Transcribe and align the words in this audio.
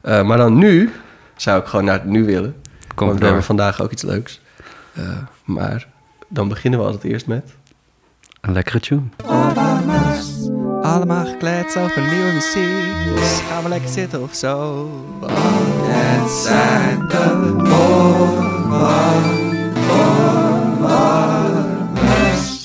Eh, 0.00 0.22
maar 0.22 0.36
dan 0.36 0.58
nu 0.58 0.92
zou 1.36 1.60
ik 1.60 1.66
gewoon 1.66 1.84
naar 1.84 1.94
het 1.94 2.04
nu 2.04 2.24
willen. 2.24 2.56
Kom 2.94 3.06
want 3.06 3.12
we 3.12 3.16
door. 3.18 3.26
hebben 3.26 3.44
vandaag 3.44 3.82
ook 3.82 3.90
iets 3.90 4.02
leuks. 4.02 4.40
Eh, 4.92 5.02
maar 5.44 5.86
dan 6.28 6.48
beginnen 6.48 6.80
we 6.80 6.86
altijd 6.86 7.04
eerst 7.04 7.26
met... 7.26 7.54
Een 8.40 8.52
lekkere 8.52 8.80
tune. 8.80 9.02
Allemaal 10.82 11.26
gekleed 11.26 11.76
over 11.78 12.02
nieuwe 12.02 12.32
muziek. 12.32 13.14
Dus 13.14 13.40
gaan 13.48 13.62
we 13.62 13.68
lekker 13.68 13.90
zitten 13.90 14.22
of 14.22 14.34
zo. 14.34 14.88
Want 15.20 15.32
het 15.36 16.30
zijn 16.30 17.08
de 17.08 17.56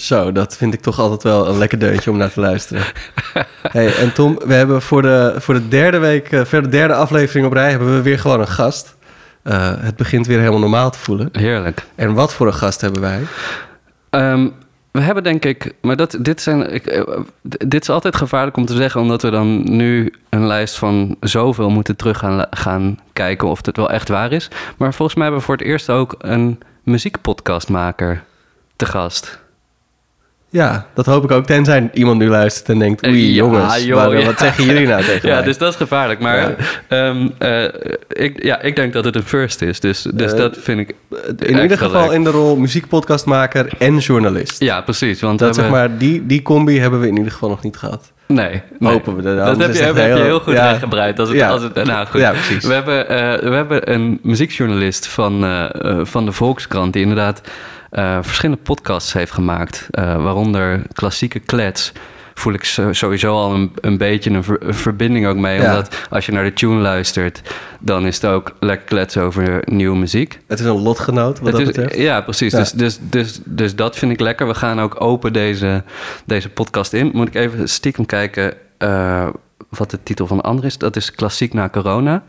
Zo, 0.06 0.32
dat 0.32 0.58
vind 0.58 0.74
ik 0.74 0.82
toch 0.82 1.00
altijd 1.00 1.24
wel 1.24 1.48
een 1.48 1.58
lekker 1.58 1.80
deuntje 1.80 2.12
om 2.12 2.18
naar 2.18 2.32
te 2.32 2.40
luisteren. 2.40 2.84
hey, 3.62 3.96
en 3.96 4.14
Tom, 4.14 4.40
we 4.46 4.54
hebben 4.54 4.82
voor 4.82 5.02
de, 5.02 5.36
voor 5.38 5.54
de 5.54 5.68
derde 5.68 5.98
week, 5.98 6.32
eh, 6.32 6.46
voor 6.46 6.62
de 6.62 6.70
derde 6.70 6.94
aflevering 6.94 7.46
op 7.46 7.54
rij, 7.54 7.70
hebben 7.70 7.96
we 7.96 8.02
weer 8.02 8.20
gewoon 8.20 8.40
een 8.40 8.48
gast. 8.48 8.96
Eh, 9.44 9.74
het 9.78 9.96
begint 9.96 10.28
weer 10.28 10.40
helemaal 10.40 10.60
normaal 10.60 10.90
te 10.90 10.98
voelen. 10.98 11.30
Heerlijk. 11.32 11.86
En 11.96 12.14
wat 12.14 12.34
voor 12.34 12.48
een 12.48 12.54
gast 12.54 12.82
hebben 12.82 13.02
wij? 13.02 13.22
Ehm, 14.10 14.50
we 14.92 15.02
hebben 15.02 15.24
denk 15.24 15.46
ik, 15.46 15.74
maar 15.82 15.96
dat, 15.96 16.18
dit, 16.22 16.42
zijn, 16.42 16.74
ik, 16.74 16.86
eh, 16.86 17.20
dit 17.42 17.82
is 17.82 17.90
altijd 17.90 18.16
gevaarlijk 18.16 18.58
om 18.58 18.66
te 18.66 18.76
zeggen, 18.76 19.02
omdat 19.02 19.22
we 19.22 19.30
dan 19.30 19.76
nu 19.76 20.14
een 20.30 20.48
lijst 20.48 20.78
van 20.78 21.16
zoveel 21.20 21.70
moeten 21.70 21.96
terug 21.96 22.18
gaan, 22.18 22.46
gaan 22.50 23.00
kijken 23.14 23.48
of 23.48 23.66
het 23.66 23.78
wel 23.78 23.92
echt 23.92 24.10
waar 24.10 24.32
is. 24.32 24.50
Maar 24.78 24.94
volgens 24.94 25.18
mij 25.18 25.24
hebben 25.24 25.42
we 25.42 25.48
voor 25.48 25.58
het 25.58 25.68
eerst 25.68 25.90
ook 25.90 26.16
een 26.18 26.60
muziekpodcastmaker 26.84 28.24
te 28.76 28.86
gast. 28.86 29.44
Ja, 30.56 30.86
dat 30.94 31.06
hoop 31.06 31.24
ik 31.24 31.32
ook. 31.32 31.46
Tenzij 31.46 31.90
iemand 31.94 32.20
nu 32.20 32.28
luistert 32.30 32.70
en 32.70 32.80
denkt... 32.80 33.08
Oei, 33.08 33.14
Eh, 33.16 33.28
ja, 33.30 33.34
jongens, 33.36 33.84
joh, 33.84 33.96
maar, 34.08 34.18
ja. 34.20 34.26
wat 34.26 34.40
zeggen 34.40 34.64
jullie 34.64 34.88
nou 34.88 35.04
tegen 35.04 35.30
Ja, 35.30 35.36
mij? 35.36 35.44
dus 35.44 35.58
dat 35.58 35.70
is 35.70 35.76
gevaarlijk. 35.76 36.20
Maar 36.20 36.38
Ja. 36.38 36.56
ehm, 36.88 37.28
eh, 37.38 37.64
ik, 38.08 38.44
ja, 38.44 38.62
ik 38.62 38.76
denk 38.76 38.94
dat 38.94 39.06
het 39.06 39.16
een 39.16 39.24
first 39.24 39.62
is. 39.62 39.80
Dus, 39.80 40.02
dus 40.14 40.32
Eh, 40.32 40.38
dat 40.38 40.58
vind 40.60 40.80
ik 40.80 40.96
In 41.46 41.62
ieder 41.62 41.78
geval 41.78 42.04
leuk. 42.04 42.12
in 42.12 42.24
de 42.24 42.30
rol 42.30 42.56
muziekpodcastmaker 42.56 43.68
en 43.78 43.98
journalist. 43.98 44.60
Ja, 44.60 44.82
precies. 44.82 45.22
Want 45.22 45.40
Dat 45.40 45.56
zeg 45.56 45.70
maar, 45.70 45.98
die, 45.98 46.26
die 46.26 46.42
combi 46.42 46.80
hebben 46.80 47.00
we 47.00 47.08
in 47.08 47.18
ieder 47.18 47.32
geval 47.32 47.50
nog 47.50 47.64
niet 47.64 47.78
gehad. 47.78 48.12
Nee, 48.28 48.62
nee. 48.80 48.92
Hopen 48.92 49.16
we. 49.16 49.22
Dat 49.22 49.40
Anders 49.48 49.80
heb 49.80 49.96
je, 49.96 50.02
heel- 50.02 50.40
goed 50.40 50.54
ja. 50.54 50.72
Als 50.72 51.30
het, 51.30 51.38
Ja. 51.38 51.50
als 51.50 51.64
het, 51.64 51.84
nou 51.84 52.08
goed. 52.08 52.22
Ja, 52.22 52.32
precies. 52.32 52.66
We 52.66 52.74
hebben, 52.74 53.08
we 53.50 53.56
hebben 53.56 53.94
een 53.94 54.20
muziekjournalist 54.24 55.08
van, 55.08 55.46
van 56.04 56.26
de 56.26 56.32
Volkskrant... 56.32 56.94
die 56.94 57.02
inderdaad 57.02 57.42
eh, 57.96 58.18
verschillende 58.22 58.62
podcasts 58.64 59.14
heeft 59.14 59.32
gemaakt. 59.32 59.88
eh, 59.92 60.24
waaronder 60.24 60.82
Klassieke 60.94 61.40
Klets. 61.40 61.92
Voel 62.34 62.54
ik 62.54 62.64
sowieso 62.92 63.34
al 63.36 63.54
een, 63.54 63.72
een 63.82 63.98
beetje 63.98 64.30
een, 64.30 64.44
ver- 64.44 64.64
een 64.68 64.74
verbinding 64.74 65.28
ook 65.28 65.36
mee. 65.36 65.60
Ja. 65.62 65.70
Omdat 65.70 66.06
als 66.10 66.26
je 66.26 66.32
naar 66.32 66.44
de 66.44 66.54
tune 66.54 66.82
luistert... 66.82 67.42
dan 67.80 68.06
is 68.06 68.16
het 68.16 68.26
ook 68.26 68.56
lekker 68.60 68.86
kletsen 68.86 69.22
over 69.24 69.62
nieuwe 69.66 69.98
muziek. 69.98 70.40
Het 70.48 70.60
is 70.60 70.66
een 70.66 70.82
lotgenoot, 70.82 71.40
wat 71.40 71.48
Het 71.48 71.52
dat 71.52 71.62
is- 71.62 71.68
betreft. 71.68 71.96
ja, 71.96 72.22
precies. 72.22 72.52
Ja. 72.52 72.58
Dus, 72.60 72.72
dus, 72.72 73.00
dus, 73.02 73.40
dus 73.46 73.76
dat 73.76 73.96
vind 73.96 74.12
ik 74.12 74.20
lekker. 74.20 74.48
We 74.48 74.54
gaan 74.56 74.82
ook 74.82 75.02
open 75.02 75.34
deze, 75.34 75.84
deze 76.26 76.50
podcast 76.50 76.94
in. 76.94 77.10
Moet 77.14 77.28
ik 77.28 77.36
even 77.36 77.70
stiekem 77.70 78.06
kijken 78.06 78.54
eh, 78.78 79.28
wat 79.70 79.92
de 79.92 80.00
titel 80.04 80.28
van 80.28 80.38
de 80.38 80.44
andere 80.44 80.68
is. 80.68 80.78
Dat 80.78 80.96
is 80.96 81.12
Klassiek 81.12 81.54
na 81.54 81.70
corona. 81.70 82.24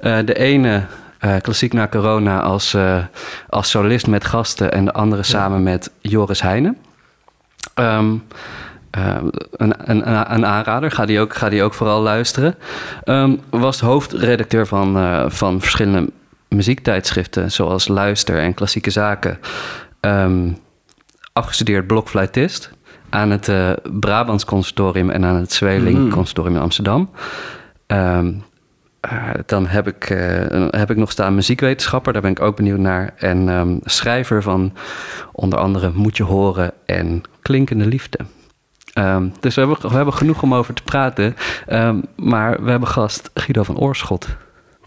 De 0.00 0.34
ene... 0.38 0.84
eh, 1.20 1.36
klassiek 1.40 1.72
na 1.72 1.88
corona 1.88 2.40
als, 2.40 2.74
eh, 2.74 3.04
als 3.48 3.70
solist 3.70 4.06
met 4.06 4.24
gasten 4.24 4.72
en 4.72 4.84
de 4.84 4.92
andere 4.92 5.22
samen 5.22 5.62
met 5.62 5.90
Joris 6.00 6.42
Heijnen. 6.42 6.76
Ehm, 7.74 8.14
eh, 8.90 9.16
een, 9.50 9.90
een, 9.90 10.08
een 10.34 10.46
aanrader, 10.46 10.90
ga 10.90 11.06
die 11.06 11.20
ook, 11.20 11.34
ga 11.34 11.48
die 11.48 11.62
ook 11.62 11.74
vooral 11.74 12.00
luisteren. 12.02 12.54
Ehm, 13.04 13.36
was 13.50 13.80
hoofdredacteur 13.80 14.66
van, 14.66 14.92
van 15.30 15.60
verschillende 15.60 16.10
muziektijdschriften, 16.48 17.52
zoals 17.52 17.88
Luister 17.88 18.38
en 18.38 18.54
Klassieke 18.54 18.90
Zaken. 18.90 19.38
Ehm, 20.00 20.48
afgestudeerd 21.32 21.86
blokfluitist 21.86 22.70
aan 23.08 23.30
het 23.30 23.52
Brabants 23.82 24.44
Conservatorium 24.44 25.10
en 25.10 25.24
aan 25.24 25.36
het 25.36 25.52
Zweeling 25.52 25.98
Mhm. 25.98 26.10
Conservatorium 26.10 26.56
in 26.56 26.62
Amsterdam. 26.62 27.10
Ehm, 27.86 28.32
eh, 29.00 29.28
dan 29.46 29.66
heb 29.66 29.86
ik, 29.86 30.10
eh, 30.10 30.66
heb 30.70 30.90
ik 30.90 30.96
nog 30.96 31.10
staan 31.10 31.34
muziekwetenschapper, 31.34 32.12
daar 32.12 32.22
ben 32.22 32.30
ik 32.30 32.40
ook 32.40 32.56
benieuwd 32.56 32.78
naar. 32.78 33.14
En 33.16 33.48
ehm, 33.48 33.76
schrijver 33.82 34.42
van 34.42 34.72
onder 35.32 35.58
andere 35.58 35.90
Moet 35.94 36.16
je 36.16 36.22
horen 36.22 36.72
en 36.86 37.22
Klinkende 37.42 37.86
Liefde. 37.86 38.18
Ehm, 38.92 39.28
dus 39.40 39.54
we 39.54 39.60
hebben, 39.60 39.90
we 39.90 39.96
hebben 39.96 40.14
genoeg 40.14 40.42
om 40.42 40.54
over 40.54 40.74
te 40.74 40.82
praten. 40.82 41.36
Ehm, 41.66 42.00
maar 42.16 42.62
we 42.62 42.70
hebben 42.70 42.88
gast 42.88 43.30
Guido 43.34 43.62
van 43.62 43.78
Oorschot 43.78 44.26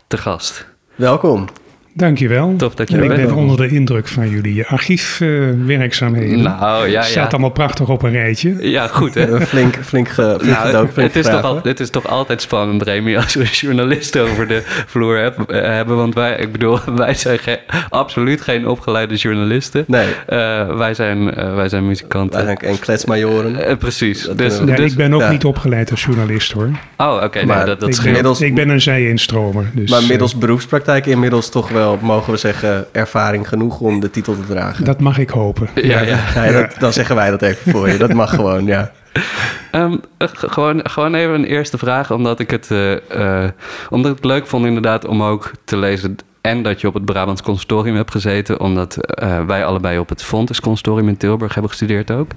te 0.08 0.18
gast. 0.18 0.68
Welkom. 0.96 1.48
Dankjewel. 1.96 2.54
Tof 2.58 2.76
dat 2.76 2.90
je 2.90 2.98
En 2.98 3.04
ik 3.04 3.10
ben 3.16 3.32
onder 3.36 3.58
de 3.58 3.68
indruk 3.68 4.08
van 4.08 4.30
jullie 4.30 4.66
archiefwerkzaamheden. 4.68 6.42
Nou, 6.42 6.88
ja, 6.90 7.02
Staat 7.02 7.14
ja. 7.24 7.30
allemaal 7.30 7.50
prachtig 7.50 7.90
op 7.90 8.04
een 8.04 8.12
rijtje. 8.12 8.70
Ja, 8.70 8.88
goed 8.88 9.14
hè? 9.14 9.42
flink, 9.46 9.76
flink, 9.84 10.10
ge, 10.10 10.36
flink 10.40 10.54
Nou, 10.56 10.66
gedoken, 10.68 10.94
flink 10.94 11.14
het, 11.14 11.26
is 11.26 11.32
toch 11.32 11.44
al, 11.44 11.60
het 11.64 11.80
is 11.80 11.90
toch 11.90 12.08
altijd 12.08 12.42
spannend, 12.42 12.82
Remy, 12.82 13.16
als 13.24 13.34
we 13.36 13.44
journalisten 13.44 14.22
over 14.22 14.48
de 14.48 14.62
vloer 14.88 15.18
heb- 15.18 15.50
eh, 15.52 15.62
hebben. 15.62 15.96
Want 15.96 16.14
wij, 16.16 16.36
ik 16.38 16.52
bedoel, 16.52 16.80
wij 16.96 17.14
zijn 17.14 17.40
ge- 17.40 17.60
absoluut 17.90 18.42
geen 18.42 18.68
opgeleide 18.68 19.16
journalisten. 19.16 19.84
Nee, 19.88 20.08
Eh, 20.28 20.76
wij, 20.78 20.94
zijn, 20.94 21.34
eh, 21.36 21.56
wij 21.56 21.70
zijn 21.70 21.88
muzikanten. 21.88 22.46
wij 22.46 22.58
zijn 22.60 22.72
en 22.74 22.80
kletsmajoren. 22.80 23.66
Eh, 23.68 23.78
precies. 23.78 24.22
Dus, 24.22 24.28
kunnen 24.36 24.66
we- 24.66 24.72
Ja, 24.72 24.78
dus- 24.78 24.92
ik 24.92 24.98
ben 24.98 25.14
ook 25.14 25.22
ja. 25.22 25.32
niet 25.32 25.46
opgeleid 25.46 25.92
als 25.92 26.04
journalist 26.04 26.52
hoor. 26.52 26.70
Oh, 26.98 27.22
oké. 27.24 27.46
nee, 27.46 27.66
dat, 27.66 27.80
dat 27.80 27.90
ik, 27.90 27.96
ben, 27.98 28.06
Inmiddels- 28.06 28.42
ik 28.42 28.56
ben 28.56 28.70
een 28.70 28.82
zij-instromer. 28.82 29.66
Dus, 29.74 29.90
maar 29.90 30.02
eh, 30.02 30.08
middels 30.08 30.38
beroepspraktijk 30.38 31.06
inmiddels 31.06 31.50
toch 31.50 31.70
wel, 31.70 31.82
mogen 32.02 32.32
we 32.34 32.38
zeggen, 32.38 32.86
ervaring 32.92 33.48
genoeg 33.48 33.80
om 33.80 34.00
de 34.00 34.10
titel 34.10 34.36
te 34.36 34.46
dragen. 34.48 34.86
dat 34.86 35.00
mag 35.00 35.18
ik 35.18 35.30
hopen. 35.30 35.70
Ja, 35.76 36.02
ja. 36.02 36.20
Ja, 36.36 36.52
dat, 36.52 36.76
dan 36.80 36.94
zeggen 36.94 37.16
wij 37.16 37.30
dat 37.30 37.42
even 37.42 37.72
voor 37.72 37.90
je. 37.90 37.98
Dat 37.98 38.14
mag 38.14 38.30
gewoon, 38.36 38.66
ja. 38.66 38.92
Ehm, 39.72 39.98
eh, 40.18 40.28
gewoon, 40.34 40.90
gewoon 40.90 41.16
even 41.16 41.34
een 41.34 41.46
eerste 41.46 41.78
vraag, 41.78 42.12
omdat 42.12 42.40
ik, 42.40 42.52
het, 42.52 42.72
eh, 42.72 43.44
eh, 43.44 43.50
omdat 43.90 44.12
ik 44.12 44.18
het 44.18 44.26
leuk 44.26 44.48
vond 44.48 44.66
inderdaad 44.66 45.06
om 45.06 45.24
ook 45.24 45.52
te 45.66 45.78
lezen... 45.78 46.16
en 46.42 46.64
dat 46.64 46.82
je 46.82 46.88
op 46.88 46.94
het 46.94 47.06
Brabants 47.06 47.42
Conservatorium 47.42 47.96
hebt 47.96 48.12
gezeten... 48.12 48.60
omdat 48.60 48.98
eh, 48.98 49.46
wij 49.46 49.66
allebei 49.66 50.00
op 50.00 50.10
het 50.10 50.24
Fontes 50.24 50.60
Conservatorium 50.60 51.10
in 51.10 51.18
Tilburg 51.18 51.54
hebben 51.54 51.72
gestudeerd 51.72 52.12
ook. 52.12 52.32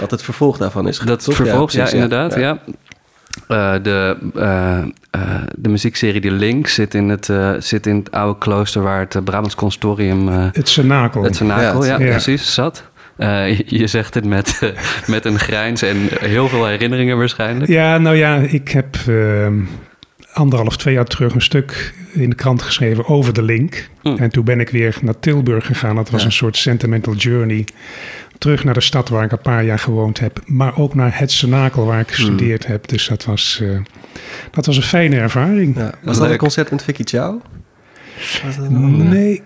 Dat 0.00 0.10
het 0.10 0.22
vervolg 0.22 0.56
daarvan 0.56 0.88
is. 0.88 0.98
Dat 0.98 1.24
het 1.24 1.34
vervolg, 1.34 1.70
ja, 1.72 1.78
precies, 1.78 1.94
inderdaad, 1.94 2.34
ja. 2.34 2.58
Eh, 3.48 3.74
de, 3.82 4.16
eh, 4.34 4.78
eh, 5.10 5.42
de 5.56 5.68
muziekserie 5.68 6.20
De 6.20 6.30
Link 6.30 6.66
zit 6.66 6.94
in 6.94 7.08
het, 7.08 7.28
eh, 7.28 7.50
zit 7.58 7.86
in 7.86 7.96
het 7.96 8.10
oude 8.10 8.38
klooster... 8.38 8.82
waar 8.82 9.00
het 9.00 9.24
Brabants 9.24 9.54
Conservatorium... 9.54 10.28
eh, 10.28 10.46
Het 10.52 10.68
Senakel. 10.68 11.22
het 11.22 11.36
Senakel, 11.36 11.80
Ja, 11.84 11.86
ja, 11.86 11.92
het- 11.98 12.02
ja. 12.02 12.10
precies, 12.10 12.54
zat. 12.54 12.84
Eh, 13.16 13.56
je, 13.58 13.64
je 13.66 13.86
zegt 13.86 14.14
het 14.14 14.24
met, 14.24 14.60
met 15.06 15.24
een 15.24 15.38
grijns 15.38 15.82
en 15.82 15.96
heel 16.20 16.48
veel 16.48 16.66
herinneringen 16.66 17.18
waarschijnlijk. 17.18 17.70
Ja, 17.70 17.98
nou 17.98 18.16
ja, 18.16 18.36
ik 18.36 18.68
heb 18.68 18.96
eh, 19.08 19.46
anderhalf, 20.32 20.76
twee 20.76 20.94
jaar 20.94 21.04
terug 21.04 21.34
een 21.34 21.40
stuk 21.42 21.94
in 22.12 22.30
de 22.30 22.36
krant 22.36 22.62
geschreven 22.62 23.06
over 23.06 23.32
de 23.32 23.42
link. 23.42 23.88
Mm. 24.02 24.16
En 24.16 24.30
toen 24.30 24.44
ben 24.44 24.60
ik 24.60 24.68
weer 24.68 24.96
naar 25.02 25.18
Tilburg 25.20 25.66
gegaan. 25.66 25.96
Dat 25.96 26.10
was 26.10 26.20
Ja. 26.20 26.26
een 26.26 26.32
soort 26.32 26.56
sentimental 26.56 27.14
journey. 27.14 27.64
Terug 28.38 28.64
naar 28.64 28.74
de 28.74 28.80
stad 28.80 29.08
waar 29.08 29.24
ik 29.24 29.32
een 29.32 29.38
paar 29.38 29.64
jaar 29.64 29.78
gewoond 29.78 30.18
heb. 30.20 30.40
Maar 30.46 30.78
ook 30.78 30.94
naar 30.94 31.18
het 31.18 31.32
Senakel 31.32 31.86
waar 31.86 32.00
ik 32.00 32.10
gestudeerd 32.10 32.66
heb. 32.66 32.88
Dus 32.88 33.08
dat 33.08 33.24
was, 33.24 33.60
eh, 33.62 33.78
dat 34.50 34.66
was 34.66 34.76
een 34.76 34.82
fijne 34.82 35.16
ervaring. 35.16 35.76
Ja. 35.76 35.92
Was 36.02 36.18
dat 36.18 36.30
een 36.30 36.36
concert 36.36 36.70
met 36.70 36.82
Vicky 36.82 37.02
Chow? 37.04 37.40
Nee. 38.68 39.42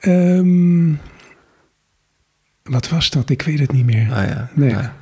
ehm, 0.00 0.92
wat 2.62 2.88
was 2.88 3.10
dat? 3.10 3.30
Ik 3.30 3.42
weet 3.42 3.58
het 3.58 3.72
niet 3.72 3.86
meer. 3.86 4.12
Ah, 4.12 4.24
ja. 4.28 4.48
Nee. 4.54 4.70
Ja. 4.70 4.94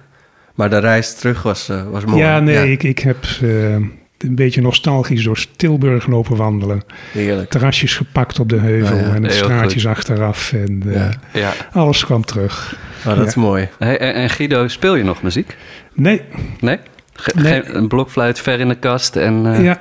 Maar 0.54 0.70
de 0.70 0.78
reis 0.78 1.14
terug 1.14 1.42
was, 1.42 1.68
eh, 1.68 1.88
was 1.88 2.04
mooi. 2.04 2.22
Ja, 2.22 2.40
nee, 2.40 2.72
Ik, 2.72 2.82
ik 2.82 2.98
heb 2.98 3.24
eh, 3.42 3.76
een 4.18 4.34
beetje 4.34 4.60
nostalgisch 4.60 5.22
door 5.24 5.44
Tilburg 5.56 6.06
lopen 6.06 6.36
wandelen. 6.36 6.82
Heerlijk. 7.12 7.50
Terrasjes 7.50 7.94
gepakt 7.96 8.40
op 8.40 8.48
de 8.48 8.58
heuvel 8.58 8.96
ja, 8.96 9.14
en 9.14 9.22
de 9.22 9.30
straatjes 9.30 9.86
achteraf. 9.86 10.52
En 10.52 10.82
eh, 10.86 10.94
Ja. 10.94 11.10
Ja. 11.32 11.52
alles 11.72 12.04
kwam 12.04 12.24
terug. 12.24 12.78
Oh, 13.06 13.16
dat 13.16 13.26
is 13.26 13.34
mooi. 13.34 13.68
Hey, 13.78 13.98
en, 13.98 14.14
en 14.14 14.30
Guido, 14.30 14.68
speel 14.68 14.94
je 14.96 15.04
nog 15.04 15.22
muziek? 15.22 15.56
Nee, 15.94 16.22
Nee? 16.60 16.78
Ge- 17.12 17.32
Nee. 17.34 17.62
Geen, 17.62 17.76
een 17.76 17.88
blokfluit 17.88 18.40
ver 18.40 18.60
in 18.60 18.68
de 18.68 18.78
kast 18.78 19.16
en... 19.16 19.46
eh, 19.54 19.64
ja. 19.64 19.80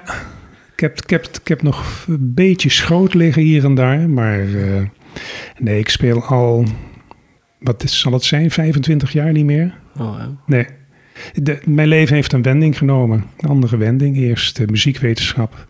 Ik 0.74 0.82
heb, 0.82 0.98
ik, 1.02 1.10
heb, 1.10 1.26
ik 1.42 1.48
heb 1.48 1.62
nog 1.62 2.04
een 2.08 2.34
beetje 2.34 2.70
schoot 2.70 3.14
liggen 3.14 3.42
hier 3.42 3.64
en 3.66 3.76
daar. 3.76 4.10
Maar 4.10 4.40
eh, 4.40 4.82
nee, 5.60 5.80
ik 5.80 5.90
speel 5.90 6.24
al, 6.24 6.66
wat 7.60 7.84
is, 7.84 8.00
zal 8.00 8.12
het 8.12 8.24
zijn, 8.24 8.52
25 8.52 9.12
jaar 9.14 9.32
niet 9.32 9.46
meer? 9.46 9.74
Oh, 10.00 10.16
ja. 10.18 10.30
Nee. 10.46 10.66
De, 11.34 11.60
mijn 11.66 11.88
leven 11.88 12.16
heeft 12.16 12.34
een 12.34 12.42
wending 12.42 12.78
genomen. 12.78 13.26
Een 13.38 13.50
andere 13.50 13.78
wending. 13.78 14.18
Eerst 14.18 14.56
de 14.56 14.68
muziekwetenschap. 14.68 15.68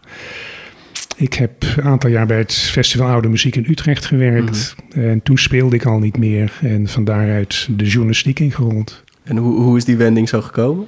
Ik 1.18 1.34
heb 1.34 1.64
een 1.78 1.84
aantal 1.84 2.10
jaar 2.10 2.26
bij 2.26 2.38
het 2.38 2.54
Festival 2.54 3.08
Oude 3.08 3.28
Muziek 3.28 3.56
in 3.56 3.66
Utrecht 3.70 4.06
gewerkt. 4.06 4.76
En 4.94 5.24
toen 5.24 5.38
speelde 5.38 5.76
ik 5.76 5.86
al 5.86 6.00
niet 6.00 6.18
meer. 6.18 6.60
En 6.62 6.88
van 6.88 7.04
daaruit 7.04 7.68
de 7.72 7.86
journalistiek 7.86 8.40
ingerold. 8.40 9.04
En 9.24 9.38
hoe, 9.38 9.62
hoe 9.62 9.78
is 9.78 9.86
die 9.86 9.98
wending 9.98 10.30
zo 10.30 10.42
gekomen? 10.42 10.88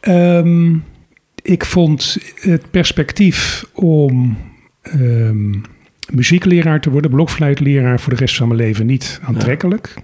Ehm, 0.00 0.76
ik 1.42 1.64
vond 1.64 2.18
het 2.34 2.70
perspectief 2.70 3.64
om 3.72 4.38
ehm, 4.82 5.54
muziekleraar 6.12 6.80
te 6.80 6.90
worden, 6.90 7.10
blokfluitleraar 7.10 8.00
voor 8.00 8.12
de 8.12 8.18
rest 8.18 8.36
van 8.36 8.48
mijn 8.48 8.60
leven 8.60 8.86
niet 8.86 9.20
aantrekkelijk. 9.22 9.94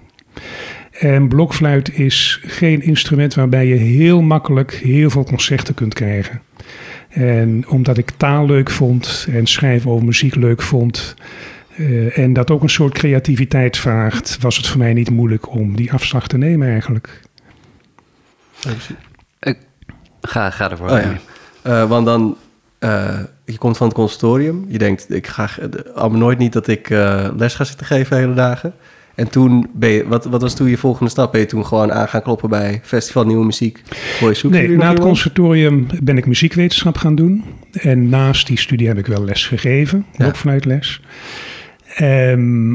En 0.98 1.28
blokfluit 1.28 1.98
is 1.98 2.40
geen 2.42 2.82
instrument 2.82 3.34
waarbij 3.34 3.66
je 3.66 3.74
heel 3.74 4.22
makkelijk 4.22 4.72
heel 4.72 5.10
veel 5.10 5.24
concerten 5.24 5.74
kunt 5.74 5.94
krijgen. 5.94 6.42
En 7.08 7.64
omdat 7.68 7.98
ik 7.98 8.10
taal 8.10 8.46
leuk 8.46 8.70
vond 8.70 9.26
en 9.30 9.46
schrijven 9.46 9.90
over 9.90 10.04
muziek 10.04 10.34
leuk 10.34 10.62
vond. 10.62 11.14
eh, 11.76 12.18
en 12.18 12.32
dat 12.32 12.50
ook 12.50 12.62
een 12.62 12.70
soort 12.70 12.94
creativiteit 12.94 13.76
vraagt, 13.76 14.38
was 14.40 14.56
het 14.56 14.66
voor 14.66 14.78
mij 14.78 14.92
niet 14.92 15.10
moeilijk 15.10 15.50
om 15.50 15.76
die 15.76 15.92
afslag 15.92 16.26
te 16.26 16.38
nemen 16.38 16.68
eigenlijk. 16.68 17.20
Ga, 20.20 20.50
ga 20.50 20.70
ervoor. 20.70 20.90
Oh 20.90 21.00
ja. 21.00 21.18
Eh, 21.62 21.88
want 21.88 22.06
dan, 22.06 22.36
eh, 22.78 23.18
je 23.44 23.58
komt 23.58 23.76
van 23.76 23.86
het 23.86 23.96
consortium. 23.96 24.64
Je 24.68 24.78
denkt, 24.78 25.14
ik 25.14 25.26
ga 25.26 25.50
allemaal 25.94 26.18
nooit 26.18 26.38
niet 26.38 26.52
dat 26.52 26.66
ik 26.66 26.88
les 27.36 27.54
ga 27.54 27.64
zitten 27.64 27.86
geven 27.86 28.16
hele 28.16 28.34
dagen. 28.34 28.74
En 29.14 29.30
toen 29.30 29.66
ben 29.72 29.90
je, 29.90 30.08
wat, 30.08 30.24
wat 30.24 30.42
was 30.42 30.54
toen 30.54 30.68
je 30.68 30.76
volgende 30.76 31.10
stap? 31.10 31.32
Ben 31.32 31.40
je 31.40 31.46
toen 31.46 31.66
gewoon 31.66 31.92
aan 31.92 32.08
gaan 32.08 32.22
kloppen 32.22 32.48
bij 32.48 32.80
Festival 32.82 33.24
Nieuwe 33.24 33.44
Muziek? 33.44 33.82
Je 34.20 34.34
zoeken 34.34 34.60
Nee, 34.68 34.76
na 34.76 34.90
het 34.90 35.00
conservatorium 35.00 35.86
ben 36.02 36.16
ik 36.16 36.26
muziekwetenschap 36.26 36.96
gaan 36.96 37.14
doen. 37.14 37.44
En 37.72 38.08
naast 38.08 38.46
die 38.46 38.58
studie 38.58 38.86
heb 38.88 38.98
ik 38.98 39.06
wel 39.06 39.24
les 39.24 39.46
gegeven, 39.46 40.06
Ja. 40.12 40.16
blokfluitles. 40.18 41.00
Ehm, 41.94 42.74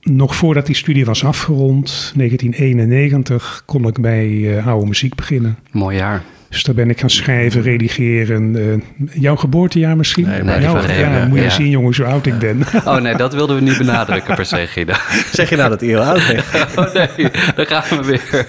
nog 0.00 0.36
voordat 0.36 0.66
die 0.66 0.74
studie 0.74 1.04
was 1.04 1.24
afgerond, 1.24 2.12
1991, 2.16 3.62
kon 3.66 3.86
ik 3.86 4.00
bij 4.00 4.56
eh, 4.58 4.66
oude 4.66 4.86
muziek 4.86 5.14
beginnen. 5.14 5.58
Mooi 5.72 5.96
jaar. 5.96 6.22
Dus 6.48 6.62
daar 6.62 6.74
ben 6.74 6.90
ik 6.90 7.00
gaan 7.00 7.10
schrijven, 7.10 7.62
redigeren. 7.62 8.56
eh, 8.56 9.20
jouw 9.20 9.36
geboortejaar 9.36 9.96
misschien? 9.96 10.26
Nee, 10.26 10.42
maar 10.42 10.62
Jouw- 10.62 10.74
ja, 10.74 10.80
Reven, 10.86 11.28
moet 11.28 11.38
je 11.38 11.44
ja. 11.44 11.50
zien 11.50 11.70
jongens 11.70 11.96
hoe 11.96 12.06
oud 12.06 12.26
ik 12.26 12.38
ben. 12.38 12.60
Oh 12.84 12.96
nee, 12.96 13.16
dat 13.16 13.34
wilden 13.34 13.56
we 13.56 13.62
niet 13.62 13.78
benadrukken 13.78 14.34
per 14.34 14.44
se, 14.46 14.66
Guido. 14.66 14.92
Zeg 15.32 15.50
je 15.50 15.56
nou 15.56 15.68
dat 15.70 15.80
hij 15.80 15.88
heel 15.88 16.02
oud 16.02 16.22
bent? 16.26 16.44
Oh 16.78 16.94
nee, 16.94 17.30
daar 17.54 17.66
gaan 17.66 18.00
we 18.02 18.06
weer. 18.06 18.46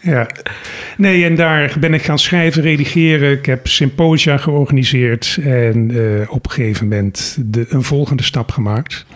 Ja. 0.00 0.26
Nee, 0.96 1.24
en 1.24 1.34
daar 1.36 1.76
ben 1.80 1.94
ik 1.94 2.02
gaan 2.02 2.18
schrijven, 2.18 2.62
redigeren. 2.62 3.32
Ik 3.38 3.46
heb 3.46 3.66
symposia 3.66 4.36
georganiseerd 4.36 5.38
en 5.42 5.90
eh, 5.90 6.32
op 6.32 6.44
een 6.44 6.50
gegeven 6.50 6.88
moment 6.88 7.36
de, 7.46 7.66
een 7.68 7.82
volgende 7.82 8.22
stap 8.22 8.50
gemaakt. 8.50 9.06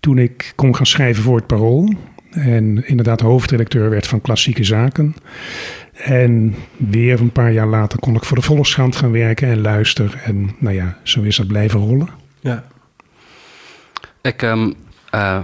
Toen 0.00 0.18
ik 0.18 0.52
kon 0.54 0.76
gaan 0.76 0.86
schrijven 0.86 1.22
voor 1.22 1.36
het 1.36 1.46
Parool 1.46 1.94
en 2.30 2.82
inderdaad 2.86 3.20
hoofdredacteur 3.20 3.90
werd 3.90 4.06
van 4.06 4.20
Klassieke 4.20 4.64
Zaken. 4.64 5.14
En 5.94 6.54
weer 6.76 7.20
een 7.20 7.32
paar 7.32 7.52
jaar 7.52 7.66
later 7.66 7.98
kon 7.98 8.14
ik 8.14 8.24
voor 8.24 8.36
de 8.36 8.42
Volkskrant 8.42 8.96
gaan 8.96 9.12
werken 9.12 9.48
en 9.48 9.60
luisteren. 9.60 10.20
En 10.24 10.56
nou 10.58 10.74
ja, 10.74 10.98
zo 11.02 11.22
is 11.22 11.36
dat 11.36 11.46
blijven 11.46 11.80
rollen. 11.80 12.08
Ja. 12.40 12.64
Ik, 14.22 14.42
ehm, 14.42 14.72
eh, 15.10 15.42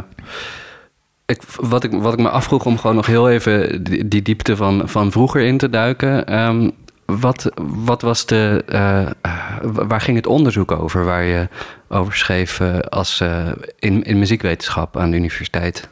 ik, 1.26 1.43
wat, 1.56 1.85
ik, 1.85 1.93
wat 1.93 2.12
ik 2.12 2.19
me 2.19 2.29
afvroeg 2.29 2.64
om 2.67 2.79
gewoon 2.79 2.97
nog 2.97 3.06
heel 3.06 3.31
even 3.31 3.82
die, 3.85 4.08
die 4.08 4.23
diepte 4.23 4.56
van, 4.56 4.88
van 4.88 5.11
vroeger 5.12 5.41
in 5.41 5.58
te 5.58 5.70
duiken. 5.70 6.26
ehm, 6.26 6.70
wat, 7.19 7.50
wat 7.56 8.02
was 8.02 8.26
de. 8.26 8.64
eh, 8.67 9.00
eh, 9.00 9.56
waar 9.62 10.00
ging 10.00 10.17
het 10.17 10.26
onderzoek 10.26 10.73
over 10.73 11.05
waar 11.05 11.23
je 11.23 11.49
over 11.88 12.17
schreef 12.17 12.61
als, 12.88 13.20
eh, 13.20 13.49
in, 13.79 14.02
in 14.02 14.19
muziekwetenschap 14.19 14.97
aan 14.97 15.11
de 15.11 15.17
universiteit? 15.17 15.88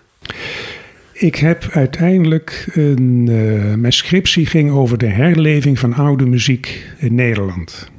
Ik 1.18 1.34
heb 1.34 1.68
uiteindelijk 1.70 2.68
een. 2.72 3.28
eh, 3.28 3.74
mijn 3.74 3.92
scriptie 3.92 4.46
ging 4.46 4.70
over 4.70 4.98
de 4.98 5.06
herleving 5.06 5.78
van 5.78 5.94
oude 5.94 6.26
muziek 6.26 6.86
in 6.98 7.14
Nederland. 7.14 7.90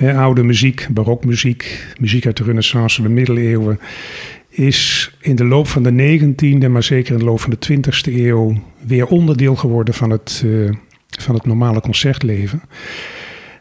Oude 0.00 0.42
muziek, 0.42 0.88
barokmuziek, 0.90 1.86
muziek 2.00 2.26
uit 2.26 2.36
de 2.36 2.44
Renaissance, 2.44 3.02
de 3.02 3.08
middeleeuwen. 3.08 3.80
Is 4.48 5.12
in 5.20 5.36
de 5.36 5.44
loop 5.44 5.66
van 5.66 5.82
de 5.82 5.90
19e, 5.90 6.68
maar 6.70 6.82
zeker 6.82 7.12
in 7.12 7.18
de 7.18 7.24
loop 7.24 7.40
van 7.40 7.54
de 7.58 7.72
20e 7.72 8.14
eeuw. 8.14 8.62
weer 8.86 9.06
onderdeel 9.06 9.56
geworden 9.56 9.94
van 9.94 10.10
het, 10.10 10.42
eh, 10.44 10.70
van 11.20 11.34
het 11.34 11.46
normale 11.46 11.80
concertleven. 11.80 12.62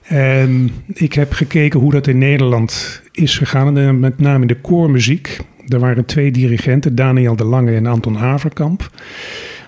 En 0.03 0.71
ik 0.93 1.13
heb 1.13 1.33
gekeken 1.33 1.79
hoe 1.79 1.91
dat 1.91 2.07
in 2.07 2.17
Nederland 2.17 3.01
is 3.11 3.37
gegaan, 3.37 3.77
en 3.77 3.99
met 3.99 4.19
name 4.19 4.41
in 4.41 4.47
de 4.47 4.61
koormuziek. 4.61 5.37
Er 5.67 5.79
waren 5.79 6.05
twee 6.05 6.31
dirigenten, 6.31 6.95
Daniel 6.95 7.35
de 7.35 7.45
Lange 7.45 7.75
en 7.75 7.85
Anton 7.85 8.15
Haverkamp. 8.15 8.89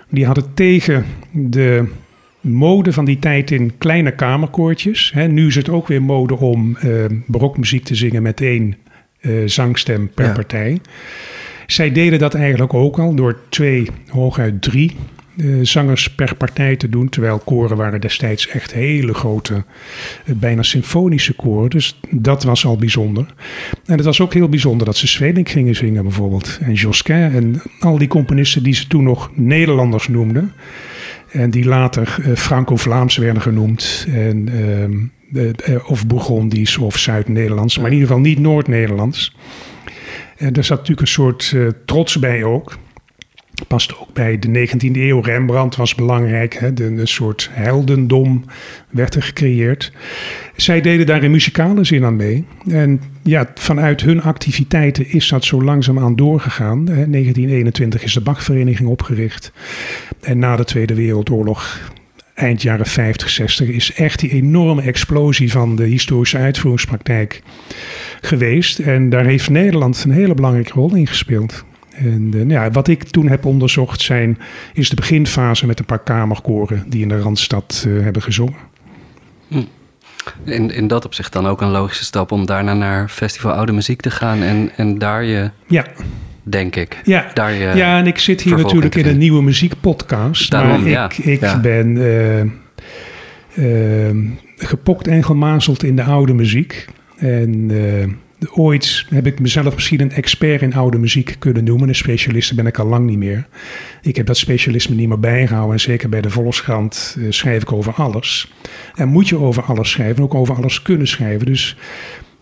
Die 0.09 0.25
hadden 0.25 0.53
tegen 0.53 1.05
de 1.31 1.83
mode 2.41 2.93
van 2.93 3.05
die 3.05 3.19
tijd 3.19 3.51
in 3.51 3.77
kleine 3.77 4.11
kamerkoortjes. 4.11 5.11
Hè, 5.13 5.27
nu 5.27 5.47
is 5.47 5.55
het 5.55 5.69
ook 5.69 5.87
weer 5.87 6.01
mode 6.01 6.37
om 6.37 6.75
eh, 6.77 6.89
barokmuziek 7.25 7.83
te 7.83 7.95
zingen 7.95 8.21
met 8.21 8.41
één 8.41 8.75
eh, 9.19 9.31
zangstem 9.45 10.09
per 10.13 10.25
Ja. 10.25 10.31
partij. 10.33 10.81
Zij 11.67 11.91
deden 11.91 12.19
dat 12.19 12.33
eigenlijk 12.33 12.73
ook 12.73 12.99
al 12.99 13.15
door 13.15 13.39
twee, 13.49 13.87
hooguit 14.09 14.61
drie 14.61 14.95
zangers 15.61 16.09
per 16.09 16.35
partij 16.35 16.75
te 16.75 16.89
doen. 16.89 17.09
Terwijl 17.09 17.39
koren 17.39 17.77
waren 17.77 18.01
destijds 18.01 18.47
echt 18.47 18.73
hele 18.73 19.13
grote, 19.13 19.63
eh, 20.25 20.35
bijna 20.35 20.61
symfonische 20.63 21.33
koren. 21.33 21.69
Dus 21.69 21.99
dat 22.09 22.43
was 22.43 22.65
al 22.65 22.77
bijzonder. 22.77 23.25
En 23.85 23.95
het 23.95 24.05
was 24.05 24.21
ook 24.21 24.33
heel 24.33 24.49
bijzonder 24.49 24.85
dat 24.85 24.97
ze 24.97 25.07
Sweelinck 25.07 25.49
gingen 25.49 25.75
zingen 25.75 26.03
bijvoorbeeld. 26.03 26.59
En 26.61 26.73
Josquin 26.73 27.31
en 27.31 27.61
al 27.79 27.97
die 27.97 28.07
componisten 28.07 28.63
die 28.63 28.73
ze 28.73 28.87
toen 28.87 29.03
nog 29.03 29.31
Nederlanders 29.33 30.07
noemden. 30.07 30.53
En 31.31 31.49
die 31.49 31.65
later 31.65 32.17
eh, 32.23 32.35
Franco-Vlaams 32.35 33.17
werden 33.17 33.41
genoemd. 33.41 34.07
En, 34.09 34.49
ehm, 34.49 34.95
eh, 35.33 35.89
of 35.89 36.07
Bourgondisch 36.07 36.77
of 36.77 36.97
Zuid-Nederlands. 36.97 37.77
Maar 37.77 37.87
in 37.87 37.93
ieder 37.93 38.07
geval 38.07 38.23
niet 38.23 38.39
Noord-Nederlands. 38.39 39.35
En 40.37 40.53
daar 40.53 40.63
zat 40.63 40.77
natuurlijk 40.77 41.07
een 41.07 41.13
soort 41.13 41.51
eh, 41.55 41.67
trots 41.85 42.19
bij 42.19 42.43
ook. 42.43 42.77
Past 43.67 43.97
ook 43.99 44.13
bij 44.13 44.39
de 44.39 44.67
19e 44.67 44.97
eeuw. 44.97 45.21
Rembrandt 45.21 45.75
was 45.75 45.95
belangrijk. 45.95 46.53
Hè? 46.53 46.73
De, 46.73 46.83
een 46.83 47.07
soort 47.07 47.49
heldendom 47.51 48.45
werd 48.89 49.15
er 49.15 49.23
gecreëerd. 49.23 49.91
Zij 50.55 50.81
deden 50.81 51.05
daar 51.05 51.23
in 51.23 51.31
muzikale 51.31 51.83
zin 51.83 52.05
aan 52.05 52.15
mee. 52.15 52.45
En 52.69 53.01
ja, 53.23 53.51
vanuit 53.55 54.01
hun 54.01 54.21
activiteiten 54.21 55.11
is 55.11 55.27
dat 55.27 55.45
zo 55.45 55.63
langzaamaan 55.63 56.15
doorgegaan. 56.15 56.77
Hè? 56.77 57.09
1921 57.09 58.03
is 58.03 58.13
de 58.13 58.21
Bachvereniging 58.21 58.89
opgericht. 58.89 59.51
En 60.21 60.39
na 60.39 60.55
de 60.55 60.63
Tweede 60.63 60.95
Wereldoorlog, 60.95 61.91
eind 62.33 62.61
jaren 62.61 62.85
50, 62.85 63.29
60, 63.29 63.67
is 63.67 63.93
echt 63.93 64.19
die 64.19 64.31
enorme 64.31 64.81
explosie 64.81 65.51
van 65.51 65.75
de 65.75 65.83
historische 65.83 66.37
uitvoeringspraktijk 66.37 67.41
geweest. 68.21 68.79
En 68.79 69.09
daar 69.09 69.25
heeft 69.25 69.49
Nederland 69.49 70.03
een 70.03 70.11
hele 70.11 70.33
belangrijke 70.33 70.73
rol 70.73 70.95
in 70.95 71.07
gespeeld. 71.07 71.65
En 71.97 72.29
eh, 72.33 72.39
nou 72.39 72.49
ja, 72.49 72.71
wat 72.71 72.87
ik 72.87 73.03
toen 73.03 73.27
heb 73.27 73.45
onderzocht 73.45 74.01
zijn, 74.01 74.37
is 74.73 74.89
de 74.89 74.95
beginfase 74.95 75.65
met 75.65 75.79
een 75.79 75.85
paar 75.85 76.03
kamerkoren 76.03 76.83
die 76.87 77.01
in 77.01 77.09
de 77.09 77.19
Randstad 77.19 77.85
eh, 77.87 78.03
hebben 78.03 78.21
gezongen. 78.21 78.75
In, 80.43 80.71
in 80.71 80.87
dat 80.87 81.05
opzicht 81.05 81.33
dan 81.33 81.47
ook 81.47 81.61
een 81.61 81.69
logische 81.69 82.03
stap 82.03 82.31
om 82.31 82.45
daarna 82.45 82.73
naar 82.73 83.09
Festival 83.09 83.51
Oude 83.51 83.71
Muziek 83.71 84.01
te 84.01 84.11
gaan 84.11 84.41
en, 84.41 84.69
en 84.75 84.97
daar 84.97 85.23
je, 85.23 85.49
Ja, 85.67 85.85
denk 86.43 86.75
ik, 86.75 87.01
ja. 87.03 87.25
daar 87.33 87.53
je... 87.53 87.75
ja, 87.75 87.97
en 87.97 88.07
ik 88.07 88.17
zit 88.19 88.41
hier 88.41 88.57
natuurlijk 88.57 88.95
in 88.95 89.07
een 89.07 89.17
nieuwe 89.17 89.43
muziekpodcast. 89.43 90.51
Daarom, 90.51 90.81
maar 90.81 90.89
ja. 90.89 91.05
ik, 91.05 91.17
ik 91.17 91.41
Ja. 91.41 91.59
ben 91.59 91.97
eh, 93.53 94.09
gepokt 94.67 95.07
en 95.07 95.23
gemazeld 95.23 95.83
in 95.83 95.95
de 95.95 96.03
oude 96.03 96.33
muziek. 96.33 96.85
En 97.17 97.71
ooit 98.53 99.05
heb 99.09 99.27
ik 99.27 99.39
mezelf 99.39 99.73
misschien 99.73 100.01
een 100.01 100.11
expert 100.11 100.61
in 100.61 100.73
oude 100.73 100.97
muziek 100.97 101.35
kunnen 101.39 101.63
noemen. 101.63 101.87
Een 101.87 101.95
specialist 101.95 102.55
ben 102.55 102.65
ik 102.65 102.77
al 102.79 102.85
lang 102.85 103.05
niet 103.05 103.17
meer. 103.17 103.47
Ik 104.01 104.15
heb 104.15 104.25
dat 104.25 104.37
specialisme 104.37 104.95
niet 104.95 105.07
meer 105.07 105.19
bijgehouden. 105.19 105.73
En 105.73 105.79
zeker 105.79 106.09
bij 106.09 106.21
de 106.21 106.29
Volkskrant 106.29 107.17
eh, 107.19 107.25
schrijf 107.29 107.61
ik 107.61 107.71
over 107.71 107.93
alles. 107.93 108.53
En 108.95 109.07
moet 109.07 109.29
je 109.29 109.37
over 109.37 109.63
alles 109.63 109.89
schrijven, 109.89 110.23
ook 110.23 110.33
over 110.33 110.55
alles 110.55 110.81
kunnen 110.81 111.07
schrijven. 111.07 111.45
Dus 111.45 111.77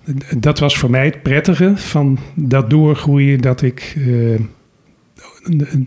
eh, 0.06 0.14
dat 0.38 0.60
was 0.60 0.78
voor 0.78 0.90
mij 0.90 1.06
het 1.06 1.24
prettige 1.24 1.74
van 1.76 2.20
dat 2.36 2.70
doorgroeien 2.70 3.42
dat 3.42 3.62
ik... 3.62 3.96
eh, 3.98 4.40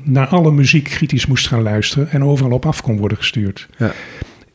naar 0.03 0.27
alle 0.27 0.53
muziek 0.53 0.85
kritisch 0.85 1.27
moest 1.27 1.47
gaan 1.47 1.63
luisteren 1.63 2.11
en 2.11 2.25
overal 2.25 2.51
op 2.51 2.67
af 2.67 2.83
kon 2.83 2.97
worden 2.97 3.19
gestuurd. 3.19 3.69
Ja. 3.79 3.93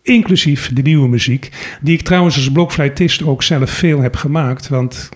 Inclusief 0.01 0.73
de 0.73 0.81
nieuwe 0.81 1.07
muziek, 1.07 1.49
die 1.81 1.97
ik 1.97 2.01
trouwens 2.01 2.35
als 2.35 2.51
blokfluitist 2.51 3.23
ook 3.23 3.43
zelf 3.43 3.69
veel 3.69 4.01
heb 4.01 4.15
gemaakt. 4.15 4.67
Want 4.67 5.09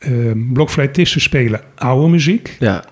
eh, 0.00 0.12
blokfluitisten 0.52 1.20
spelen 1.20 1.60
oude 1.74 2.08
muziek. 2.08 2.56
Ja. 2.58 2.84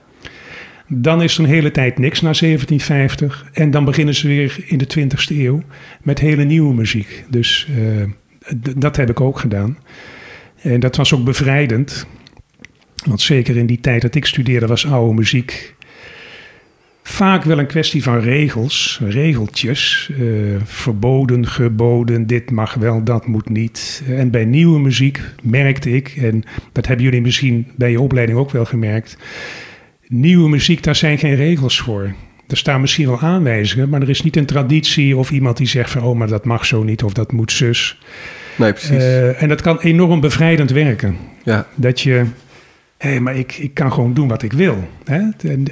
Dan 0.86 1.22
is 1.22 1.38
er 1.38 1.44
een 1.44 1.50
hele 1.50 1.70
tijd 1.70 1.98
niks 1.98 2.20
na 2.20 2.32
1750. 2.32 3.48
En 3.52 3.70
dan 3.70 3.84
beginnen 3.84 4.14
ze 4.14 4.28
weer 4.28 4.64
in 4.66 4.78
de 4.78 4.86
20e 4.98 5.36
eeuw 5.36 5.62
met 6.02 6.18
hele 6.18 6.44
nieuwe 6.44 6.74
muziek. 6.74 7.24
Dus 7.28 7.68
eh, 7.76 8.56
dat 8.76 8.96
heb 8.96 9.10
ik 9.10 9.20
ook 9.20 9.38
gedaan. 9.38 9.78
En 10.62 10.80
dat 10.80 10.96
was 10.96 11.14
ook 11.14 11.24
bevrijdend. 11.24 12.06
Want 13.06 13.20
zeker 13.20 13.56
in 13.56 13.66
die 13.66 13.80
tijd 13.80 14.02
dat 14.02 14.14
ik 14.14 14.26
studeerde 14.26 14.66
was 14.66 14.86
oude 14.86 15.14
muziek 15.14 15.74
vaak 17.08 17.44
wel 17.44 17.58
een 17.58 17.66
kwestie 17.66 18.02
van 18.02 18.20
regels, 18.20 19.00
regeltjes. 19.08 20.10
eh, 20.12 20.20
verboden, 20.64 21.46
geboden, 21.46 22.26
dit 22.26 22.50
mag 22.50 22.74
wel, 22.74 23.04
dat 23.04 23.26
moet 23.26 23.48
niet. 23.48 24.02
En 24.08 24.30
bij 24.30 24.44
nieuwe 24.44 24.80
muziek 24.80 25.20
merkte 25.42 25.90
ik, 25.90 26.08
en 26.08 26.42
dat 26.72 26.86
hebben 26.86 27.04
jullie 27.04 27.20
misschien 27.20 27.66
bij 27.76 27.90
je 27.90 28.00
opleiding 28.00 28.38
ook 28.38 28.50
wel 28.50 28.64
gemerkt. 28.64 29.16
Nieuwe 30.06 30.48
muziek, 30.48 30.82
daar 30.82 30.96
zijn 30.96 31.18
geen 31.18 31.34
regels 31.34 31.80
voor. 31.80 32.14
Er 32.48 32.56
staan 32.56 32.80
misschien 32.80 33.06
wel 33.06 33.20
aanwijzingen, 33.20 33.88
maar 33.88 34.02
er 34.02 34.08
is 34.08 34.22
niet 34.22 34.36
een 34.36 34.46
traditie 34.46 35.16
of 35.16 35.30
iemand 35.30 35.56
die 35.56 35.66
zegt 35.66 35.90
van, 35.90 36.02
oh, 36.02 36.16
maar 36.18 36.28
dat 36.28 36.44
mag 36.44 36.66
zo 36.66 36.82
niet 36.82 37.02
of 37.02 37.12
dat 37.12 37.32
moet 37.32 37.52
zus. 37.52 37.98
Nee, 38.56 38.72
precies. 38.72 38.90
Eh, 38.90 39.42
en 39.42 39.48
dat 39.48 39.60
kan 39.60 39.78
enorm 39.80 40.20
bevrijdend 40.20 40.70
werken. 40.70 41.16
ja. 41.44 41.66
Dat 41.74 42.00
je, 42.00 42.24
hé, 42.98 43.20
maar 43.20 43.36
ik, 43.36 43.56
ik 43.56 43.74
kan 43.74 43.92
gewoon 43.92 44.14
doen 44.14 44.28
wat 44.28 44.42
ik 44.42 44.52
wil. 44.52 44.88
Hè? 45.04 45.20
En, 45.48 45.66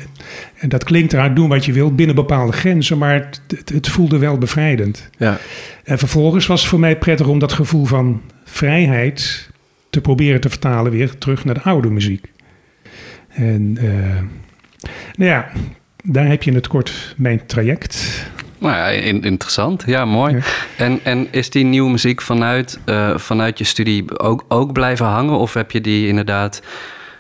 en 0.59 0.69
dat 0.69 0.85
klinkt 0.85 1.13
eruit, 1.13 1.37
doen 1.37 1.49
wat 1.49 1.65
je 1.65 1.73
wil 1.73 1.95
binnen 1.95 2.15
bepaalde 2.15 2.53
grenzen, 2.53 2.99
maar 2.99 3.15
het, 3.15 3.41
het, 3.49 3.69
het 3.69 3.89
voelde 3.89 4.19
wel 4.19 4.39
bevrijdend. 4.39 5.09
Ja. 5.19 5.39
En 5.85 5.99
vervolgens 5.99 6.47
was 6.47 6.61
het 6.61 6.69
voor 6.71 6.81
mij 6.81 6.99
prettig 6.99 7.27
om 7.27 7.39
dat 7.39 7.53
gevoel 7.53 7.85
van 7.85 8.23
vrijheid 8.45 9.51
te 9.91 10.01
proberen 10.01 10.41
te 10.41 10.49
vertalen 10.49 10.93
weer 10.93 11.19
terug 11.19 11.45
naar 11.45 11.55
de 11.55 11.63
oude 11.63 11.91
muziek. 11.91 12.27
En 13.29 13.77
eh, 13.81 14.23
nou 15.17 15.31
ja, 15.31 15.49
daar 16.05 16.27
heb 16.27 16.43
je 16.43 16.51
in 16.51 16.57
het 16.57 16.67
kort 16.67 17.15
mijn 17.17 17.47
traject. 17.47 18.25
Nou 18.59 18.75
ja, 18.75 18.89
in- 18.89 19.23
interessant. 19.23 19.83
Ja, 19.87 20.05
mooi. 20.05 20.35
Ja. 20.35 20.43
En, 20.77 21.01
en 21.03 21.29
is 21.31 21.51
die 21.51 21.65
nieuwe 21.65 21.91
muziek 21.91 22.23
vanuit, 22.23 22.79
eh, 22.85 23.19
vanuit 23.19 23.59
je 23.59 23.65
studie 23.65 24.19
ook, 24.19 24.45
ook 24.49 24.73
blijven 24.73 25.07
hangen? 25.07 25.39
Of 25.39 25.55
heb 25.55 25.71
je 25.71 25.81
die 25.81 26.09
inderdaad... 26.09 26.63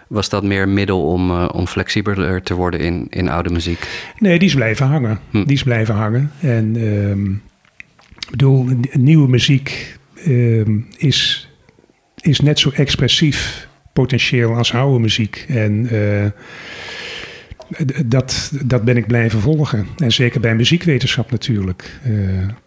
Was 0.07 0.29
dat 0.29 0.43
meer 0.43 0.69
middel 0.69 1.03
om, 1.07 1.31
eh, 1.31 1.49
om 1.53 1.67
flexibeler 1.67 2.43
te 2.43 2.55
worden 2.55 2.81
in, 2.81 3.07
in 3.11 3.29
oude 3.29 3.51
muziek? 3.51 4.13
Nee, 4.19 4.39
die 4.39 4.49
is 4.49 4.55
blijven 4.55 4.87
hangen. 4.87 5.19
Hm. 5.31 5.45
Die 5.45 5.57
is 5.57 5.63
blijven 5.63 5.95
hangen. 5.95 6.31
En 6.41 6.77
ehm, 6.77 7.31
ik 8.19 8.31
bedoel, 8.31 8.69
nieuwe 8.93 9.29
muziek 9.29 9.99
ehm, 10.25 10.79
is, 10.97 11.51
is 12.21 12.41
net 12.41 12.59
zo 12.59 12.71
expressief 12.71 13.69
potentieel 13.93 14.55
als 14.55 14.75
oude 14.75 14.99
muziek. 14.99 15.45
En 15.49 15.89
eh, 15.91 16.31
dat, 18.07 18.53
dat 18.65 18.85
ben 18.85 18.97
ik 18.97 19.07
blijven 19.07 19.41
volgen. 19.41 19.87
En 19.97 20.13
zeker 20.13 20.41
bij 20.41 20.55
muziekwetenschap 20.55 21.31
natuurlijk 21.31 22.01
eh, 22.03 22.13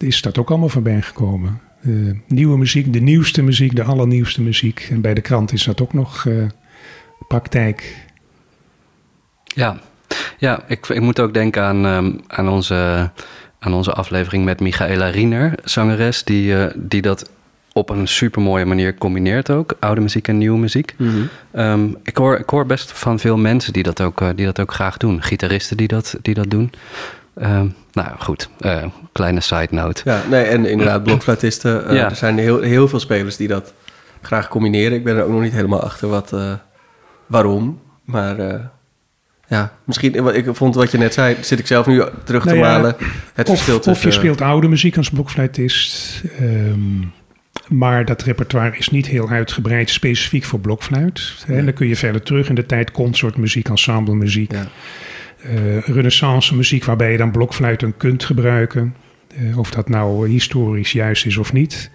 is 0.07 0.21
dat 0.21 0.37
ook 0.37 0.49
allemaal 0.49 0.69
voorbij 0.69 1.01
gekomen. 1.01 1.59
Nieuwe 2.27 2.57
muziek, 2.57 2.93
de 2.93 3.01
nieuwste 3.01 3.41
muziek, 3.41 3.75
de 3.75 3.83
allernieuwste 3.83 4.41
muziek. 4.41 4.87
En 4.91 5.01
bij 5.01 5.13
de 5.13 5.21
krant 5.21 5.53
is 5.53 5.63
dat 5.63 5.81
ook 5.81 5.93
nog 5.93 6.27
praktijk. 7.29 7.95
Ja, 9.43 9.77
ja 10.37 10.63
ik, 10.67 10.87
ik 10.87 11.01
moet 11.01 11.19
ook 11.19 11.33
denken 11.33 11.63
aan, 11.63 11.85
ehm, 11.85 12.11
aan, 12.27 12.49
onze, 12.49 13.09
aan 13.59 13.73
onze 13.73 13.93
aflevering 13.93 14.45
met 14.45 14.59
Michaela 14.59 15.07
Riener, 15.09 15.53
zangeres, 15.63 16.23
die, 16.23 16.55
eh, 16.55 16.73
die 16.75 17.01
dat 17.01 17.29
op 17.73 17.89
een 17.89 18.07
supermooie 18.07 18.65
manier 18.65 18.95
combineert 18.95 19.49
ook, 19.49 19.77
oude 19.79 20.01
muziek 20.01 20.27
en 20.27 20.37
nieuwe 20.37 20.57
muziek. 20.57 20.93
Mhm. 20.97 21.17
Ehm, 21.51 21.87
ik, 22.03 22.17
hoor, 22.17 22.37
ik 22.37 22.49
hoor 22.49 22.65
best 22.65 22.91
van 22.91 23.19
veel 23.19 23.37
mensen 23.37 23.73
die 23.73 23.83
dat 23.83 24.01
ook, 24.01 24.21
eh, 24.21 24.27
die 24.35 24.45
dat 24.45 24.59
ook 24.59 24.73
graag 24.73 24.97
doen. 24.97 25.23
Gitaristen 25.23 25.77
die 25.77 25.87
dat, 25.87 26.15
die 26.21 26.33
dat 26.33 26.49
doen. 26.49 26.71
Ehm, 27.35 27.67
nou 27.91 28.09
goed, 28.19 28.49
eh, 28.59 28.85
kleine 29.11 29.41
side 29.41 29.67
note. 29.69 30.01
Ja, 30.05 30.21
nee, 30.29 30.43
en 30.43 30.65
inderdaad, 30.65 31.03
blokfluitisten. 31.09 31.93
Ja. 31.93 32.09
Er 32.09 32.15
zijn 32.15 32.37
heel, 32.37 32.61
heel 32.61 32.87
veel 32.87 32.99
spelers 32.99 33.37
die 33.37 33.47
dat 33.47 33.73
graag 34.21 34.47
combineren. 34.47 34.97
Ik 34.97 35.03
ben 35.03 35.15
er 35.17 35.23
ook 35.23 35.31
nog 35.31 35.41
niet 35.41 35.53
helemaal 35.53 35.81
achter 35.81 36.07
wat, 36.07 36.31
waarom. 37.29 37.79
Maar 38.03 38.39
eh, 38.39 38.59
ja, 39.47 39.73
misschien, 39.83 40.23
wat 40.23 40.35
ik 40.35 40.45
vond 40.51 40.75
wat 40.75 40.91
je 40.91 40.97
net 40.97 41.13
zei, 41.13 41.35
zit 41.41 41.59
ik 41.59 41.67
zelf 41.67 41.87
nu 41.87 42.03
terug 42.23 42.43
te 42.43 42.49
Nou 42.49 42.59
ja, 42.59 42.71
malen. 42.71 42.95
Het 43.33 43.49
of, 43.49 43.55
verschil 43.55 43.77
of 43.77 43.83
tussen... 43.83 44.09
je 44.09 44.15
speelt 44.15 44.41
oude 44.41 44.67
muziek 44.67 44.97
als 44.97 45.09
blokfluitist. 45.09 46.23
ehm, 46.39 47.07
maar 47.67 48.05
dat 48.05 48.21
repertoire 48.21 48.77
is 48.77 48.89
niet 48.89 49.07
heel 49.07 49.29
uitgebreid 49.29 49.89
specifiek 49.89 50.43
voor 50.43 50.59
blokfluit. 50.59 51.45
Nee. 51.47 51.63
Dan 51.63 51.73
kun 51.73 51.87
je 51.87 51.95
verder 51.95 52.21
terug 52.21 52.49
in 52.49 52.55
de 52.55 52.65
tijd 52.65 52.91
concertmuziek, 52.91 53.69
ensemblemuziek. 53.69 54.51
Ja, 54.51 54.67
eh 55.41 55.79
renaissance 55.79 56.55
muziek 56.55 56.85
waarbij 56.85 57.11
je 57.11 57.17
dan 57.17 57.31
blokfluiten 57.31 57.97
kunt 57.97 58.23
gebruiken. 58.23 58.95
Eh, 59.37 59.57
of 59.57 59.71
dat 59.71 59.89
nou 59.89 60.29
historisch 60.29 60.91
juist 60.91 61.25
is 61.25 61.37
of 61.37 61.53
niet. 61.53 61.91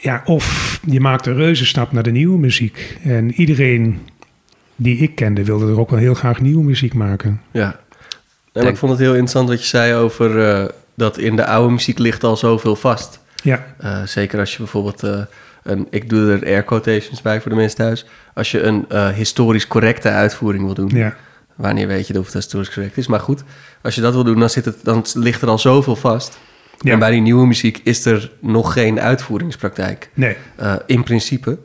Ja, 0.00 0.22
of 0.24 0.80
je 0.86 1.00
maakt 1.00 1.26
een 1.26 1.34
reuze 1.34 1.66
stap 1.66 1.92
naar 1.92 2.02
de 2.02 2.10
nieuwe 2.10 2.38
muziek. 2.38 2.98
En 3.02 3.32
iedereen 3.32 3.98
die 4.82 4.96
ik 4.98 5.14
kende 5.14 5.44
wilde 5.44 5.66
er 5.72 5.80
ook 5.80 5.90
wel 5.90 5.98
heel 5.98 6.14
graag 6.14 6.40
nieuwe 6.40 6.64
muziek 6.64 6.94
maken. 6.94 7.40
ja. 7.50 7.80
Denk- 8.52 8.68
ik 8.68 8.76
vond 8.76 8.90
het 8.92 9.00
heel 9.00 9.10
interessant 9.10 9.48
wat 9.48 9.60
je 9.60 9.66
zei 9.66 9.94
over 9.94 10.48
eh, 10.48 10.64
dat 10.94 11.18
in 11.18 11.36
de 11.36 11.46
oude 11.46 11.72
muziek 11.72 11.98
ligt 11.98 12.24
al 12.24 12.36
zoveel 12.36 12.76
vast. 12.76 13.20
Ja, 13.42 13.66
Eh, 13.78 14.02
zeker 14.02 14.38
als 14.38 14.52
je 14.52 14.58
bijvoorbeeld 14.58 15.02
eh, 15.02 15.20
een, 15.62 15.86
ik 15.90 16.08
doe 16.08 16.30
er 16.32 16.44
air 16.46 16.62
quotations 16.62 17.22
bij 17.22 17.40
voor 17.40 17.50
de 17.50 17.56
mensen 17.56 17.76
thuis. 17.78 18.06
Als 18.34 18.50
je 18.50 18.62
een 18.62 18.84
eh, 18.88 19.08
historisch 19.08 19.66
correcte 19.66 20.08
uitvoering 20.08 20.64
wil 20.64 20.74
doen. 20.74 20.88
ja. 20.94 21.16
Wanneer 21.54 21.86
weet 21.86 22.06
je 22.06 22.18
of 22.18 22.24
het 22.24 22.34
historisch 22.34 22.70
correct 22.70 22.96
is. 22.96 23.06
Maar 23.06 23.20
goed, 23.20 23.42
als 23.82 23.94
je 23.94 24.00
dat 24.00 24.14
wil 24.14 24.24
doen, 24.24 24.38
dan, 24.38 24.50
zit 24.50 24.64
het, 24.64 24.76
dan 24.82 25.04
ligt 25.14 25.42
er 25.42 25.48
al 25.48 25.58
zoveel 25.58 25.96
vast. 25.96 26.38
Ja. 26.78 26.92
En 26.92 26.98
bij 26.98 27.10
die 27.10 27.20
nieuwe 27.20 27.46
muziek 27.46 27.80
is 27.84 28.04
er 28.04 28.30
nog 28.40 28.72
geen 28.72 29.00
uitvoeringspraktijk. 29.00 30.10
Nee, 30.14 30.36
eh, 30.56 30.74
in 30.86 31.02
principe. 31.04 31.58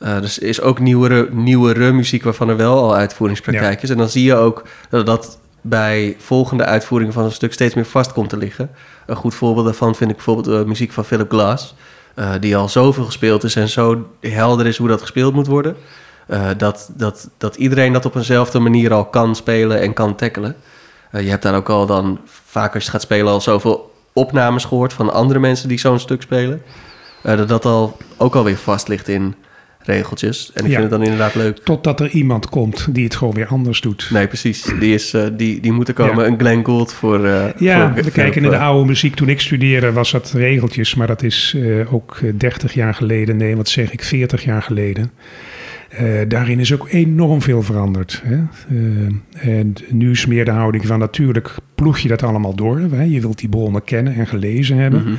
Eh 0.00 0.20
dus 0.20 0.40
er 0.40 0.48
is 0.48 0.60
ook 0.60 0.78
nieuwere, 0.78 1.28
nieuwere 1.32 1.92
muziek 1.92 2.22
waarvan 2.24 2.48
er 2.48 2.56
wel 2.56 2.76
al 2.78 2.94
uitvoeringspraktijk 2.94 3.82
is. 3.82 3.90
En 3.90 3.96
dan 3.96 4.08
zie 4.08 4.24
je 4.24 4.34
ook 4.34 4.62
dat 4.90 5.06
dat 5.06 5.38
bij 5.60 6.16
volgende 6.18 6.64
uitvoeringen 6.64 7.12
van 7.12 7.24
een 7.24 7.32
stuk 7.32 7.52
steeds 7.52 7.74
meer 7.74 7.84
vast 7.84 8.12
komt 8.12 8.28
te 8.28 8.36
liggen. 8.36 8.70
Een 9.06 9.16
goed 9.16 9.34
voorbeeld 9.34 9.64
daarvan 9.64 9.94
vind 9.94 10.10
ik 10.10 10.16
bijvoorbeeld 10.16 10.46
de 10.46 10.64
muziek 10.66 10.92
van 10.92 11.04
Philip 11.04 11.30
Glass. 11.30 11.74
eh, 12.14 12.30
die 12.40 12.56
al 12.56 12.68
zoveel 12.68 13.04
gespeeld 13.04 13.44
is 13.44 13.56
en 13.56 13.68
zo 13.68 14.06
helder 14.20 14.66
is 14.66 14.76
hoe 14.76 14.88
dat 14.88 15.00
gespeeld 15.00 15.34
moet 15.34 15.46
worden. 15.46 15.76
eh, 16.26 16.48
dat, 16.56 16.90
dat, 16.96 17.28
dat 17.38 17.56
iedereen 17.56 17.92
dat 17.92 18.04
op 18.04 18.14
eenzelfde 18.14 18.58
manier 18.58 18.92
al 18.92 19.04
kan 19.04 19.34
spelen 19.36 19.80
en 19.80 19.92
kan 19.92 20.14
tackelen. 20.16 20.56
Eh, 21.10 21.22
je 21.22 21.30
hebt 21.30 21.42
daar 21.42 21.54
ook 21.54 21.68
al 21.68 21.86
dan, 21.86 22.20
vaak 22.44 22.74
als 22.74 22.84
je 22.84 22.90
gaat 22.90 23.02
spelen, 23.02 23.32
al 23.32 23.40
zoveel 23.40 23.92
opnames 24.12 24.64
gehoord 24.64 24.92
van 24.92 25.12
andere 25.12 25.38
mensen 25.38 25.68
die 25.68 25.78
zo'n 25.78 25.98
stuk 25.98 26.22
spelen. 26.22 26.62
Eh, 27.22 27.36
dat 27.36 27.48
dat 27.48 27.64
al 27.64 27.96
ook 28.16 28.34
alweer 28.34 28.56
vast 28.56 28.88
ligt 28.88 29.08
in 29.08 29.34
regeltjes. 29.82 30.50
En 30.54 30.64
ik 30.64 30.70
Ja. 30.70 30.78
vind 30.78 30.90
het 30.90 30.98
dan 31.00 31.02
inderdaad 31.02 31.34
leuk. 31.34 31.58
totdat 31.58 32.00
er 32.00 32.08
iemand 32.10 32.48
komt 32.48 32.88
die 32.94 33.04
het 33.04 33.16
gewoon 33.16 33.34
weer 33.34 33.46
anders 33.46 33.80
doet. 33.80 34.08
Nee, 34.12 34.26
precies. 34.26 34.62
Die, 34.80 34.94
is, 34.94 35.14
eh, 35.14 35.26
die, 35.36 35.60
die 35.60 35.72
moet 35.72 35.88
er 35.88 35.94
komen. 35.94 36.24
Ja. 36.24 36.30
Een 36.30 36.38
Glenn 36.38 36.64
Gould 36.64 36.92
voor... 36.92 37.24
eh, 37.24 37.44
Ja, 37.58 37.92
voor- 37.94 38.02
we 38.04 38.10
kijken 38.10 38.44
in 38.44 38.50
de 38.50 38.58
oude 38.58 38.86
muziek. 38.88 39.14
Toen 39.14 39.28
ik 39.28 39.40
studeerde 39.40 39.92
was 39.92 40.10
dat 40.10 40.32
regeltjes, 40.34 40.94
maar 40.94 41.06
dat 41.06 41.22
is 41.22 41.54
eh, 41.56 41.94
ook 41.94 42.18
eh, 42.22 42.30
30 42.34 42.72
jaar 42.74 42.94
geleden. 42.94 43.36
Nee, 43.36 43.56
wat 43.56 43.68
zeg 43.68 43.92
ik, 43.92 44.02
40 44.04 44.44
jaar 44.44 44.62
geleden. 44.62 45.10
Daarin 46.28 46.58
is 46.58 46.72
ook 46.72 46.88
enorm 46.90 47.42
veel 47.42 47.62
veranderd. 47.62 48.22
Hè? 48.24 48.36
En 49.40 49.74
nu 49.88 50.10
is 50.10 50.26
meer 50.26 50.44
de 50.44 50.50
houding 50.50 50.86
van 50.86 50.98
natuurlijk 50.98 51.54
ploeg 51.74 51.98
je 51.98 52.08
dat 52.08 52.22
allemaal 52.22 52.54
door. 52.54 52.78
Hè? 52.90 53.02
Je 53.02 53.20
wilt 53.20 53.38
die 53.38 53.48
bronnen 53.48 53.84
kennen 53.84 54.14
en 54.14 54.26
gelezen 54.26 54.76
hebben. 54.76 55.02
Mhm. 55.02 55.14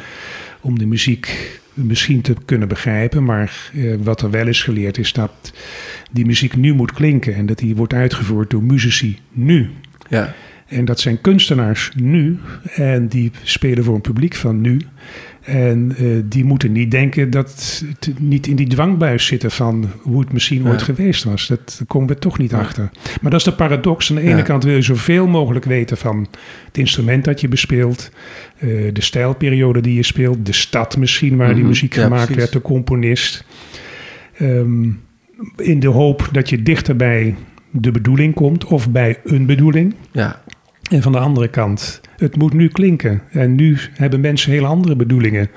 Om 0.62 0.80
de 0.80 0.86
muziek 0.86 1.60
misschien 1.74 2.22
te 2.22 2.36
kunnen 2.46 2.68
begrijpen. 2.68 3.24
Maar 3.24 3.72
eh, 3.74 3.96
wat 4.04 4.22
er 4.22 4.30
wel 4.30 4.48
is 4.48 4.63
geleerd 4.63 4.98
is 4.98 5.13
dat 5.13 5.54
die 6.12 6.25
muziek 6.25 6.56
nu 6.56 6.74
moet 6.74 6.92
klinken. 6.92 7.36
En 7.36 7.46
dat 7.46 7.58
die 7.58 7.75
wordt 7.75 7.94
uitgevoerd 7.94 8.50
door 8.50 8.63
muzici 8.63 9.20
nu. 9.32 9.70
Ja, 10.10 10.34
En 10.68 10.86
dat 10.86 11.00
zijn 11.00 11.22
kunstenaars 11.22 11.92
nu. 11.96 12.40
En 12.75 13.08
die 13.08 13.32
spelen 13.44 13.84
voor 13.84 13.96
een 13.96 14.01
publiek 14.01 14.36
van 14.36 14.62
nu. 14.62 14.80
En 15.42 15.94
eh, 15.98 16.06
die 16.26 16.44
moeten 16.46 16.72
niet 16.72 16.92
denken 16.92 17.30
dat 17.30 17.82
het 18.00 18.20
niet 18.20 18.48
in 18.48 18.56
die 18.56 18.68
dwangbuis 18.68 19.26
zitten 19.26 19.52
van 19.52 19.92
hoe 20.02 20.20
het 20.20 20.34
misschien 20.34 20.64
Ja. 20.64 20.70
ooit 20.70 20.82
geweest 20.82 21.24
was. 21.24 21.48
Dat 21.48 21.82
komen 21.88 22.08
we 22.08 22.16
toch 22.20 22.38
niet 22.38 22.52
Ja. 22.52 22.60
achter. 22.60 22.90
Maar 23.22 23.32
dat 23.32 23.40
is 23.40 23.46
de 23.46 23.54
paradox. 23.54 24.10
Aan 24.10 24.16
de 24.16 24.22
ene 24.22 24.36
Ja. 24.36 24.42
kant 24.42 24.64
wil 24.64 24.76
je 24.76 24.82
zoveel 24.82 25.28
mogelijk 25.28 25.66
weten 25.66 25.98
van 25.98 26.28
het 26.66 26.78
instrument 26.78 27.24
dat 27.26 27.42
je 27.42 27.48
bespeelt. 27.48 28.12
eh, 28.58 28.68
de 28.94 29.02
stijlperiode 29.02 29.82
die 29.82 29.96
je 29.96 30.04
speelt. 30.04 30.46
De 30.46 30.54
stad 30.54 30.98
misschien 30.98 31.36
waar 31.38 31.48
die 31.48 31.58
Mhm. 31.58 31.68
muziek 31.68 31.94
gemaakt 31.94 32.12
precies. 32.26 32.36
werd. 32.36 32.52
De 32.52 32.62
componist. 32.62 33.46
Ehm, 34.38 34.84
in 35.58 35.80
de 35.80 35.88
hoop 35.88 36.30
dat 36.32 36.50
je 36.50 36.64
dichter 36.64 36.96
bij 36.96 37.36
de 37.72 37.92
bedoeling 37.92 38.34
komt. 38.34 38.66
Of 38.66 38.90
bij 38.90 39.18
een 39.24 39.46
bedoeling. 39.46 39.96
ja, 40.12 40.42
En 40.92 41.02
van 41.02 41.12
de 41.12 41.18
andere 41.18 41.48
kant, 41.48 42.02
het 42.18 42.36
moet 42.38 42.54
nu 42.54 42.68
klinken. 42.68 43.22
En 43.32 43.56
nu 43.56 43.78
hebben 43.94 44.20
mensen 44.20 44.52
hele 44.52 44.68
andere 44.68 44.96
bedoelingen 44.96 45.50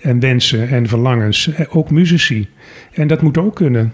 en 0.00 0.20
wensen 0.20 0.68
en 0.68 0.88
verlangens. 0.88 1.52
Eh, 1.54 1.76
Ook 1.76 1.90
muzici. 1.90 2.48
En 2.92 3.06
dat 3.06 3.22
moet 3.22 3.38
ook 3.38 3.54
kunnen. 3.54 3.92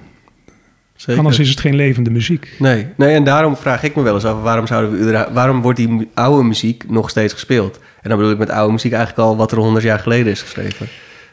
zeker. 0.96 1.18
Anders 1.20 1.38
is 1.38 1.48
het 1.50 1.60
geen 1.60 1.74
levende 1.74 2.10
muziek. 2.10 2.48
Nee, 2.58 2.86
nee, 2.96 3.14
en 3.14 3.24
daarom 3.24 3.56
vraag 3.56 3.82
ik 3.82 3.94
me 3.96 4.02
wel 4.02 4.14
eens 4.14 4.24
af... 4.24 4.42
waarom, 4.42 4.66
zouden 4.66 5.06
we, 5.06 5.26
waarom 5.32 5.62
wordt 5.62 5.78
die 5.78 6.08
oude 6.14 6.42
muziek 6.44 6.84
nog 6.90 7.10
steeds 7.10 7.32
gespeeld? 7.32 7.80
En 8.02 8.08
dan 8.08 8.18
bedoel 8.18 8.32
ik 8.32 8.38
met 8.38 8.50
oude 8.50 8.72
muziek 8.72 8.92
eigenlijk 8.92 9.28
al... 9.28 9.36
wat 9.36 9.52
er 9.52 9.58
honderd 9.58 9.84
jaar 9.84 9.98
geleden 9.98 10.32
is 10.32 10.42
geschreven. 10.42 10.86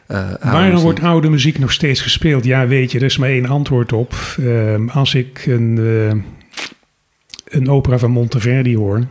Oude 0.08 0.38
Waarom 0.42 0.62
muziek. 0.70 0.82
wordt 0.84 1.00
oude 1.04 1.30
muziek 1.30 1.60
nog 1.60 1.72
steeds 1.72 2.02
gespeeld? 2.02 2.46
Ja, 2.46 2.68
weet 2.68 2.92
je, 2.92 2.98
er 2.98 3.06
is 3.06 3.18
maar 3.18 3.30
één 3.30 3.46
antwoord 3.46 3.94
op. 3.94 4.14
Ehm, 4.40 4.88
als 4.90 5.16
ik 5.16 5.46
een, 5.46 5.78
eh, 5.78 7.58
een 7.60 7.70
opera 7.70 7.98
van 7.98 8.12
Monteverdi 8.12 8.76
hoor... 8.78 9.04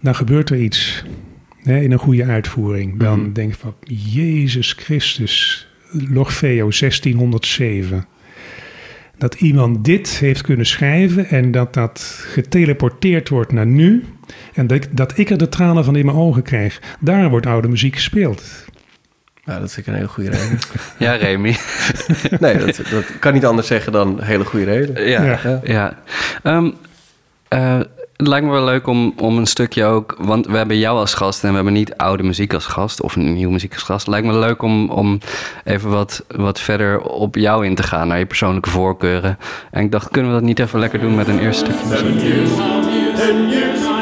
dan 0.00 0.14
gebeurt 0.14 0.50
er 0.50 0.56
iets 0.56 1.04
hè, 1.62 1.80
in 1.80 1.92
een 1.92 1.98
goede 1.98 2.24
uitvoering. 2.24 2.98
Dan 2.98 3.20
Mhm. 3.20 3.32
denk 3.32 3.52
ik 3.52 3.58
van, 3.58 3.74
Jezus 4.12 4.72
Christus, 4.72 5.66
Lorfeo 5.90 6.70
1607. 6.70 8.06
Dat 9.18 9.34
iemand 9.34 9.84
dit 9.84 10.08
heeft 10.08 10.42
kunnen 10.42 10.66
schrijven 10.66 11.26
en 11.28 11.50
dat 11.50 11.74
dat 11.74 12.24
geteleporteerd 12.32 13.28
wordt 13.28 13.52
naar 13.52 13.66
nu. 13.66 14.04
En 14.54 14.66
dat, 14.66 14.76
ik- 14.84 14.96
dat 14.96 15.18
ik 15.18 15.30
er 15.30 15.38
de 15.38 15.48
tranen 15.48 15.84
van 15.84 15.96
in 15.96 16.04
mijn 16.04 16.16
ogen 16.16 16.42
krijg. 16.42 16.80
Daar 17.00 17.30
wordt 17.30 17.46
oude 17.46 17.68
muziek 17.68 17.94
gespeeld. 17.94 18.64
Nou, 19.44 19.60
dat 19.60 19.76
ik 19.76 19.86
een 19.86 19.94
hele 19.94 20.08
goede 20.08 20.30
reden. 20.30 20.58
Ja, 20.98 21.12
Remy. 21.14 21.56
nee, 22.40 22.56
dat, 22.58 22.76
dat 22.90 23.18
kan 23.18 23.32
niet 23.32 23.44
anders 23.44 23.66
zeggen 23.66 23.92
dan 23.92 24.18
een 24.18 24.24
hele 24.24 24.44
goede 24.44 24.64
reden. 24.64 25.08
ja, 25.08 25.24
Ja. 25.24 25.40
ja. 25.44 25.60
ja. 25.64 26.02
Ehm, 26.42 26.70
eh, 27.48 27.80
het 28.20 28.28
lijkt 28.28 28.46
me 28.46 28.52
wel 28.52 28.64
leuk 28.64 28.86
om, 28.86 29.12
om 29.16 29.38
een 29.38 29.46
stukje 29.46 29.84
ook... 29.84 30.16
Want 30.18 30.46
we 30.46 30.56
hebben 30.56 30.78
jou 30.78 30.98
als 30.98 31.14
gast 31.14 31.42
en 31.42 31.48
we 31.48 31.54
hebben 31.54 31.72
niet 31.72 31.96
oude 31.96 32.22
muziek 32.22 32.54
als 32.54 32.66
gast... 32.66 33.02
of 33.02 33.16
nieuwe 33.16 33.52
muziek 33.52 33.72
als 33.72 33.82
gast. 33.82 34.00
Het 34.00 34.08
lijkt 34.08 34.26
me 34.26 34.38
leuk 34.38 34.62
om, 34.62 34.90
om 34.90 35.18
even 35.64 35.90
wat, 35.90 36.24
wat 36.28 36.60
verder 36.60 37.00
op 37.00 37.34
jou 37.34 37.66
in 37.66 37.74
te 37.74 37.82
gaan... 37.82 38.08
naar 38.08 38.18
je 38.18 38.26
persoonlijke 38.26 38.70
voorkeuren. 38.70 39.38
En 39.70 39.84
ik 39.84 39.90
dacht, 39.92 40.10
kunnen 40.10 40.30
we 40.30 40.36
dat 40.36 40.46
niet 40.46 40.58
even 40.58 40.78
lekker 40.78 41.00
doen 41.00 41.14
met 41.14 41.28
een 41.28 41.38
eerste 41.38 41.70
stukje 41.86 42.34
muziek? 42.34 43.99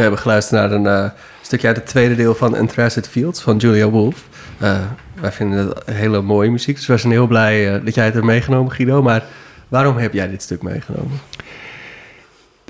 We 0.00 0.06
hebben 0.06 0.18
geluisterd 0.18 0.60
naar 0.60 0.72
een 0.72 0.86
eh, 0.86 1.10
stukje 1.40 1.66
uit 1.66 1.76
het 1.76 1.86
tweede 1.86 2.14
deel 2.14 2.34
van 2.34 2.56
Entracid 2.56 3.08
Fields 3.08 3.42
van 3.42 3.56
Julia 3.56 3.88
Wolf. 3.88 4.28
Eh, 4.58 4.80
wij 5.20 5.32
vinden 5.32 5.68
het 5.68 5.82
hele 5.90 6.22
mooie 6.22 6.50
muziek, 6.50 6.76
dus 6.76 6.86
we 6.86 6.96
zijn 6.96 7.12
heel 7.12 7.26
blij 7.26 7.74
eh, 7.74 7.84
dat 7.84 7.94
jij 7.94 8.04
het 8.04 8.14
hebt 8.14 8.26
meegenomen, 8.26 8.72
Guido. 8.72 9.02
Maar 9.02 9.24
waarom 9.68 9.96
heb 9.96 10.12
jij 10.12 10.28
dit 10.28 10.42
stuk 10.42 10.62
meegenomen? 10.62 11.20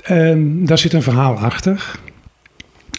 Ehm, 0.03 0.65
daar 0.65 0.77
zit 0.77 0.93
een 0.93 1.01
verhaal 1.01 1.37
achter. 1.37 1.91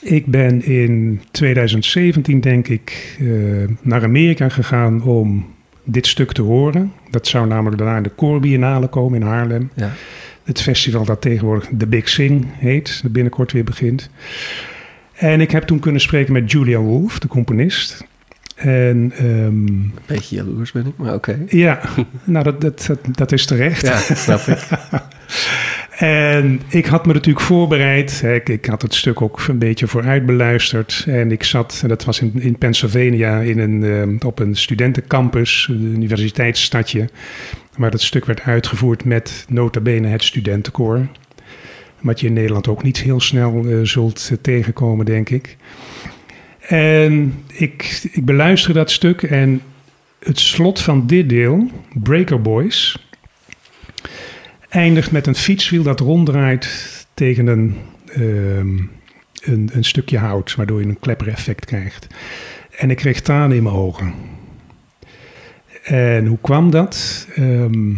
Ik 0.02 0.26
ben 0.26 0.64
in 0.64 1.22
2017, 1.30 2.40
denk 2.40 2.68
ik, 2.68 3.18
naar 3.80 4.02
Amerika 4.02 4.48
gegaan 4.48 5.02
om 5.02 5.54
dit 5.84 6.06
stuk 6.06 6.32
te 6.32 6.42
horen. 6.42 6.92
Dat 7.10 7.26
zou 7.26 7.46
namelijk 7.46 7.78
daarna 7.78 7.96
in 7.96 8.02
de 8.02 8.14
Core 8.14 8.40
Biennale 8.40 8.86
komen 8.86 9.20
in 9.20 9.26
Haarlem. 9.26 9.70
Ja. 9.74 9.90
Het 10.44 10.60
festival 10.62 11.04
dat 11.04 11.20
tegenwoordig 11.20 11.68
The 11.78 11.86
Big 11.86 12.08
Sing 12.08 12.46
heet, 12.56 13.02
dat 13.02 13.12
binnenkort 13.12 13.52
weer 13.52 13.64
begint. 13.64 14.10
En 15.12 15.40
ik 15.40 15.50
heb 15.50 15.62
toen 15.62 15.78
kunnen 15.78 16.00
spreken 16.00 16.32
met 16.32 16.50
Julia 16.50 16.78
Wolf, 16.78 17.18
de 17.18 17.28
componist. 17.28 18.04
En 18.54 19.12
ehm, 19.16 19.26
Een 19.26 19.92
beetje 20.06 20.36
jaloers 20.36 20.72
ben 20.72 20.86
ik, 20.86 20.92
maar 20.96 21.14
oké. 21.14 21.38
ja, 21.48 21.80
nou 22.24 22.44
dat, 22.44 22.60
dat, 22.60 22.84
dat, 22.86 22.98
dat 23.10 23.32
is 23.32 23.46
terecht. 23.46 23.86
Ja, 23.86 23.96
snap 23.98 24.40
ik. 24.40 24.58
En 26.02 26.60
ik 26.68 26.86
had 26.86 27.06
me 27.06 27.12
natuurlijk 27.12 27.46
voorbereid. 27.46 28.22
Ik, 28.22 28.48
ik 28.48 28.64
had 28.66 28.82
het 28.82 28.94
stuk 28.94 29.22
ook 29.22 29.40
een 29.48 29.58
beetje 29.58 29.86
vooruit 29.86 30.26
beluisterd. 30.26 31.04
En 31.08 31.32
ik 31.32 31.44
zat, 31.44 31.80
en 31.82 31.88
dat 31.88 32.04
was 32.04 32.20
in, 32.20 32.32
in 32.40 32.58
Pennsylvania, 32.58 33.38
in 33.38 33.58
een, 33.58 33.84
eh, 34.20 34.26
op 34.26 34.38
een 34.38 34.56
studentencampus, 34.56 35.66
een 35.70 35.92
universiteitsstadje. 35.94 37.08
Waar 37.76 37.90
dat 37.90 38.02
stuk 38.02 38.24
werd 38.24 38.40
uitgevoerd 38.40 39.04
met 39.04 39.46
nota 39.48 39.80
bene 39.80 40.08
het 40.08 40.22
studentenkoor. 40.22 41.06
Wat 42.00 42.20
je 42.20 42.26
in 42.26 42.32
Nederland 42.32 42.68
ook 42.68 42.82
niet 42.82 42.98
heel 42.98 43.20
snel 43.20 43.64
eh, 43.66 43.78
zult 43.82 44.28
eh, 44.32 44.38
tegenkomen, 44.40 45.06
denk 45.06 45.30
ik. 45.30 45.56
En 46.60 47.34
ik, 47.52 48.08
ik 48.12 48.24
beluisterde 48.24 48.78
dat 48.78 48.90
stuk 48.90 49.22
en 49.22 49.60
het 50.24 50.38
slot 50.38 50.80
van 50.80 51.06
dit 51.06 51.28
deel, 51.28 51.70
Breaker 51.94 52.40
Boys 52.40 52.96
eindigt 54.72 55.10
met 55.10 55.26
een 55.26 55.34
fietswiel 55.34 55.82
dat 55.82 56.00
ronddraait 56.00 57.06
tegen 57.14 57.46
een, 57.46 57.76
ehm, 58.06 58.78
een, 59.42 59.70
een 59.72 59.84
stukje 59.84 60.18
hout, 60.18 60.54
waardoor 60.54 60.80
je 60.80 60.86
een 60.86 61.00
kleppereffect 61.00 61.64
krijgt. 61.64 62.06
En 62.76 62.90
ik 62.90 62.96
kreeg 62.96 63.20
tranen 63.20 63.56
in 63.56 63.62
mijn 63.62 63.74
ogen. 63.74 64.14
En 65.82 66.26
hoe 66.26 66.38
kwam 66.40 66.70
dat? 66.70 67.26
Ehm 67.34 67.94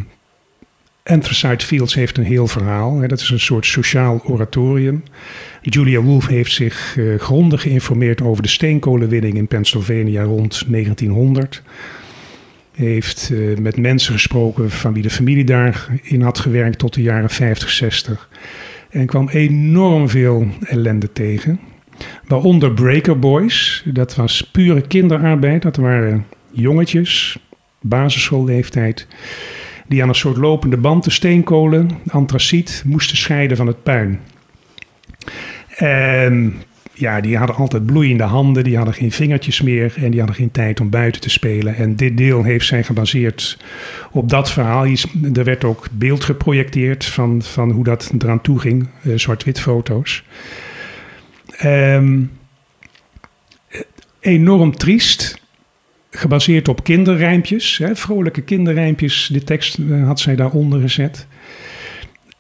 Anthracite 1.05 1.67
Fields 1.67 1.95
heeft 1.95 2.19
een 2.19 2.25
heel 2.25 2.47
verhaal. 2.47 3.01
Hè. 3.01 3.07
Dat 3.09 3.21
is 3.21 3.31
een 3.31 3.41
soort 3.41 3.67
sociaal 3.67 4.23
oratorium. 4.25 5.03
Julia 5.63 6.01
Wolf 6.01 6.27
heeft 6.27 6.53
zich 6.53 6.97
eh, 6.99 7.05
grondig 7.19 7.63
geïnformeerd 7.63 8.23
over 8.23 8.43
de 8.43 8.49
steenkolenwinning 8.49 9.37
in 9.37 9.47
Pennsylvania 9.47 10.23
rond 10.23 10.65
1900 10.69 11.63
heeft 12.75 13.31
eh, 13.33 13.57
met 13.59 13.77
mensen 13.77 14.13
gesproken 14.13 14.71
van 14.71 14.93
wie 14.93 15.03
de 15.03 15.11
familie 15.11 15.45
daarin 15.45 16.23
had 16.23 16.39
gewerkt 16.39 16.79
tot 16.79 16.95
de 16.95 17.03
jaren 17.03 17.31
50, 17.31 17.71
60. 17.71 18.29
En 18.91 19.07
kwam 19.07 19.29
enorm 19.29 20.09
veel 20.09 20.47
ellende 20.61 21.13
tegen. 21.13 21.61
Waaronder 22.27 22.73
Breaker 22.73 23.19
Boys. 23.19 23.85
Dat 23.85 24.15
was 24.15 24.51
pure 24.53 24.81
kinderarbeid. 24.81 25.63
Dat 25.63 25.77
waren 25.77 26.27
jongetjes, 26.51 27.39
basisschoolleeftijd. 27.81 29.07
Die 29.89 30.03
aan 30.03 30.09
een 30.09 30.15
soort 30.15 30.37
lopende 30.37 30.77
band 30.77 31.05
de 31.05 31.11
steenkolen, 31.11 31.91
antraciet, 32.07 32.83
moesten 32.87 33.17
scheiden 33.17 33.57
van 33.57 33.67
het 33.67 33.83
puin. 33.83 34.21
En 35.77 36.55
ja, 36.95 37.21
die 37.21 37.37
hadden 37.37 37.57
altijd 37.57 37.87
bloeiende 37.87 38.23
handen, 38.23 38.65
die 38.65 38.77
hadden 38.77 38.95
geen 38.95 39.13
vingertjes 39.13 39.61
meer 39.61 39.95
en 39.97 40.11
die 40.11 40.19
hadden 40.19 40.37
geen 40.37 40.51
tijd 40.51 40.81
om 40.81 40.91
buiten 40.91 41.21
te 41.21 41.31
spelen. 41.31 41.77
En 41.77 41.97
dit 41.97 42.17
deel 42.17 42.43
heeft 42.43 42.67
zij 42.67 42.83
gebaseerd 42.83 43.59
op 44.11 44.29
dat 44.29 44.51
verhaal. 44.51 44.85
Er 45.35 45.45
werd 45.45 45.65
ook 45.65 45.87
beeld 45.93 46.25
geprojecteerd 46.25 47.05
van, 47.05 47.43
van 47.43 47.71
hoe 47.71 47.85
dat 47.85 48.13
eraan 48.19 48.41
toe 48.41 48.59
ging, 48.59 48.89
eh, 49.03 49.13
zwart-wit 49.15 49.61
foto's. 49.61 50.25
Eh, 51.57 52.03
enorm 54.21 54.77
triest, 54.77 55.43
gebaseerd 56.11 56.69
op 56.69 56.85
kinderrijmpjes, 56.85 57.79
hè, 57.79 57.97
vrolijke 57.97 58.43
kinderrijmpjes. 58.43 59.29
De 59.33 59.45
tekst 59.45 59.79
eh, 59.79 60.07
had 60.07 60.21
zij 60.21 60.37
daaronder 60.37 60.81
gezet. 60.81 61.27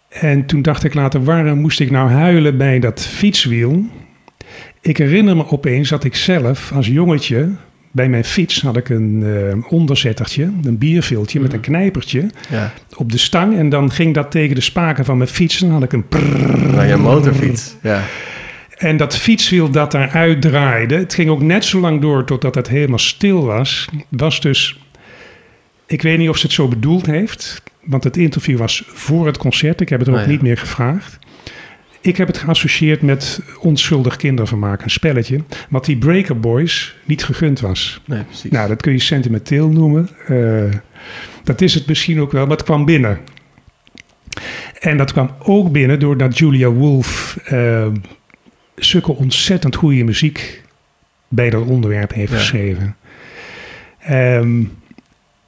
En 0.08 0.46
toen 0.46 0.62
dacht 0.62 0.84
ik 0.84 0.94
later, 0.94 1.24
waarom 1.24 1.58
moest 1.58 1.80
ik 1.80 1.90
nou 1.90 2.10
huilen 2.10 2.56
bij 2.56 2.78
dat 2.78 3.06
fietswiel? 3.06 3.84
Ik 4.84 4.96
herinner 4.96 5.36
me 5.36 5.50
opeens 5.50 5.88
dat 5.88 6.04
ik 6.04 6.14
zelf 6.14 6.72
als 6.72 6.86
jongetje 6.86 7.48
bij 7.90 8.08
mijn 8.08 8.24
fiets 8.24 8.62
had 8.62 8.76
ik 8.76 8.88
een 8.88 9.22
eh, 9.24 9.72
onderzettertje, 9.72 10.50
een 10.62 10.78
bierviltje 10.78 11.40
met 11.40 11.52
een 11.52 11.60
knijpertje 11.60 12.30
Ja, 12.50 12.72
op 12.96 13.12
de 13.12 13.18
stang. 13.18 13.56
En 13.56 13.68
dan 13.68 13.90
ging 13.90 14.14
dat 14.14 14.30
tegen 14.30 14.54
de 14.54 14.60
spaken 14.60 15.04
van 15.04 15.16
mijn 15.16 15.28
fiets. 15.30 15.60
En 15.60 15.66
dan 15.66 15.74
had 15.74 15.84
ik 15.84 15.92
een 15.92 16.08
prrrr. 16.08 16.72
nou, 16.72 16.86
je 16.86 16.96
motorfiets. 16.96 17.76
Ja, 17.82 18.02
En 18.76 18.96
dat 18.96 19.16
fietswiel 19.16 19.70
dat 19.70 19.90
daaruit 19.90 20.42
draaide, 20.42 20.94
het 20.94 21.14
ging 21.14 21.30
ook 21.30 21.42
net 21.42 21.64
zo 21.64 21.80
lang 21.80 22.00
door 22.00 22.24
totdat 22.24 22.54
het 22.54 22.68
helemaal 22.68 22.98
stil 22.98 23.44
was. 23.44 23.88
Was 24.08 24.40
dus, 24.40 24.78
ik 25.86 26.02
weet 26.02 26.18
niet 26.18 26.28
of 26.28 26.36
ze 26.36 26.46
het 26.46 26.54
zo 26.54 26.68
bedoeld 26.68 27.06
heeft, 27.06 27.62
want 27.84 28.04
het 28.04 28.16
interview 28.16 28.58
was 28.58 28.84
voor 28.86 29.26
het 29.26 29.36
concert. 29.36 29.80
Ik 29.80 29.88
heb 29.88 29.98
het 29.98 30.08
er 30.08 30.14
ook 30.14 30.20
ja. 30.20 30.26
niet 30.26 30.42
meer 30.42 30.58
gevraagd. 30.58 31.18
Ik 32.04 32.16
heb 32.16 32.26
het 32.26 32.38
geassocieerd 32.38 33.02
met 33.02 33.40
onschuldig 33.60 34.16
kindervermaak, 34.16 34.82
een 34.82 34.90
spelletje. 34.90 35.40
Wat 35.68 35.84
die 35.84 35.96
Breaker 35.96 36.40
Boys 36.40 36.96
niet 37.04 37.24
gegund 37.24 37.60
was. 37.60 38.00
nee, 38.06 38.22
precies. 38.22 38.50
Nou, 38.50 38.68
dat 38.68 38.82
kun 38.82 38.92
je 38.92 38.98
sentimenteel 39.00 39.68
noemen. 39.68 40.08
Eh, 40.26 40.64
dat 41.44 41.60
is 41.60 41.74
het 41.74 41.86
misschien 41.86 42.20
ook 42.20 42.32
wel, 42.32 42.42
maar 42.46 42.56
het 42.56 42.64
kwam 42.66 42.84
binnen. 42.84 43.18
En 44.80 44.96
dat 44.96 45.12
kwam 45.12 45.30
ook 45.38 45.72
binnen 45.72 45.98
doordat 46.00 46.38
Julia 46.38 46.68
Wolf 46.68 47.38
eh 47.44 47.86
zulke 48.74 49.12
ontzettend 49.12 49.74
goede 49.76 50.04
muziek 50.04 50.62
bij 51.28 51.50
dat 51.50 51.66
onderwerp 51.66 52.12
heeft 52.12 52.32
Ja. 52.32 52.38
geschreven. 52.38 52.96
Ehm, 54.00 54.62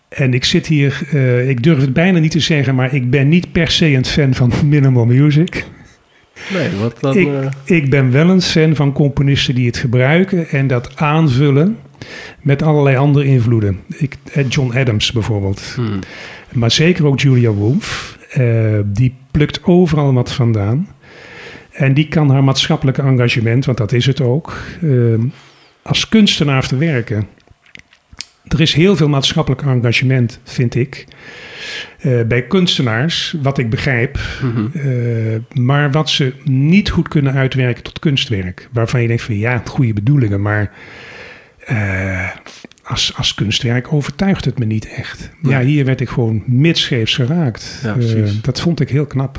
En 0.08 0.34
ik 0.34 0.44
zit 0.44 0.66
hier, 0.66 1.00
eh, 1.12 1.48
ik 1.48 1.62
durf 1.62 1.80
het 1.80 1.92
bijna 1.92 2.18
niet 2.18 2.30
te 2.30 2.40
zeggen, 2.40 2.74
maar 2.74 2.94
ik 2.94 3.10
ben 3.10 3.28
niet 3.28 3.52
per 3.52 3.70
se 3.70 3.86
een 3.86 4.04
fan 4.04 4.34
van 4.34 4.52
minimal 4.68 5.06
music. 5.06 5.64
Nee, 6.52 6.70
wat 6.80 6.96
dan... 7.00 7.16
ik, 7.16 7.26
eh, 7.26 7.76
ik 7.76 7.90
ben 7.90 8.10
wel 8.10 8.28
een 8.28 8.42
fan 8.42 8.74
van 8.74 8.92
componisten 8.92 9.54
die 9.54 9.66
het 9.66 9.76
gebruiken 9.76 10.48
en 10.48 10.66
dat 10.66 10.96
aanvullen 10.96 11.78
met 12.42 12.62
allerlei 12.62 12.96
andere 12.96 13.24
invloeden. 13.24 13.80
Ik, 13.96 14.16
eh, 14.32 14.44
John 14.48 14.76
Adams 14.76 15.12
bijvoorbeeld. 15.12 15.72
hmm. 15.74 15.98
Maar 16.52 16.70
zeker 16.70 17.06
ook 17.06 17.20
Julia 17.20 17.50
Wolf. 17.50 18.18
eh, 18.30 18.78
die 18.84 19.14
plukt 19.30 19.64
overal 19.64 20.12
wat 20.12 20.32
vandaan. 20.32 20.88
En 21.72 21.94
die 21.94 22.08
kan 22.08 22.30
haar 22.30 22.44
maatschappelijke 22.44 23.02
engagement, 23.02 23.64
want 23.64 23.78
dat 23.78 23.92
is 23.92 24.06
het 24.06 24.20
ook, 24.20 24.58
als 25.82 26.08
kunstenaar 26.08 26.64
verwerken. 26.64 27.26
Er 28.48 28.60
is 28.60 28.74
heel 28.74 28.96
veel 28.96 29.08
maatschappelijk 29.08 29.62
engagement, 29.62 30.40
vind 30.44 30.74
ik, 30.74 31.04
eh, 31.98 32.22
bij 32.22 32.42
kunstenaars, 32.46 33.34
wat 33.42 33.58
ik 33.58 33.70
begrijp, 33.70 34.18
Mhm. 34.42 34.78
eh, 34.78 35.60
maar 35.62 35.90
wat 35.90 36.10
ze 36.10 36.32
niet 36.44 36.90
goed 36.90 37.08
kunnen 37.08 37.32
uitwerken 37.32 37.82
tot 37.82 37.98
kunstwerk. 37.98 38.68
Waarvan 38.72 39.02
je 39.02 39.08
denkt 39.08 39.22
van 39.22 39.38
ja, 39.38 39.62
goede 39.64 39.92
bedoelingen, 39.92 40.42
maar 40.42 40.70
eh, 41.66 42.28
als, 42.82 43.12
als 43.16 43.34
kunstwerk 43.34 43.92
overtuigt 43.92 44.44
het 44.44 44.58
me 44.58 44.64
niet 44.64 44.88
echt. 44.88 45.30
Ja, 45.42 45.60
hier 45.60 45.84
werd 45.84 46.00
ik 46.00 46.08
gewoon 46.08 46.42
midscheeps 46.46 47.14
geraakt. 47.14 47.80
Ja, 47.82 47.96
dat 48.42 48.60
vond 48.60 48.80
ik 48.80 48.88
heel 48.88 49.06
knap. 49.06 49.38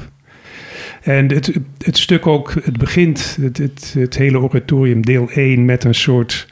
En 1.01 1.31
het, 1.31 1.51
het 1.77 1.97
stuk 1.97 2.27
ook, 2.27 2.53
het 2.63 2.77
begint, 2.77 3.37
het, 3.41 3.57
het, 3.57 3.93
het 3.97 4.17
hele 4.17 4.39
oratorium 4.39 5.05
deel 5.05 5.29
1 5.33 5.65
met 5.65 5.83
een 5.83 5.95
soort 5.95 6.47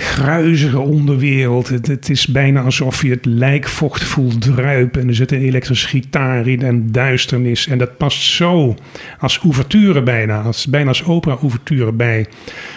gruizige 0.00 0.78
onderwereld. 0.78 1.68
Het, 1.68 1.86
het 1.86 2.10
is 2.10 2.26
bijna 2.26 2.62
alsof 2.62 3.02
je 3.02 3.10
het 3.10 3.24
lijkvocht 3.24 4.04
voelt 4.04 4.40
druipen. 4.40 5.00
En 5.00 5.08
er 5.08 5.14
zit 5.14 5.32
een 5.32 5.42
elektrische 5.42 5.88
gitaar 5.88 6.46
in 6.46 6.62
en 6.62 6.92
duisternis. 6.92 7.66
En 7.66 7.78
dat 7.78 7.96
past 7.96 8.22
zo 8.22 8.76
als 9.18 9.40
ouverture 9.42 10.02
bijna, 10.02 10.40
als, 10.42 10.66
bijna 10.66 10.88
als 10.88 11.04
opera-ouverture 11.04 11.92
bij 11.92 12.26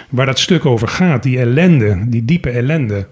waar 0.09 0.25
dat 0.25 0.39
stuk 0.39 0.65
over 0.65 0.87
gaat. 0.87 1.23
Die 1.23 1.39
ellende, 1.39 2.03
die 2.07 2.25
diepe 2.25 2.49
ellende. 2.49 3.07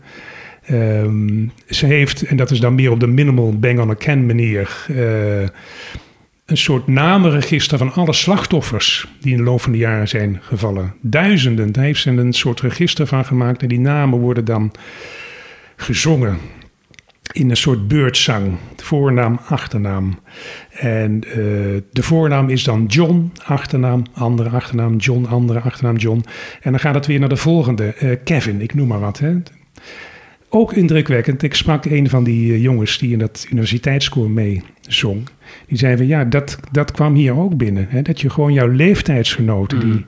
Ehm, 0.65 1.47
ze 1.67 1.85
heeft, 1.85 2.21
en 2.21 2.37
dat 2.37 2.51
is 2.51 2.59
dan 2.59 2.75
meer 2.75 2.91
op 2.91 2.99
de 2.99 3.07
minimal 3.07 3.59
bang 3.59 3.79
on 3.79 3.89
a 3.89 3.95
can 3.95 4.25
manier... 4.25 4.85
eh, 4.87 5.47
een 6.49 6.57
soort 6.57 6.88
namenregister 6.88 7.77
van 7.77 7.93
alle 7.93 8.13
slachtoffers 8.13 9.07
die 9.19 9.31
in 9.31 9.38
de 9.38 9.43
loop 9.43 9.62
van 9.62 9.71
de 9.71 9.77
jaren 9.77 10.07
zijn 10.07 10.39
gevallen. 10.41 10.93
Duizenden. 11.01 11.71
Daar 11.71 11.83
heeft 11.83 12.01
ze 12.01 12.09
een 12.09 12.33
soort 12.33 12.62
register 12.62 13.07
van 13.07 13.25
gemaakt 13.25 13.62
en 13.62 13.67
die 13.67 13.79
namen 13.79 14.19
worden 14.19 14.45
dan 14.45 14.71
gezongen 15.75 16.38
in 17.31 17.49
een 17.49 17.57
soort 17.57 17.88
beurtzang. 17.88 18.57
Voornaam, 18.75 19.39
achternaam. 19.45 20.19
En 20.69 21.23
eh, 21.23 21.35
de 21.91 22.03
voornaam 22.03 22.49
is 22.49 22.63
dan 22.63 22.85
John, 22.85 23.31
achternaam, 23.45 24.03
andere 24.13 24.49
achternaam 24.49 24.95
John, 24.97 25.25
andere 25.25 25.59
achternaam 25.59 25.95
John. 25.95 26.23
En 26.62 26.71
dan 26.71 26.79
gaat 26.79 26.95
het 26.95 27.05
weer 27.05 27.19
naar 27.19 27.29
de 27.29 27.38
volgende, 27.38 27.93
eh, 27.93 28.15
Kevin, 28.23 28.62
ik 28.62 28.73
noem 28.73 28.88
maar 28.88 28.99
wat. 28.99 29.19
Hè. 29.19 29.35
Ook 30.49 30.73
indrukwekkend. 30.73 31.43
Ik 31.43 31.55
sprak 31.55 31.85
een 31.85 32.09
van 32.09 32.23
die 32.23 32.53
eh, 32.53 32.62
jongens 32.62 32.97
die 32.97 33.12
in 33.12 33.19
dat 33.19 33.47
universiteitskoor 33.49 34.29
mee 34.29 34.63
zong. 34.81 35.27
Die 35.67 35.77
zei 35.77 35.97
van 35.97 36.07
ja, 36.07 36.25
dat, 36.25 36.59
dat 36.71 36.91
kwam 36.91 37.15
hier 37.15 37.38
ook 37.38 37.57
binnen. 37.57 37.85
Hè? 37.89 38.01
Dat 38.01 38.21
je 38.21 38.29
gewoon 38.29 38.53
jouw 38.53 38.67
leeftijdsgenoten 38.67 39.79
die 39.79 40.05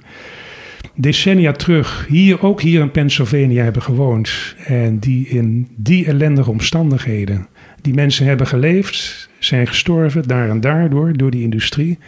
decennia 0.96 1.52
terug 1.52 2.06
hier 2.10 2.42
ook 2.42 2.62
hier 2.62 2.82
in 2.82 2.92
Pennsylvania 2.92 3.64
hebben 3.64 3.82
gewoond. 3.82 4.56
En 4.66 5.00
die 5.00 5.28
in 5.28 5.68
die 5.76 6.06
ellendige 6.06 6.50
omstandigheden. 6.50 7.48
Die 7.82 7.94
mensen 7.94 8.26
hebben 8.26 8.48
geleefd, 8.48 9.30
zijn 9.40 9.68
gestorven 9.68 10.28
daar 10.28 10.50
en 10.50 10.62
daardoor, 10.62 11.18
door 11.18 11.32
die 11.32 11.44
industrie. 11.44 12.00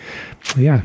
Ja, 0.58 0.84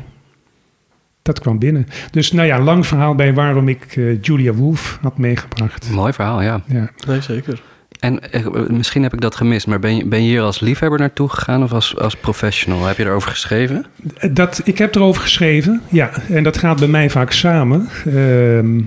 dat 1.21 1.39
kwam 1.39 1.59
binnen. 1.59 1.87
Dus 2.11 2.31
nou 2.31 2.47
ja, 2.47 2.59
lang 2.59 2.87
verhaal 2.87 3.15
bij 3.15 3.33
waarom 3.33 3.67
ik 3.67 3.95
eh, 3.95 4.21
Julia 4.21 4.53
Wolf 4.53 4.99
had 5.01 5.17
meegebracht. 5.17 5.89
Mooi 5.91 6.13
verhaal, 6.13 6.41
ja. 6.41 6.61
Ja. 6.67 6.89
Nee, 7.07 7.21
zeker. 7.21 7.61
En 7.99 8.31
eh, 8.31 8.45
misschien 8.67 9.03
heb 9.03 9.13
ik 9.13 9.21
dat 9.21 9.35
gemist, 9.35 9.67
maar 9.67 9.79
ben 9.79 9.95
je, 9.95 10.05
ben 10.05 10.23
je 10.23 10.29
hier 10.29 10.41
als 10.41 10.59
liefhebber 10.59 10.99
naartoe 10.99 11.29
gegaan 11.29 11.63
of 11.63 11.71
als, 11.71 11.97
als 11.97 12.15
professional? 12.15 12.85
Heb 12.85 12.97
je 12.97 13.05
erover 13.05 13.29
geschreven? 13.29 13.85
Dat, 14.31 14.61
ik 14.63 14.77
heb 14.77 14.95
erover 14.95 15.21
geschreven, 15.21 15.81
ja. 15.89 16.11
En 16.29 16.43
dat 16.43 16.57
gaat 16.57 16.79
bij 16.79 16.87
mij 16.87 17.09
vaak 17.09 17.31
samen. 17.31 17.89
Ehm, 18.05 18.81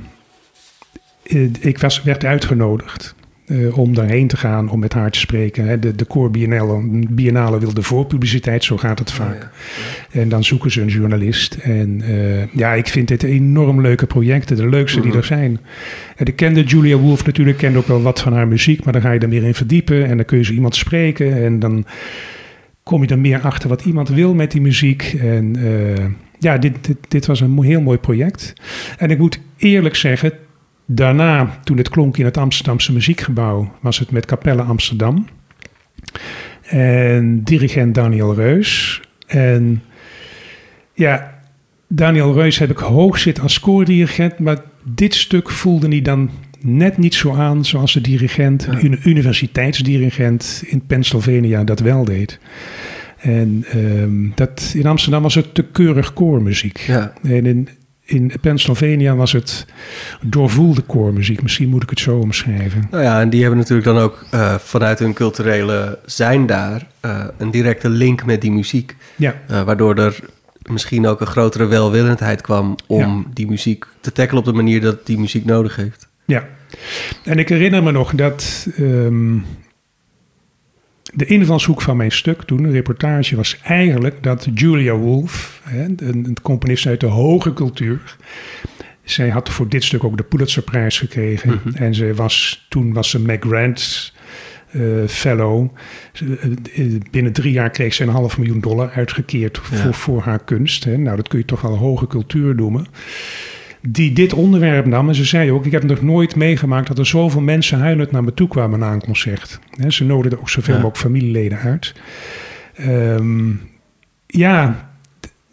eh, 1.23 1.51
ik 1.61 1.79
was, 1.79 2.03
werd 2.03 2.25
uitgenodigd 2.25 3.15
eh, 3.47 3.79
om 3.79 3.95
daarheen 3.95 4.27
te 4.27 4.37
gaan, 4.37 4.71
om 4.71 4.81
met 4.81 4.93
haar 4.93 5.11
te 5.11 5.19
spreken. 5.19 5.67
Hè. 5.67 5.79
De, 5.79 5.95
de 5.95 6.07
Core 6.07 6.31
Biennale, 6.31 7.07
Biennale 7.11 7.59
wil 7.59 7.75
de 7.75 7.83
voorpubliciteit, 7.83 8.65
zo 8.65 8.77
gaat 8.77 8.99
het 8.99 9.13
vaak. 9.13 9.51
En 10.11 10.29
dan 10.29 10.45
zoeken 10.45 10.71
ze 10.71 10.81
een 10.81 10.89
journalist. 10.89 11.55
En 11.55 12.03
eh, 12.07 12.47
ja, 12.55 12.73
ik 12.73 12.87
vind 12.87 13.09
dit 13.09 13.23
enorm 13.23 13.81
leuke 13.81 14.07
projecten, 14.07 14.57
de 14.57 14.69
leukste 14.69 15.01
die 15.01 15.09
Mhm. 15.09 15.19
er 15.19 15.25
zijn. 15.25 15.59
En 16.17 16.27
ik 16.27 16.37
kende 16.37 16.63
Julia 16.63 16.97
Wolf 16.97 17.25
natuurlijk, 17.27 17.57
kende 17.59 17.79
ook 17.79 17.87
wel 17.87 18.03
wat 18.03 18.21
van 18.21 18.33
haar 18.33 18.49
muziek, 18.49 18.85
maar 18.85 18.93
dan 18.93 19.03
ga 19.03 19.11
je 19.13 19.19
er 19.21 19.29
meer 19.29 19.45
in 19.45 19.55
verdiepen 19.55 20.07
en 20.07 20.17
dan 20.17 20.27
kun 20.27 20.39
je 20.39 20.45
ze 20.45 20.53
iemand 20.53 20.77
spreken 20.77 21.43
en 21.45 21.59
dan 21.59 21.85
kom 22.83 23.03
je 23.03 23.09
er 23.09 23.19
meer 23.19 23.41
achter 23.41 23.69
wat 23.69 23.85
iemand 23.85 24.09
wil 24.09 24.35
met 24.35 24.51
die 24.51 24.61
muziek. 24.61 25.15
En 25.21 25.57
eh, 25.57 26.05
ja, 26.39 26.59
dit, 26.59 26.75
dit, 26.81 26.97
dit 27.09 27.27
was 27.27 27.41
een 27.41 27.63
heel 27.63 27.81
mooi 27.81 27.99
project. 27.99 28.53
En 28.99 29.11
ik 29.11 29.19
moet 29.19 29.41
eerlijk 29.57 29.97
zeggen, 29.97 30.33
daarna, 30.95 31.59
toen 31.65 31.77
het 31.77 31.89
klonk 31.89 32.17
in 32.17 32.25
het 32.25 32.37
Amsterdamse 32.37 32.93
muziekgebouw, 32.93 33.73
was 33.81 33.99
het 33.99 34.11
met 34.11 34.27
Capelle 34.27 34.63
Amsterdam. 34.63 35.27
En 36.63 37.43
dirigent 37.45 37.95
Daniel 37.95 38.35
Reus. 38.35 39.01
En 39.27 39.83
ja, 40.95 41.41
Daniel 41.89 42.35
Reus 42.35 42.59
heb 42.59 42.71
ik 42.71 42.79
hoog 42.79 43.19
zitten 43.19 43.43
als 43.43 43.61
koordirigent, 43.61 44.39
maar 44.39 44.59
dit 44.85 45.15
stuk 45.15 45.51
voelde 45.51 45.89
hij 45.89 46.03
dan 46.03 46.31
net 46.61 46.99
niet 46.99 47.15
zo 47.15 47.35
aan 47.35 47.65
zoals 47.65 47.93
de 47.93 48.01
dirigent, 48.01 48.67
een 48.67 48.85
uni- 48.85 49.01
universiteitsdirigent 49.05 50.63
in 50.67 50.87
Pennsylvania 50.87 51.65
dat 51.65 51.81
wel 51.81 52.05
deed. 52.05 52.39
En 53.19 53.65
ehm, 53.71 54.29
dat, 54.35 54.73
in 54.77 54.87
Amsterdam 54.87 55.23
was 55.23 55.35
het 55.35 55.55
te 55.55 55.63
keurig 55.63 56.13
koormuziek. 56.13 56.79
Ja, 56.79 57.13
En 57.23 57.47
in, 57.47 57.69
in 58.13 58.33
Pennsylvania 58.41 59.15
was 59.15 59.33
het 59.33 59.67
doorvoelde 60.21 60.81
koormuziek. 60.81 61.43
Misschien 61.43 61.69
moet 61.69 61.83
ik 61.83 61.91
het 61.91 62.01
zo 62.01 62.19
omschrijven. 62.19 62.87
nou 62.91 63.03
ja, 63.03 63.21
en 63.21 63.31
die 63.31 63.41
hebben 63.41 63.59
natuurlijk 63.59 63.87
dan 63.87 63.99
ook 63.99 64.25
eh, 64.31 64.55
vanuit 64.55 64.99
hun 64.99 65.13
culturele 65.13 65.99
zijn 66.07 66.47
daar 66.47 66.87
eh, 67.01 67.25
een 67.39 67.51
directe 67.51 67.89
link 67.89 68.25
met 68.25 68.41
die 68.41 68.53
muziek. 68.53 68.97
Ja, 69.17 69.35
Eh, 69.49 69.63
waardoor 69.63 69.97
er 69.97 70.19
misschien 70.63 71.07
ook 71.07 71.21
een 71.21 71.27
grotere 71.27 71.67
welwillendheid 71.67 72.41
kwam 72.41 72.77
om 72.87 73.27
die 73.35 73.47
muziek 73.49 73.85
te 74.01 74.13
tackelen 74.13 74.41
op 74.41 74.45
de 74.49 74.53
manier 74.53 74.81
dat 74.81 75.07
die 75.07 75.19
muziek 75.19 75.45
nodig 75.45 75.77
heeft. 75.77 76.09
ja. 76.25 76.45
En 77.25 77.39
ik 77.39 77.49
herinner 77.49 77.83
me 77.83 77.91
nog 77.93 78.15
dat 78.15 78.67
ehm, 78.77 79.35
de 81.13 81.25
invalshoek 81.27 81.83
van 81.83 81.97
mijn 81.97 82.13
stuk 82.13 82.43
toen, 82.43 82.65
een 82.65 82.73
reportage, 82.73 83.37
was 83.37 83.59
eigenlijk 83.63 84.23
dat 84.23 84.49
Julia 84.55 84.95
Wolf, 84.95 85.61
hè, 85.65 85.83
een, 85.85 85.99
een 86.07 86.37
componist 86.43 86.87
uit 86.87 87.01
de 87.01 87.07
hoge 87.07 87.53
cultuur, 87.53 88.17
zij 89.05 89.29
had 89.29 89.49
voor 89.49 89.69
dit 89.69 89.85
stuk 89.85 90.05
ook 90.05 90.17
de 90.17 90.23
Pulitzerprijs 90.23 90.99
gekregen. 90.99 91.61
En 91.75 91.95
ze 91.95 92.15
was, 92.15 92.67
toen 92.69 92.93
was 92.93 93.11
ze 93.11 93.21
McGrant's 93.21 94.15
eh, 94.71 94.81
fellow. 95.07 95.69
Eh, 96.13 96.85
binnen 97.11 97.33
drie 97.33 97.53
jaar 97.53 97.71
kreeg 97.71 97.95
ze 97.95 98.03
een 98.03 98.09
half 98.09 98.39
miljoen 98.39 98.61
dollar 98.61 98.91
uitgekeerd 98.91 99.61
Ja. 99.71 99.77
voor, 99.77 99.95
voor 99.95 100.23
haar 100.23 100.45
kunst. 100.45 100.85
Hè. 100.85 100.97
Nou, 100.97 101.17
dat 101.17 101.29
kun 101.29 101.39
je 101.39 101.45
toch 101.45 101.61
wel 101.61 101.77
hoge 101.77 102.07
cultuur 102.07 102.55
noemen. 102.55 102.87
Die 103.89 104.13
dit 104.13 104.33
onderwerp 104.33 104.87
nam. 104.87 105.09
En 105.09 105.15
ze 105.15 105.25
zei 105.25 105.53
ook, 105.53 105.67
ik 105.67 105.73
heb 105.73 105.83
nog 105.83 106.03
nooit 106.03 106.37
meegemaakt 106.37 106.87
dat 106.87 106.99
er 106.99 107.07
zoveel 107.07 107.41
mensen 107.41 107.79
huilend 107.79 108.11
naar 108.11 108.25
me 108.25 108.35
toe 108.35 108.49
kwamen 108.49 108.79
na 108.79 108.93
een 108.93 109.01
concert. 109.01 109.59
Ze 109.89 110.05
nodigde 110.05 110.39
ook 110.39 110.49
zoveel 110.51 110.75
Ja. 110.75 110.81
mogelijk 110.81 111.07
familieleden 111.07 111.59
uit. 111.59 111.95
Ehm, 112.75 113.51
ja, 114.27 114.91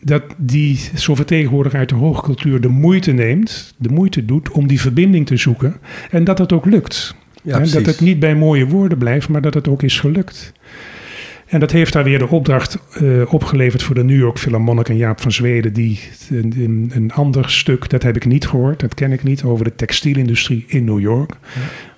dat 0.02 0.24
die 0.38 0.80
zo'n 0.96 1.15
vertegenwoordiger 1.15 1.80
uit 1.80 1.89
de 1.89 1.96
hoogcultuur 1.96 2.62
de 2.62 2.68
moeite 2.68 3.12
neemt, 3.12 3.74
de 3.78 3.89
moeite 3.89 4.26
doet 4.26 4.52
om 4.52 4.68
die 4.68 4.82
verbinding 4.82 5.26
te 5.26 5.38
zoeken. 5.38 5.76
En 6.12 6.24
dat 6.24 6.38
het 6.38 6.54
ook 6.54 6.65
lukt. 6.65 7.15
Ja, 7.44 7.60
dat 7.60 7.86
het 7.86 8.02
niet 8.02 8.20
bij 8.20 8.36
mooie 8.36 8.68
woorden 8.68 8.98
blijft, 8.98 9.30
maar 9.30 9.42
dat 9.42 9.54
het 9.54 9.68
ook 9.68 9.84
is 9.84 10.00
gelukt. 10.00 10.54
En 11.50 11.60
dat 11.60 11.72
heeft 11.72 11.94
daar 11.94 12.04
weer 12.04 12.20
de 12.20 12.28
opdracht 12.28 12.78
eh, 12.94 13.34
opgeleverd 13.34 13.84
voor 13.84 13.96
de 13.96 14.04
New 14.04 14.18
York 14.18 14.38
Philharmonic 14.38 14.90
en 14.90 14.98
Jaap 14.98 15.22
van 15.22 15.32
Zweden. 15.32 15.74
Die 15.74 16.00
een, 16.30 16.92
een, 16.94 17.12
ander 17.14 17.50
stuk, 17.50 17.90
dat 17.90 18.04
heb 18.04 18.16
ik 18.16 18.26
niet 18.26 18.48
gehoord, 18.48 18.80
dat 18.80 18.94
ken 18.94 19.12
ik 19.12 19.24
niet, 19.24 19.44
over 19.44 19.66
de 19.66 19.76
textielindustrie 19.76 20.66
in 20.68 20.84
New 20.84 21.00
York. 21.00 21.32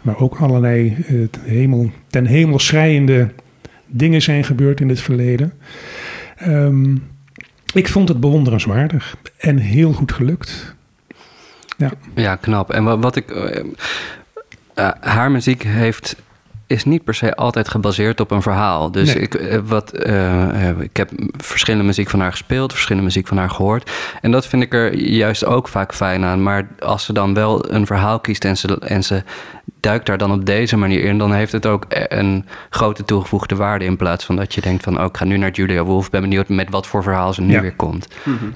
Waar 0.02 0.20
ook 0.20 0.36
allerlei 0.36 0.96
eh, 1.08 1.16
hemel, 1.42 1.92
ten 2.08 2.26
hemel 2.26 2.60
schrijende 2.60 3.30
dingen 3.88 4.22
zijn 4.22 4.44
gebeurd 4.44 4.80
in 4.80 4.90
het 4.90 5.02
verleden. 5.02 5.54
Ehm, 6.36 6.96
ik 7.74 7.88
vond 7.88 8.10
het 8.10 8.20
bewonderenswaardig 8.20 9.18
en 9.38 9.58
heel 9.58 9.94
goed 9.94 10.12
gelukt. 10.12 10.76
Ja, 12.16 12.36
knap. 12.36 12.70
En 12.70 12.84
wat, 12.84 13.00
wat 13.00 13.16
ik. 13.16 13.30
eh, 14.74 14.90
haar 15.00 15.32
muziek 15.32 15.64
heeft 15.64 16.16
is 16.72 16.86
niet 16.86 17.04
per 17.04 17.14
se 17.14 17.36
altijd 17.36 17.70
gebaseerd 17.70 18.20
op 18.20 18.32
een 18.32 18.42
verhaal. 18.42 18.92
Dus 18.92 19.14
Nee. 19.14 19.24
ik, 19.24 19.34
eh, 19.34 19.60
wat, 19.66 19.92
eh, 19.92 20.70
eh, 20.70 20.80
ik 20.80 20.98
heb 20.98 21.10
verschillende 21.38 21.86
muziek 21.86 22.10
van 22.10 22.20
haar 22.20 22.32
gespeeld, 22.32 22.72
verschillende 22.72 23.08
muziek 23.08 23.28
van 23.28 23.38
haar 23.38 23.50
gehoord. 23.50 23.92
En 24.22 24.32
dat 24.32 24.48
vind 24.48 24.64
ik 24.64 24.74
er 24.74 24.96
juist 24.96 25.46
ook 25.46 25.68
vaak 25.68 25.94
fijn 25.94 26.24
aan. 26.24 26.44
Maar 26.44 26.68
als 26.80 27.06
ze 27.06 27.14
dan 27.14 27.34
wel 27.34 27.72
een 27.74 27.86
verhaal 27.86 28.20
kiest 28.20 28.46
en 28.46 28.58
ze, 28.58 28.80
en 28.80 29.04
ze 29.04 29.24
duikt 29.82 30.06
daar 30.06 30.18
dan 30.18 30.32
op 30.32 30.46
deze 30.46 30.78
manier 30.78 31.04
in, 31.04 31.18
dan 31.18 31.34
heeft 31.34 31.52
het 31.52 31.66
ook 31.66 31.86
e- 31.90 32.06
een 32.10 32.46
grote 32.70 33.06
toegevoegde 33.06 33.56
waarde. 33.56 33.86
In 33.86 33.98
plaats 33.98 34.26
van 34.26 34.36
dat 34.36 34.54
je 34.54 34.62
denkt 34.62 34.84
van, 34.84 35.00
oh, 35.00 35.06
ik 35.06 35.18
ga 35.18 35.26
nu 35.26 35.38
naar 35.38 35.52
Julia 35.52 35.84
Wolf, 35.84 36.10
ben 36.10 36.22
benieuwd 36.22 36.50
met 36.50 36.70
wat 36.70 36.88
voor 36.88 37.04
verhaal 37.04 37.34
ze 37.34 37.42
nu 37.42 37.52
Ja. 37.54 37.62
weer 37.62 37.76
komt. 37.76 38.08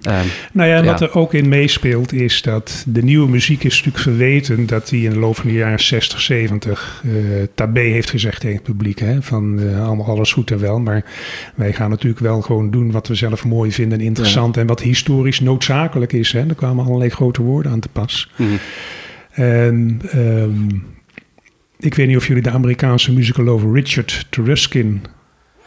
Ehm, 0.02 0.26
Nou 0.54 0.70
ja, 0.70 0.76
en 0.78 0.86
wat 0.86 1.00
Ja. 1.00 1.06
er 1.06 1.16
ook 1.16 1.34
in 1.34 1.50
meespeelt 1.50 2.14
is 2.14 2.42
dat 2.42 2.84
de 2.88 3.04
nieuwe 3.04 3.30
muziek 3.30 3.64
is 3.64 3.76
natuurlijk 3.76 4.04
verweten 4.04 4.66
dat 4.66 4.90
die 4.90 5.04
in 5.06 5.10
de 5.12 5.20
loop 5.20 5.36
van 5.36 5.48
de 5.48 5.54
jaren 5.54 5.80
60, 5.80 6.22
70 6.22 7.04
eh 7.06 7.12
Tabé 7.56 7.80
heeft 7.80 8.10
gezegd 8.10 8.40
tegen 8.40 8.56
het 8.56 8.64
publiek 8.66 9.00
hè, 9.00 9.22
van 9.22 9.60
eh, 9.60 9.86
allemaal 9.88 10.06
alles 10.08 10.34
goed 10.34 10.52
en 10.52 10.60
wel, 10.60 10.80
maar 10.80 11.04
wij 11.56 11.74
gaan 11.74 11.90
natuurlijk 11.90 12.22
wel 12.22 12.42
gewoon 12.42 12.72
doen 12.72 12.92
wat 12.92 13.08
we 13.08 13.16
zelf 13.16 13.46
mooi 13.46 13.72
vinden 13.72 14.00
en 14.00 14.06
interessant 14.06 14.58
en 14.58 14.68
wat 14.68 14.82
historisch 14.82 15.40
noodzakelijk 15.40 16.14
is. 16.14 16.32
Hè. 16.32 16.40
Er 16.48 16.56
kwamen 16.56 16.86
allerlei 16.86 17.10
grote 17.10 17.42
woorden 17.42 17.72
aan 17.72 17.80
te 17.80 17.90
pas. 17.90 18.30
mhm. 18.36 18.50
En 19.32 20.02
ehm, 20.12 20.80
ik 21.80 21.94
weet 21.94 22.08
niet 22.08 22.18
of 22.18 22.28
jullie 22.28 22.44
de 22.44 22.50
Amerikaanse 22.50 23.14
muzikoloog 23.14 23.74
Richard 23.74 24.28
Truskin 24.30 25.02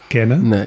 kennen. 0.09 0.49
Nee. 0.49 0.67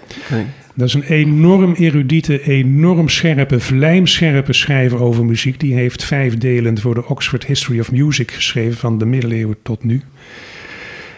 Dat 0.75 0.87
is 0.87 0.93
een 0.93 1.03
enorm 1.03 1.73
erudite, 1.73 2.41
enorm 2.43 3.09
scherpe, 3.09 3.59
vlijmscherpe 3.59 4.53
schrijver 4.53 5.01
over 5.01 5.25
muziek. 5.25 5.59
Die 5.59 5.73
heeft 5.73 6.03
vijf 6.03 6.37
delen 6.37 6.79
voor 6.79 6.93
de 6.93 7.07
Oxford 7.07 7.45
History 7.45 7.79
of 7.79 7.91
Music 7.91 8.31
geschreven, 8.31 8.77
van 8.77 8.97
de 8.97 9.05
middeleeuwen 9.05 9.57
tot 9.63 9.83
nu. 9.83 10.01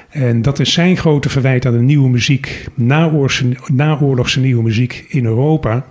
En 0.09 0.41
dat 0.41 0.59
is 0.59 0.73
zijn 0.73 0.97
grote 0.97 1.29
verwijt 1.29 1.65
aan 1.65 1.73
de 1.73 1.79
nieuwe 1.79 2.09
muziek, 2.09 2.65
naoorlogse, 2.73 3.45
naoorlogse 3.73 4.39
nieuwe 4.39 4.63
muziek 4.63 5.05
in 5.07 5.25
Europa. 5.25 5.85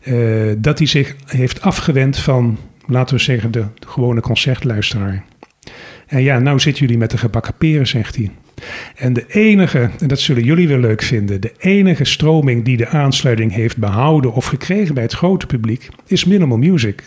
Eh, 0.00 0.14
dat 0.58 0.78
hij 0.78 0.86
zich 0.86 1.16
heeft 1.26 1.60
afgewend 1.60 2.18
van, 2.18 2.58
laten 2.86 3.16
we 3.16 3.22
zeggen, 3.22 3.50
de 3.50 3.64
gewone 3.86 4.20
concertluisteraar. 4.20 5.24
En 6.12 6.22
ja, 6.22 6.38
nou 6.38 6.60
zitten 6.60 6.82
jullie 6.82 6.98
met 6.98 7.10
de 7.10 7.18
gebakken 7.18 7.54
peren, 7.58 7.86
zegt 7.86 8.16
hij. 8.16 8.30
En 8.96 9.12
de 9.12 9.24
enige, 9.28 9.90
en 10.00 10.08
dat 10.08 10.18
zullen 10.20 10.42
jullie 10.44 10.68
wel 10.68 10.78
leuk 10.78 11.02
vinden, 11.02 11.40
de 11.40 11.52
enige 11.58 12.04
stroming 12.04 12.64
die 12.64 12.76
de 12.76 12.88
aansluiting 12.88 13.52
heeft 13.54 13.76
behouden 13.76 14.32
of 14.32 14.46
gekregen 14.46 14.94
bij 14.94 15.02
het 15.02 15.12
grote 15.12 15.46
publiek 15.46 15.88
is 16.06 16.24
minimal 16.24 16.58
music. 16.58 17.02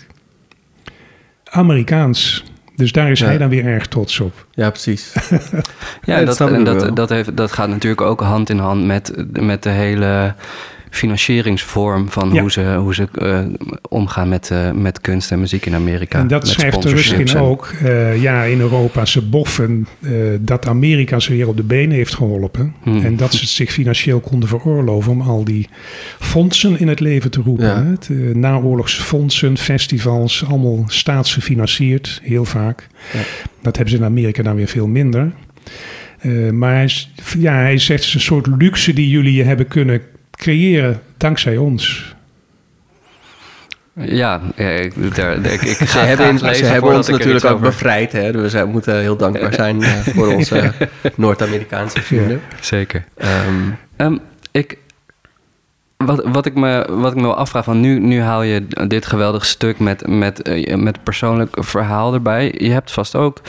Amerikaans. 1.43 2.43
Dus 2.75 2.91
daar 2.91 3.11
is 3.11 3.19
Ja. 3.19 3.25
hij 3.25 3.37
dan 3.37 3.49
weer 3.49 3.65
erg 3.65 3.87
trots 3.87 4.19
op. 4.19 4.45
Ja, 4.51 4.69
precies. 4.69 5.13
Ja, 6.05 6.23
dat 6.25 6.41
en 6.41 6.63
dat, 6.63 6.95
dat, 6.95 7.09
heeft, 7.09 7.37
dat 7.37 7.51
gaat 7.51 7.69
natuurlijk 7.69 8.01
ook 8.01 8.19
hand 8.21 8.49
in 8.49 8.57
hand 8.57 8.85
met, 8.85 9.13
met 9.39 9.63
de 9.63 9.69
hele 9.69 10.35
financieringsvorm 10.95 12.09
van 12.09 12.33
Ja. 12.33 12.41
hoe 12.41 12.51
ze, 12.51 12.75
hoe 12.79 12.93
ze 12.95 13.07
eh, 13.13 13.39
omgaan 13.89 14.29
met, 14.29 14.51
eh, 14.51 14.71
met 14.71 15.01
kunst 15.01 15.31
en 15.31 15.39
muziek 15.39 15.65
in 15.65 15.73
Amerika. 15.75 16.19
en 16.19 16.27
dat 16.27 16.41
met 16.43 16.51
schrijft 16.51 16.75
de 16.75 16.81
sponsorships 16.81 17.17
Ruskin 17.21 17.37
en- 17.41 17.45
ook. 17.47 17.73
eh, 17.83 18.21
ja, 18.21 18.43
in 18.43 18.59
Europa, 18.59 19.05
ze 19.05 19.21
boffen 19.21 19.87
dat 20.39 20.67
Amerika 20.67 21.19
ze 21.19 21.31
weer 21.33 21.47
op 21.47 21.57
de 21.57 21.63
benen 21.63 21.95
heeft 21.95 22.13
geholpen. 22.15 22.73
Hmm. 22.83 23.05
En 23.05 23.15
dat 23.15 23.33
ze 23.33 23.39
het 23.39 23.49
zich 23.49 23.71
financieel 23.71 24.19
konden 24.19 24.49
veroorloven 24.49 25.11
om 25.11 25.21
al 25.21 25.43
die 25.43 25.69
fondsen 26.19 26.79
in 26.79 26.87
het 26.87 26.99
leven 26.99 27.31
te 27.31 27.41
roepen. 27.41 27.65
Ja. 27.65 27.83
Het, 27.85 28.09
naoorlogse 28.35 29.01
fondsen, 29.01 29.57
festivals, 29.57 30.45
allemaal 30.47 30.83
staatsgefinancierd, 30.87 32.19
heel 32.23 32.45
vaak. 32.45 32.87
Ja. 33.13 33.19
Dat 33.61 33.75
hebben 33.75 33.93
ze 33.95 33.99
in 33.99 34.05
Amerika 34.07 34.43
dan 34.43 34.55
weer 34.55 34.67
veel 34.67 34.87
minder. 34.87 35.31
Maar 36.51 36.73
hij, 36.75 36.89
ja, 37.37 37.53
hij 37.53 37.77
zegt 37.77 37.99
het 37.99 38.07
is 38.07 38.13
een 38.13 38.21
soort 38.21 38.47
luxe 38.57 38.93
die 38.93 39.09
jullie 39.09 39.43
hebben 39.43 39.67
kunnen 39.67 40.01
creëren 40.35 41.01
dankzij 41.17 41.57
ons. 41.57 42.13
Ja, 43.93 44.41
ik, 44.55 45.15
daar, 45.15 45.37
ik, 45.45 45.61
ik 45.61 45.77
ga 45.77 45.85
Ze 45.85 45.97
hebben, 45.99 46.39
ze 46.55 46.65
hebben 46.65 46.93
ons 46.95 47.07
natuurlijk 47.07 47.45
ook 47.45 47.51
over- 47.51 47.65
bevrijd. 47.65 48.11
Hè? 48.11 48.31
Dus 48.31 48.53
we 48.53 48.65
moeten 48.65 48.99
heel 48.99 49.15
dankbaar 49.17 49.53
zijn 49.53 49.83
eh, 49.83 49.91
voor 49.91 50.27
onze 50.33 50.71
Noord-Amerikaanse 51.15 52.01
vrienden. 52.01 52.41
Zeker. 52.61 53.05
Ehm, 53.17 53.53
Ehm, 53.95 54.17
ik, 54.51 54.77
wat, 55.97 56.23
wat, 56.25 56.45
ik 56.45 56.55
me, 56.55 56.87
wat 56.89 57.11
ik 57.11 57.17
me 57.17 57.21
wel 57.23 57.35
afvraag, 57.37 57.63
van 57.63 57.79
nu, 57.79 57.99
nu 57.99 58.21
haal 58.21 58.43
je 58.43 58.67
dit 58.87 59.05
geweldige 59.05 59.45
stuk 59.45 59.79
met, 59.79 60.07
met, 60.07 60.41
eh, 60.41 60.75
met 60.75 61.03
persoonlijk 61.03 61.57
verhaal 61.59 62.13
erbij. 62.13 62.53
Je 62.57 62.71
hebt 62.71 62.91
vast 62.91 63.15
ook 63.15 63.41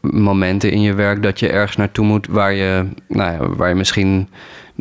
momenten 0.00 0.70
in 0.70 0.80
je 0.80 0.94
werk 0.94 1.22
dat 1.22 1.38
je 1.40 1.48
ergens 1.48 1.76
naartoe 1.76 2.04
moet 2.06 2.26
waar 2.26 2.52
je, 2.52 2.86
nou 3.08 3.32
ja, 3.32 3.48
waar 3.56 3.68
je 3.68 3.74
misschien 3.74 4.28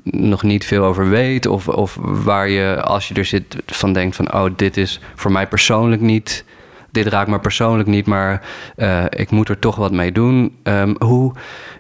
nog 0.04 0.43
niet 0.43 0.65
veel 0.65 0.84
over 0.84 1.10
weet. 1.10 1.45
Of, 1.45 1.67
of 1.67 1.97
waar 2.01 2.49
je, 2.49 2.82
als 2.82 3.08
je 3.08 3.13
er 3.13 3.25
zit, 3.25 3.56
van 3.65 3.93
denkt 3.93 4.15
van, 4.15 4.34
oh, 4.34 4.51
dit 4.56 4.77
is 4.77 4.99
voor 5.15 5.32
mij 5.32 5.47
persoonlijk 5.47 6.01
niet... 6.01 6.45
Dit 6.91 7.08
raakt 7.08 7.30
me 7.30 7.39
persoonlijk 7.39 7.89
niet, 7.89 8.06
maar 8.06 8.47
eh, 8.75 9.04
ik 9.10 9.32
moet 9.32 9.49
er 9.49 9.60
toch 9.60 9.75
wat 9.75 9.91
mee 9.91 10.12
doen. 10.12 10.56
Ehm, 10.63 10.93
hoe, 10.99 11.34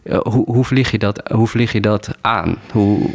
eh, 0.03 0.19
hoe, 0.19 0.45
hoe, 0.45 0.63
vlieg 0.63 0.91
je 0.91 0.97
dat, 0.97 1.29
hoe 1.33 1.47
vlieg 1.47 1.71
je 1.71 1.81
dat 1.81 2.15
aan? 2.21 2.57
Hoe, 2.71 3.09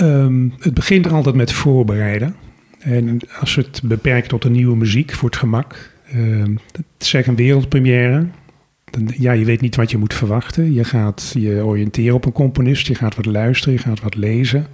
Ehm, 0.00 0.48
het 0.58 0.74
begint 0.74 1.12
altijd 1.12 1.34
met 1.34 1.52
voorbereiden. 1.52 2.36
En 2.78 3.18
als 3.40 3.54
het 3.54 3.80
beperken 3.84 4.28
tot 4.28 4.42
de 4.42 4.50
nieuwe 4.50 4.76
muziek 4.76 5.12
voor 5.12 5.28
het 5.28 5.38
gemak. 5.38 5.90
ehm, 6.12 6.54
eigenlijk 6.98 7.26
een 7.26 7.36
wereldpremière. 7.36 8.26
Ja, 9.18 9.32
je 9.32 9.44
weet 9.44 9.60
niet 9.60 9.76
wat 9.76 9.90
je 9.90 9.98
moet 9.98 10.14
verwachten. 10.14 10.72
Je 10.72 10.84
gaat 10.84 11.32
je 11.38 11.64
oriënteren 11.64 12.14
op 12.14 12.24
een 12.24 12.32
componist. 12.32 12.86
Je 12.86 12.94
gaat 12.94 13.16
wat 13.16 13.26
luisteren, 13.26 13.74
je 13.74 13.80
gaat 13.80 14.00
wat 14.00 14.14
lezen. 14.14 14.66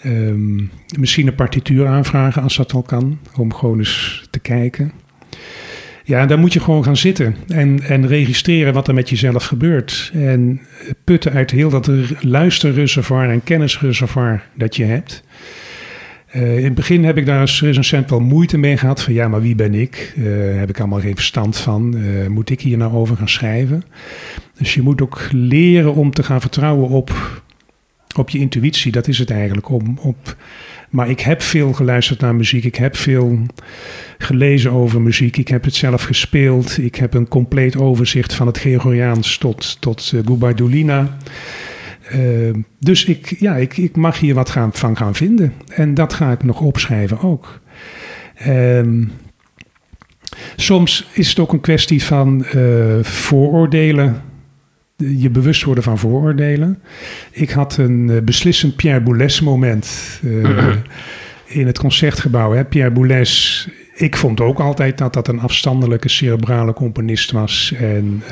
Ehm, 0.00 0.56
misschien 0.98 1.26
een 1.26 1.34
partituur 1.34 1.86
aanvragen 1.86 2.42
als 2.42 2.56
dat 2.56 2.72
al 2.72 2.82
kan. 2.82 3.18
Om 3.36 3.54
gewoon 3.54 3.78
eens 3.78 4.26
te 4.30 4.38
kijken. 4.38 4.92
Ja, 6.04 6.26
dan 6.26 6.40
moet 6.40 6.52
je 6.52 6.60
gewoon 6.60 6.84
gaan 6.84 6.96
zitten 6.96 7.36
en, 7.48 7.80
en 7.82 8.06
registreren 8.06 8.72
wat 8.72 8.88
er 8.88 8.94
met 8.94 9.08
jezelf 9.08 9.44
gebeurt. 9.44 10.10
En 10.14 10.60
putten 11.04 11.32
uit 11.32 11.50
heel 11.50 11.70
dat 11.70 11.90
luisterreservoir 12.20 13.30
en 13.30 13.44
kennisreservoir 13.44 14.48
dat 14.54 14.76
je 14.76 14.84
hebt. 14.84 15.24
Eh, 16.34 16.58
in 16.58 16.64
het 16.64 16.74
begin 16.74 17.04
heb 17.04 17.16
ik 17.16 17.26
daar 17.26 17.40
als 17.40 17.60
recensent 17.60 18.10
wel 18.10 18.20
moeite 18.20 18.58
mee 18.58 18.76
gehad. 18.76 19.02
Van 19.02 19.12
ja, 19.12 19.28
maar 19.28 19.40
wie 19.40 19.54
ben 19.54 19.74
ik? 19.74 20.12
Eh, 20.16 20.24
heb 20.58 20.68
ik 20.68 20.78
allemaal 20.78 21.00
geen 21.00 21.14
verstand 21.14 21.56
van? 21.56 21.96
Eh, 21.96 22.26
moet 22.28 22.50
ik 22.50 22.60
hier 22.60 22.76
nou 22.76 22.92
over 22.92 23.16
gaan 23.16 23.28
schrijven? 23.28 23.84
Dus 24.58 24.74
je 24.74 24.82
moet 24.82 25.02
ook 25.02 25.28
leren 25.30 25.94
om 25.94 26.10
te 26.10 26.22
gaan 26.22 26.40
vertrouwen 26.40 26.88
op, 26.88 27.42
op 28.16 28.30
je 28.30 28.38
intuïtie. 28.38 28.92
Dat 28.92 29.08
is 29.08 29.18
het 29.18 29.30
eigenlijk. 29.30 29.68
Om, 29.68 29.98
op, 30.00 30.36
maar 30.90 31.10
ik 31.10 31.20
heb 31.20 31.42
veel 31.42 31.72
geluisterd 31.72 32.20
naar 32.20 32.34
muziek. 32.34 32.64
Ik 32.64 32.76
heb 32.76 32.96
veel 32.96 33.38
gelezen 34.18 34.70
over 34.70 35.00
muziek. 35.00 35.36
Ik 35.36 35.48
heb 35.48 35.64
het 35.64 35.74
zelf 35.74 36.02
gespeeld. 36.02 36.78
Ik 36.78 36.94
heb 36.94 37.14
een 37.14 37.28
compleet 37.28 37.76
overzicht 37.76 38.34
van 38.34 38.46
het 38.46 38.58
Gregoriaans 38.58 39.38
tot, 39.38 39.76
tot 39.80 40.12
uh, 40.14 40.20
Gubaidulina. 40.24 41.16
Uh, 42.12 42.54
dus 42.78 43.04
ik, 43.04 43.36
ja, 43.38 43.56
ik, 43.56 43.76
ik 43.76 43.96
mag 43.96 44.18
hier 44.18 44.34
wat 44.34 44.50
gaan, 44.50 44.72
van 44.72 44.96
gaan 44.96 45.14
vinden. 45.14 45.52
En 45.68 45.94
dat 45.94 46.12
ga 46.12 46.32
ik 46.32 46.42
nog 46.42 46.60
opschrijven 46.60 47.20
ook. 47.20 47.60
Um, 48.48 49.10
soms 50.56 51.08
is 51.12 51.28
het 51.28 51.38
ook 51.38 51.52
een 51.52 51.60
kwestie 51.60 52.04
van 52.04 52.44
uh, 52.54 53.02
vooroordelen. 53.02 54.22
Je 54.96 55.30
bewust 55.30 55.62
worden 55.62 55.84
van 55.84 55.98
vooroordelen. 55.98 56.82
Ik 57.30 57.50
had 57.50 57.76
een 57.76 58.08
uh, 58.08 58.20
beslissend 58.20 58.76
Pierre 58.76 59.00
Boulez 59.00 59.40
moment 59.40 60.20
uh, 60.24 60.76
in 61.46 61.66
het 61.66 61.78
concertgebouw. 61.78 62.52
Hè. 62.52 62.64
Pierre 62.64 62.90
Boulez, 62.90 63.66
ik 63.94 64.16
vond 64.16 64.40
ook 64.40 64.60
altijd 64.60 64.98
dat 64.98 65.12
dat 65.12 65.28
een 65.28 65.40
afstandelijke 65.40 66.08
cerebrale 66.08 66.72
componist 66.72 67.30
was. 67.30 67.74
En 67.78 68.22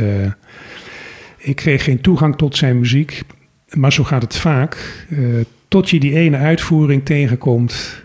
ik 1.38 1.56
kreeg 1.56 1.84
geen 1.84 2.00
toegang 2.00 2.36
tot 2.36 2.56
zijn 2.56 2.78
muziek. 2.78 3.22
Maar 3.74 3.92
zo 3.92 4.04
gaat 4.04 4.22
het 4.22 4.36
vaak. 4.36 5.04
Uh, 5.08 5.44
tot 5.68 5.90
je 5.90 6.00
die 6.00 6.14
ene 6.14 6.36
uitvoering 6.36 7.04
tegenkomt 7.04 8.02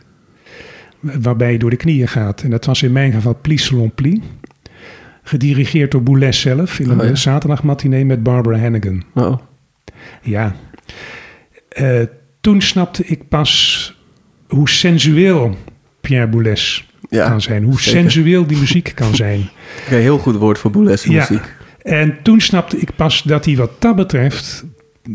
waarbij 0.99 1.51
je 1.51 1.58
door 1.58 1.69
de 1.69 1.75
knieën 1.75 2.08
gaat. 2.08 2.41
En 2.41 2.49
dat 2.49 2.65
was 2.65 2.82
in 2.82 2.91
mijn 2.91 3.12
geval 3.12 3.38
Pli 3.41 3.58
Selon 3.58 3.91
Pli. 3.91 4.21
Gedirigeerd 5.23 5.91
door 5.91 6.03
Boulez 6.03 6.41
zelf 6.41 6.80
in 6.80 6.89
een 6.89 7.01
oh, 7.01 7.08
ja. 7.08 7.15
zaterdagmatinee 7.15 8.06
met 8.06 8.23
Barbara 8.23 8.60
Hannigan. 8.60 9.03
Oh. 9.13 9.38
Ja. 10.21 10.56
Uh, 11.82 12.01
toen 12.41 12.62
snapte 12.62 13.03
ik 13.06 13.27
pas 13.27 13.93
hoe 14.47 14.69
sensueel 14.69 15.58
Pierre 16.01 16.27
Boulez 16.27 16.84
ja, 17.10 17.30
kan 17.30 17.41
zijn. 17.41 17.63
Hoe 17.63 17.80
zeker. 17.82 18.01
sensueel 18.01 18.47
die 18.47 18.58
muziek 18.58 18.91
kan 18.95 19.15
zijn. 19.15 19.39
Ja, 19.89 19.97
heel 19.97 20.17
goed 20.17 20.36
woord 20.36 20.60
voor 20.60 20.71
Boulez 20.71 21.03
ja. 21.03 21.12
muziek. 21.12 21.53
En 21.82 22.17
toen 22.23 22.41
snapte 22.41 22.77
ik 22.77 22.95
pas 22.95 23.23
dat 23.23 23.45
hij 23.45 23.56
wat 23.56 23.71
dat 23.80 23.95
betreft 23.95 24.65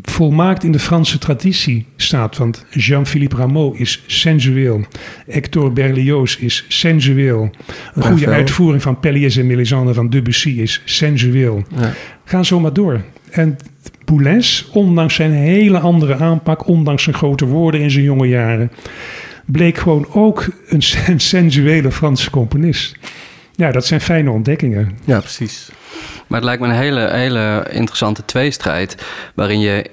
volmaakt 0.03 0.65
in 0.65 0.73
de 0.73 0.79
Franse 0.79 1.19
traditie 1.19 1.87
staat. 1.97 2.37
Want 2.37 2.67
Jean-Philippe 2.71 3.37
Rameau 3.37 3.79
is 3.79 4.03
sensueel. 4.07 4.85
Hector 5.27 5.73
Berlioz 5.73 6.37
is 6.37 6.65
sensueel. 6.69 7.51
Een 7.95 8.03
goede 8.03 8.27
uitvoering 8.27 8.83
van 8.83 9.01
Pellies 9.01 9.37
en 9.37 9.47
Mélisande 9.47 9.95
van 9.95 10.09
Debussy 10.11 10.51
is 10.51 10.83
sensueel. 10.85 11.63
Ja. 11.77 11.93
Ga 12.25 12.43
zo 12.43 12.61
maar 12.61 12.73
door. 12.73 13.01
En 13.31 13.57
Boulez, 14.05 14.65
ondanks 14.73 15.15
zijn 15.15 15.33
hele 15.33 15.79
andere 15.79 16.17
aanpak, 16.17 16.67
ondanks 16.67 17.03
zijn 17.03 17.17
grote 17.17 17.47
woorden 17.47 17.81
in 17.81 17.91
zijn 17.91 18.05
jonge 18.05 18.29
jaren, 18.29 18.71
bleek 19.47 19.79
gewoon 19.79 20.07
ook 20.13 20.47
een 20.69 20.83
sen- 20.83 21.21
sensuele 21.21 21.91
Franse 21.93 22.31
componist. 22.31 22.97
Ja, 23.57 23.73
dat 23.73 23.87
zijn 23.87 24.01
fijne 24.01 24.31
ontdekkingen. 24.31 24.99
Ja, 25.05 25.19
precies. 25.19 25.71
Maar 26.27 26.39
het 26.39 26.45
lijkt 26.45 26.63
me 26.63 26.69
een 26.69 26.75
hele, 26.75 27.11
hele 27.11 27.67
interessante 27.71 28.25
tweestrijd. 28.25 29.05
Waarin 29.35 29.61
je, 29.61 29.91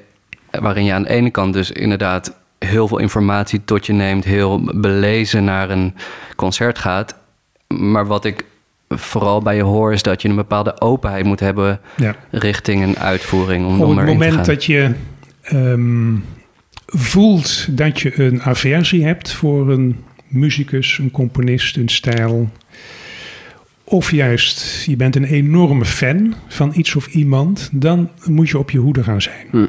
waarin 0.59 0.85
je 0.85 0.93
aan 0.93 1.03
de 1.03 1.09
ene 1.09 1.29
kant 1.29 1.53
dus 1.53 1.71
inderdaad 1.71 2.37
heel 2.59 2.87
veel 2.87 2.97
informatie 2.99 3.61
tot 3.65 3.85
je 3.85 3.93
neemt, 3.93 4.23
heel 4.25 4.61
belezen 4.75 5.43
naar 5.43 5.69
een 5.69 5.95
concert 6.35 6.77
gaat. 6.79 7.15
Maar 7.67 8.05
wat 8.07 8.25
ik 8.25 8.45
vooral 8.89 9.41
bij 9.41 9.55
je 9.55 9.61
hoor 9.63 9.93
is 9.93 10.01
dat 10.03 10.21
je 10.21 10.29
een 10.29 10.35
bepaalde 10.35 10.81
openheid 10.81 11.25
moet 11.25 11.39
hebben 11.39 11.79
Ja. 11.97 12.15
richting 12.31 12.83
een 12.83 12.97
uitvoering. 12.99 13.65
Om, 13.65 13.81
Op 13.81 13.95
het 13.97 14.05
moment 14.05 14.45
dat 14.45 14.65
je 14.65 14.91
ehm, 15.41 16.15
voelt 16.85 17.77
dat 17.77 17.99
je 17.99 18.19
een 18.21 18.41
aversie 18.41 19.05
hebt 19.05 19.31
voor 19.31 19.69
een 19.69 20.03
muzikus, 20.27 20.97
een 20.97 21.11
componist, 21.11 21.77
een 21.77 21.89
stijl. 21.89 22.49
Of 23.89 24.11
juist 24.11 24.85
je 24.85 24.95
bent 24.95 25.15
een 25.15 25.23
enorme 25.23 25.85
fan 25.85 26.35
van 26.47 26.71
iets 26.75 26.95
of 26.95 27.07
iemand, 27.07 27.69
dan 27.71 28.09
moet 28.25 28.49
je 28.49 28.57
op 28.57 28.71
je 28.71 28.77
hoede 28.77 29.03
gaan 29.03 29.21
zijn. 29.21 29.47
Hm. 29.51 29.67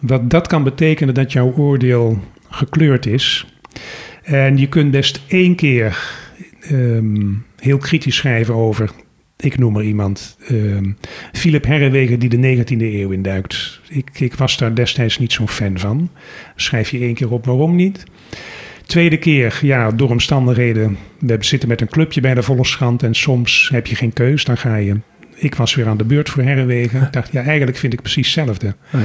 Wat 0.00 0.30
dat 0.30 0.46
kan 0.46 0.62
betekenen 0.62 1.14
dat 1.14 1.32
jouw 1.32 1.54
oordeel 1.56 2.18
gekleurd 2.48 3.06
is. 3.06 3.46
En 4.22 4.56
je 4.56 4.68
kunt 4.68 4.90
best 4.90 5.22
één 5.28 5.54
keer 5.54 5.98
ehm, 6.60 7.32
heel 7.56 7.78
kritisch 7.78 8.16
schrijven 8.16 8.54
over, 8.54 8.90
ik 9.36 9.58
noem 9.58 9.76
er 9.76 9.84
iemand, 9.84 10.36
ehm, 10.46 10.92
Philip 11.32 11.64
Herrewegen 11.64 12.18
die 12.18 12.28
de 12.28 12.36
19e 12.36 12.94
eeuw 12.94 13.10
induikt. 13.10 13.80
Ik, 13.88 14.20
ik 14.20 14.34
was 14.34 14.56
daar 14.56 14.74
destijds 14.74 15.18
niet 15.18 15.32
zo'n 15.32 15.48
fan 15.48 15.78
van. 15.78 16.10
Schrijf 16.56 16.90
je 16.90 16.98
één 16.98 17.14
keer 17.14 17.30
op 17.30 17.44
waarom 17.44 17.76
niet. 17.76 18.04
Tweede 18.90 19.16
keer, 19.16 19.58
ja, 19.62 19.90
door 19.90 20.10
omstandigheden. 20.10 20.98
We 21.18 21.36
zitten 21.40 21.68
met 21.68 21.80
een 21.80 21.88
clubje 21.88 22.20
bij 22.20 22.34
de 22.34 22.42
Volkskrant 22.42 23.02
en 23.02 23.14
soms 23.14 23.68
heb 23.72 23.86
je 23.86 23.94
geen 23.94 24.12
keus. 24.12 24.44
Dan 24.44 24.56
ga 24.56 24.76
je. 24.76 25.00
Ik 25.34 25.54
was 25.54 25.74
weer 25.74 25.88
aan 25.88 25.96
de 25.96 26.04
beurt 26.04 26.28
voor 26.28 26.42
Herrewegen. 26.42 27.02
Ik 27.02 27.12
dacht, 27.12 27.32
ja, 27.32 27.42
eigenlijk 27.42 27.76
vind 27.76 27.92
ik 27.92 28.02
precies 28.02 28.34
hetzelfde. 28.34 28.74
Oh. 28.94 29.00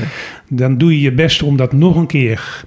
Dan 0.49 0.77
doe 0.77 0.91
je 0.91 1.01
je 1.01 1.11
best 1.11 1.43
om 1.43 1.57
dat 1.57 1.73
nog 1.73 1.95
een 1.95 2.07
keer 2.07 2.65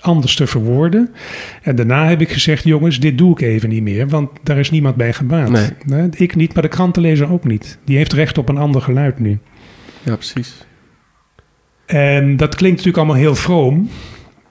anders 0.00 0.34
te 0.34 0.46
verwoorden. 0.46 1.14
En 1.62 1.76
daarna 1.76 2.08
heb 2.08 2.20
ik 2.20 2.30
gezegd, 2.30 2.64
jongens, 2.64 3.00
dit 3.00 3.18
doe 3.18 3.32
ik 3.32 3.40
even 3.40 3.68
niet 3.68 3.82
meer, 3.82 4.08
want 4.08 4.30
daar 4.42 4.58
is 4.58 4.70
niemand 4.70 4.96
bij 4.96 5.12
gebaat. 5.12 5.50
Nee. 5.50 5.68
Nee, 5.86 6.08
Ik 6.10 6.36
niet, 6.36 6.54
maar 6.54 6.62
de 6.62 6.68
krantenlezer 6.68 7.32
ook 7.32 7.44
niet. 7.44 7.78
Die 7.84 7.96
heeft 7.96 8.12
recht 8.12 8.38
op 8.38 8.48
een 8.48 8.58
ander 8.58 8.82
geluid 8.82 9.18
nu. 9.18 9.38
Ja, 10.02 10.14
precies. 10.14 10.66
En 11.86 12.36
dat 12.36 12.54
klinkt 12.54 12.76
natuurlijk 12.76 13.04
allemaal 13.04 13.22
heel 13.22 13.34
vroom. 13.34 13.90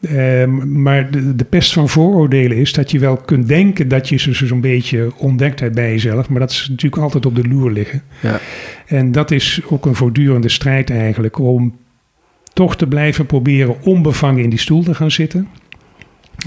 Ehm, 0.02 0.82
maar 0.82 1.12
de, 1.12 1.36
de 1.36 1.44
pest 1.46 1.74
van 1.74 1.90
vooroordelen 1.90 2.58
is 2.58 2.74
dat 2.74 2.92
je 2.92 3.00
wel 3.00 3.18
kunt 3.18 3.48
denken 3.48 3.88
dat 3.88 4.10
je 4.10 4.18
zo- 4.18 4.34
zo'n 4.46 4.62
beetje 4.62 5.12
ontdekt 5.18 5.60
hebt 5.60 5.76
bij 5.76 5.90
jezelf. 5.92 6.30
Maar 6.30 6.40
dat 6.40 6.52
is 6.52 6.68
natuurlijk 6.70 7.02
altijd 7.02 7.26
op 7.26 7.36
de 7.36 7.48
loer 7.48 7.72
liggen. 7.72 8.02
Ja. 8.22 8.40
En 8.86 9.12
dat 9.12 9.32
is 9.32 9.62
ook 9.70 9.86
een 9.86 9.96
voortdurende 9.96 10.50
strijd 10.50 10.90
eigenlijk 10.90 11.40
om 11.40 11.76
toch 12.54 12.76
te 12.76 12.88
blijven 12.88 13.26
proberen 13.26 13.76
onbevangen 13.84 14.44
in 14.44 14.50
die 14.50 14.60
stoel 14.60 14.84
te 14.84 14.94
gaan 14.96 15.12
zitten. 15.12 15.48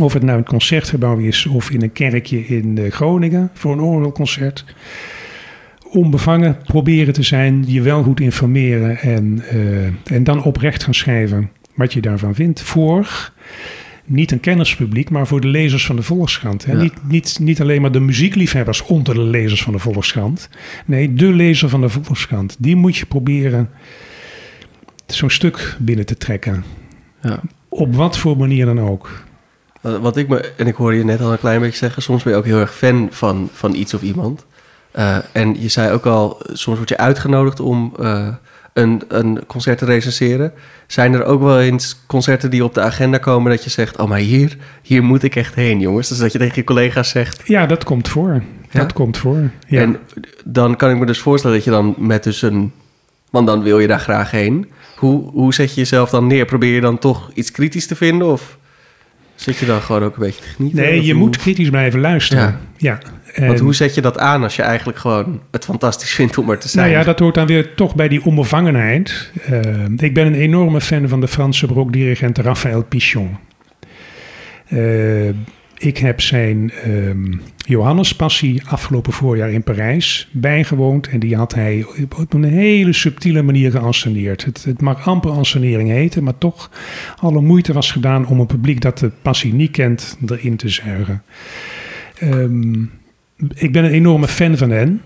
Of 0.01 0.12
het 0.12 0.23
nou 0.23 0.38
een 0.38 0.45
concertgebouw 0.45 1.19
is 1.19 1.47
of 1.47 1.71
in 1.71 1.83
een 1.83 1.93
kerkje 1.93 2.47
in 2.47 2.79
eh, 2.79 2.91
Groningen 2.91 3.51
voor 3.55 3.73
een 3.73 3.81
orgelconcert. 3.81 4.65
Onbevangen 5.91 6.57
proberen 6.65 7.12
te 7.15 7.23
zijn, 7.23 7.65
je 7.67 7.81
wel 7.83 8.03
goed 8.03 8.21
informeren 8.21 8.99
en, 8.99 9.43
eh, 9.51 10.15
en 10.17 10.25
dan 10.25 10.43
oprecht 10.43 10.85
gaan 10.85 10.95
schrijven 10.95 11.51
wat 11.75 11.93
je 11.93 12.01
daarvan 12.01 12.35
vindt. 12.35 12.61
Voor 12.61 13.33
niet 14.05 14.33
een 14.33 14.41
kennispubliek, 14.41 15.11
maar 15.11 15.27
voor 15.27 15.41
de 15.41 15.49
lezers 15.49 15.87
van 15.87 15.97
de 15.97 16.03
Volkskrant. 16.03 16.65
Hè? 16.65 16.73
Ja. 16.73 16.83
Niet, 16.83 16.95
niet, 17.09 17.39
niet 17.41 17.61
alleen 17.61 17.81
maar 17.81 17.93
de 17.93 18.01
muziekliefhebbers 18.01 18.83
onder 18.83 19.15
de 19.15 19.21
lezers 19.21 19.63
van 19.63 19.73
de 19.73 19.79
Volkskrant. 19.79 20.49
Nee, 20.87 21.15
de 21.15 21.33
lezer 21.33 21.69
van 21.69 21.81
de 21.81 21.89
Volkskrant. 21.89 22.57
Die 22.59 22.77
moet 22.77 22.97
je 22.97 23.07
proberen 23.07 23.71
zo'n 25.07 25.31
stuk 25.31 25.77
binnen 25.79 26.07
te 26.07 26.17
trekken. 26.17 26.65
Ja. 27.23 27.41
Op 27.69 27.95
wat 27.95 28.19
voor 28.19 28.37
manier 28.37 28.67
dan 28.67 28.81
ook. 28.81 29.23
Wat 29.81 30.17
ik 30.17 30.29
me, 30.29 30.53
en 30.57 30.67
ik 30.67 30.75
hoorde 30.75 30.97
je 30.97 31.05
net 31.05 31.21
al 31.21 31.33
een 31.33 31.39
klein 31.39 31.61
beetje 31.61 31.77
zeggen, 31.77 32.03
soms 32.03 32.23
ben 32.23 32.33
je 32.33 32.39
ook 32.39 32.45
heel 32.45 32.59
erg 32.59 32.75
fan 32.75 33.09
van, 33.11 33.49
van 33.53 33.75
iets 33.75 33.95
of 33.95 34.03
iemand. 34.03 34.47
Eh, 34.91 35.19
en 35.33 35.61
je 35.61 35.69
zei 35.69 35.93
ook 35.93 36.07
al, 36.07 36.41
soms 36.53 36.77
word 36.77 36.89
je 36.89 36.97
uitgenodigd 36.97 37.61
om 37.61 37.95
eh, 37.99 38.29
een, 38.73 39.03
een 39.09 39.47
concert 39.47 39.79
te 39.79 39.85
recenseren. 39.85 40.53
Zijn 40.87 41.13
er 41.13 41.25
ook 41.25 41.43
wel 41.43 41.61
eens 41.61 42.01
concerten 42.07 42.51
die 42.51 42.65
op 42.65 42.75
de 42.75 42.81
agenda 42.81 43.19
komen 43.19 43.51
dat 43.51 43.65
je 43.65 43.71
zegt, 43.71 43.97
oh 43.97 44.09
maar 44.09 44.19
hier, 44.19 44.57
hier 44.83 45.05
moet 45.05 45.23
ik 45.23 45.37
echt 45.37 45.55
heen 45.55 45.81
jongens. 45.81 46.09
Dus 46.09 46.19
dat 46.19 46.33
je 46.33 46.39
tegen 46.39 46.55
je 46.55 46.65
collega's 46.65 47.09
zegt. 47.09 47.43
Ja, 47.45 47.67
dat 47.67 47.85
komt 47.85 48.09
voor. 48.09 48.43
Ja? 48.71 48.81
Dat 48.81 48.93
komt 48.93 49.19
voor. 49.19 49.51
Ja. 49.69 49.81
En 49.81 49.99
dan 50.45 50.77
kan 50.77 50.91
ik 50.91 50.99
me 50.99 51.07
dus 51.07 51.19
voorstellen 51.19 51.57
dat 51.57 51.65
je 51.65 51.71
dan 51.71 51.95
met 51.99 52.25
dus 52.25 52.43
een, 52.43 52.73
want 53.31 53.47
dan 53.47 53.63
wil 53.63 53.79
je 53.79 53.87
daar 53.87 54.01
graag 54.01 54.31
heen. 54.31 54.71
Hoe, 54.97 55.31
hoe 55.31 55.55
zet 55.55 55.75
je 55.75 55.81
jezelf 55.81 56.11
dan 56.11 56.27
neer? 56.27 56.45
Probeer 56.45 56.75
je 56.75 56.81
dan 56.81 56.99
toch 56.99 57.31
iets 57.35 57.51
kritisch 57.51 57.87
te 57.87 57.97
vinden 57.97 58.27
of 58.27 58.59
zit 59.35 59.57
je 59.57 59.67
dan 59.67 59.81
gewoon 59.81 60.03
ook 60.03 60.15
een 60.15 60.23
beetje 60.23 60.43
te 60.43 60.49
genieten? 60.49 60.81
nee, 60.81 61.05
je 61.05 61.15
moet 61.15 61.37
kritisch 61.37 61.71
blijven 61.71 62.01
luisteren. 62.01 62.43
Ja. 62.43 62.59
Ja. 62.77 62.99
Want 63.37 63.61
hoe 63.61 63.75
zet 63.75 63.95
je 63.95 64.01
dat 64.01 64.18
aan 64.18 64.42
als 64.42 64.57
je 64.57 64.62
eigenlijk 64.62 64.99
gewoon 64.99 65.40
het 65.51 65.64
fantastisch 65.64 66.11
vindt 66.11 66.38
om 66.38 66.51
er 66.51 66.59
te 66.59 66.68
zijn? 66.68 66.87
Nou 66.87 66.99
ja, 66.99 67.05
dat 67.05 67.18
hoort 67.18 67.35
dan 67.35 67.47
weer 67.47 67.75
toch 67.75 67.95
bij 67.95 68.09
die 68.09 68.25
onbevangenheid. 68.25 69.31
Eh, 69.45 69.61
ik 69.97 70.14
ben 70.14 70.27
een 70.27 70.35
enorme 70.35 70.81
fan 70.81 71.09
van 71.09 71.21
de 71.21 71.29
Franse 71.29 71.66
barokdirigent 71.66 72.38
Raphaël 72.38 72.85
Pichon. 72.85 73.37
Eh, 74.68 75.29
ik 75.79 75.99
heb 75.99 76.21
zijn 76.21 76.73
ehm 76.85 77.33
Johannespassie 77.66 78.62
afgelopen 78.66 79.12
voorjaar 79.12 79.51
in 79.51 79.62
Parijs 79.62 80.29
bijgewoond. 80.33 81.09
En 81.09 81.18
die 81.18 81.37
had 81.37 81.55
hij 81.55 81.87
op 82.16 82.33
een 82.33 82.45
hele 82.45 82.92
subtiele 82.92 83.42
manier 83.42 83.71
geanceneerd. 83.71 84.45
Het, 84.45 84.64
het 84.64 84.81
mag 84.81 85.07
amper 85.07 85.31
ancenering 85.31 85.88
heten, 85.88 86.25
maar 86.25 86.38
toch 86.38 86.71
alle 87.16 87.40
moeite 87.40 87.73
was 87.73 87.90
gedaan 87.90 88.27
om 88.27 88.40
een 88.40 88.47
publiek 88.47 88.81
dat 88.81 88.99
de 88.99 89.11
passie 89.23 89.55
niet 89.55 89.71
kent 89.71 90.18
erin 90.27 90.57
te 90.57 90.68
zuigen. 90.68 91.23
Ehm, 92.18 92.85
ik 93.55 93.72
ben 93.72 93.85
een 93.85 93.90
enorme 93.90 94.28
fan 94.28 94.57
van 94.57 94.70
hen 94.70 95.00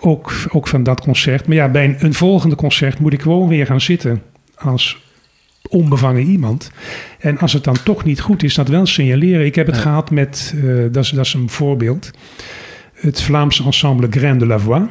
ook, 0.00 0.32
ook 0.48 0.68
van 0.68 0.82
dat 0.82 1.00
concert. 1.00 1.46
Maar 1.46 1.56
ja, 1.56 1.68
bij 1.68 1.84
een, 1.84 1.96
een 1.98 2.14
volgende 2.14 2.56
concert 2.56 2.98
moet 2.98 3.12
ik 3.12 3.22
gewoon 3.22 3.48
weer 3.48 3.66
gaan 3.66 3.80
zitten 3.80 4.22
als 4.54 5.04
onbevangen 5.68 6.22
iemand. 6.22 6.70
En 7.18 7.38
als 7.38 7.52
het 7.52 7.64
dan 7.64 7.76
toch 7.84 8.04
niet 8.04 8.20
goed 8.20 8.42
is, 8.42 8.54
dat 8.54 8.68
wel 8.68 8.86
signaleren. 8.86 9.46
Ik 9.46 9.54
heb 9.54 9.66
het 9.66 9.76
Ja. 9.76 9.82
gehad 9.82 10.10
met, 10.10 10.54
eh, 10.56 10.62
dat, 10.90 11.04
is, 11.04 11.10
dat 11.10 11.24
is 11.24 11.34
een 11.34 11.48
voorbeeld, 11.50 12.10
het 12.94 13.22
Vlaamse 13.22 13.64
ensemble 13.64 14.06
Grain 14.10 14.38
de 14.38 14.46
la 14.46 14.58
Voix. 14.58 14.84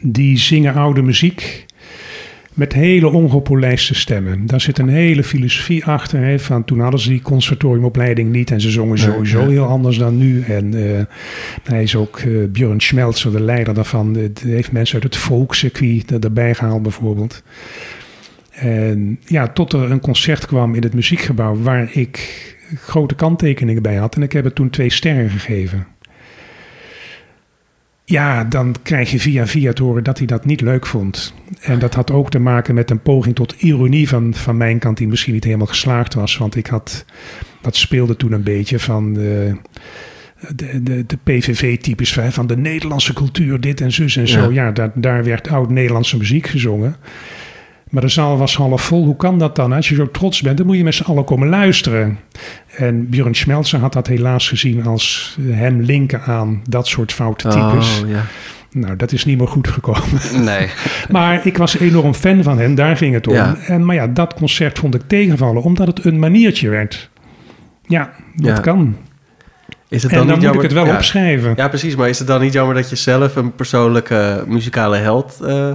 Die 0.00 0.38
zingen 0.38 0.74
oude 0.74 1.02
muziek 1.02 1.66
met 2.58 2.72
hele 2.72 3.08
ongepolijste 3.08 3.94
stemmen. 3.94 4.46
Daar 4.46 4.60
zit 4.60 4.78
een 4.78 4.88
hele 4.88 5.24
filosofie 5.24 5.84
achter. 5.84 6.20
Hè, 6.20 6.38
van 6.38 6.64
toen 6.64 6.80
hadden 6.80 7.00
ze 7.00 7.08
die 7.08 7.22
conservatoriumopleiding 7.22 8.30
niet 8.32 8.50
en 8.50 8.60
ze 8.60 8.70
zongen 8.70 8.98
sowieso 8.98 9.48
heel 9.48 9.64
anders 9.64 9.98
dan 9.98 10.18
nu. 10.18 10.42
En 10.42 10.74
eh, 10.74 11.04
hij 11.62 11.82
is 11.82 11.96
ook 11.96 12.18
eh 12.18 12.30
Björn 12.50 12.80
Schmelzer, 12.80 13.32
de 13.32 13.40
leider 13.40 13.74
daarvan. 13.74 14.14
Het 14.14 14.40
heeft 14.40 14.72
mensen 14.72 14.94
uit 14.94 15.02
het 15.04 15.16
volkscircuit 15.16 16.10
er- 16.10 16.24
erbij 16.24 16.54
gehaald 16.54 16.82
bijvoorbeeld. 16.82 17.42
En 18.50 19.18
ja, 19.24 19.48
tot 19.48 19.72
er 19.72 19.90
een 19.90 20.00
concert 20.00 20.46
kwam 20.46 20.74
in 20.74 20.82
het 20.82 20.94
muziekgebouw 20.94 21.56
waar 21.62 21.88
ik 21.92 22.46
grote 22.76 23.14
kanttekeningen 23.14 23.82
bij 23.82 23.96
had. 23.96 24.14
En 24.16 24.22
ik 24.22 24.32
heb 24.32 24.44
het 24.44 24.54
toen 24.54 24.70
twee 24.70 24.90
sterren 24.90 25.30
gegeven. 25.30 25.86
Ja, 28.08 28.44
dan 28.44 28.74
krijg 28.82 29.10
je 29.10 29.20
via 29.20 29.46
via 29.46 29.72
te 29.72 29.82
horen 29.82 30.04
dat 30.04 30.18
hij 30.18 30.26
dat 30.26 30.44
niet 30.44 30.60
leuk 30.60 30.86
vond. 30.86 31.34
En 31.60 31.78
dat 31.78 31.94
had 31.94 32.10
ook 32.10 32.30
te 32.30 32.38
maken 32.38 32.74
met 32.74 32.90
een 32.90 33.00
poging 33.00 33.34
tot 33.34 33.54
ironie 33.58 34.08
van, 34.08 34.34
van 34.34 34.56
mijn 34.56 34.78
kant, 34.78 34.96
die 34.96 35.08
misschien 35.08 35.34
niet 35.34 35.44
helemaal 35.44 35.66
geslaagd 35.66 36.14
was. 36.14 36.36
Want 36.36 36.56
ik 36.56 36.66
had, 36.66 37.04
dat 37.60 37.76
speelde 37.76 38.16
toen 38.16 38.32
een 38.32 38.42
beetje 38.42 38.78
van 38.78 39.12
de, 39.12 39.56
de, 40.54 40.82
de, 40.82 41.06
de 41.06 41.18
PVV-types 41.24 42.12
van, 42.12 42.32
van 42.32 42.46
de 42.46 42.56
Nederlandse 42.56 43.12
cultuur, 43.12 43.60
dit 43.60 43.80
en 43.80 43.92
zus 43.92 44.16
en 44.16 44.28
zo. 44.28 44.40
Ja. 44.40 44.64
Ja, 44.64 44.72
daar, 44.72 44.90
daar 44.94 45.24
werd 45.24 45.48
oud-Nederlandse 45.48 46.16
muziek 46.16 46.46
gezongen. 46.46 46.96
Maar 47.90 48.02
de 48.02 48.08
zaal 48.08 48.38
was 48.38 48.56
half 48.56 48.82
vol. 48.82 49.04
Hoe 49.04 49.16
kan 49.16 49.38
dat 49.38 49.56
dan? 49.56 49.72
Als 49.72 49.88
je 49.88 49.94
zo 49.94 50.10
trots 50.10 50.40
bent, 50.42 50.56
dan 50.56 50.66
moet 50.66 50.76
je 50.76 50.84
met 50.84 50.94
z'n 50.94 51.02
allen 51.02 51.24
komen 51.24 51.48
luisteren. 51.48 52.18
En 52.76 53.08
Björn 53.08 53.34
Schmelzer 53.34 53.78
had 53.80 53.92
dat 53.92 54.06
helaas 54.06 54.48
gezien 54.48 54.86
als 54.86 55.36
hem 55.42 55.80
linken 55.80 56.22
aan 56.22 56.62
dat 56.68 56.86
soort 56.86 57.12
foute 57.12 57.48
types. 57.48 58.02
Oh, 58.04 58.10
ja. 58.10 58.22
Nou, 58.72 58.96
dat 58.96 59.12
is 59.12 59.24
niet 59.24 59.38
meer 59.38 59.48
goed 59.48 59.68
gekomen. 59.68 60.02
Nee. 60.44 60.68
Maar 61.10 61.46
ik 61.46 61.56
was 61.56 61.78
enorm 61.78 62.14
fan 62.14 62.42
van 62.42 62.58
hen, 62.58 62.74
daar 62.74 62.96
ging 62.96 63.14
het 63.14 63.26
om. 63.26 63.34
Ja. 63.34 63.56
En, 63.66 63.84
maar 63.84 63.94
ja, 63.94 64.06
dat 64.06 64.34
concert 64.34 64.78
vond 64.78 64.94
ik 64.94 65.02
tegenvallen, 65.06 65.62
omdat 65.62 65.86
het 65.86 66.04
een 66.04 66.18
maniertje 66.18 66.68
werd. 66.68 67.10
Ja, 67.86 68.12
dat 68.34 68.56
Ja. 68.56 68.62
kan. 68.62 68.96
Is 69.88 70.02
het 70.02 70.12
En 70.12 70.18
dan 70.18 70.26
niet 70.26 70.34
moet 70.34 70.44
jammer- 70.44 70.64
ik 70.64 70.70
het 70.70 70.78
wel 70.78 70.86
ja. 70.88 70.94
opschrijven. 70.94 71.52
Ja, 71.56 71.68
precies. 71.68 71.96
Maar 71.96 72.08
is 72.08 72.18
het 72.18 72.26
dan 72.28 72.40
niet 72.40 72.52
jammer 72.52 72.74
dat 72.74 72.90
je 72.90 72.96
zelf 72.96 73.36
een 73.36 73.54
persoonlijke 73.54 74.44
muzikale 74.46 74.96
held... 74.96 75.38
eh, 75.40 75.70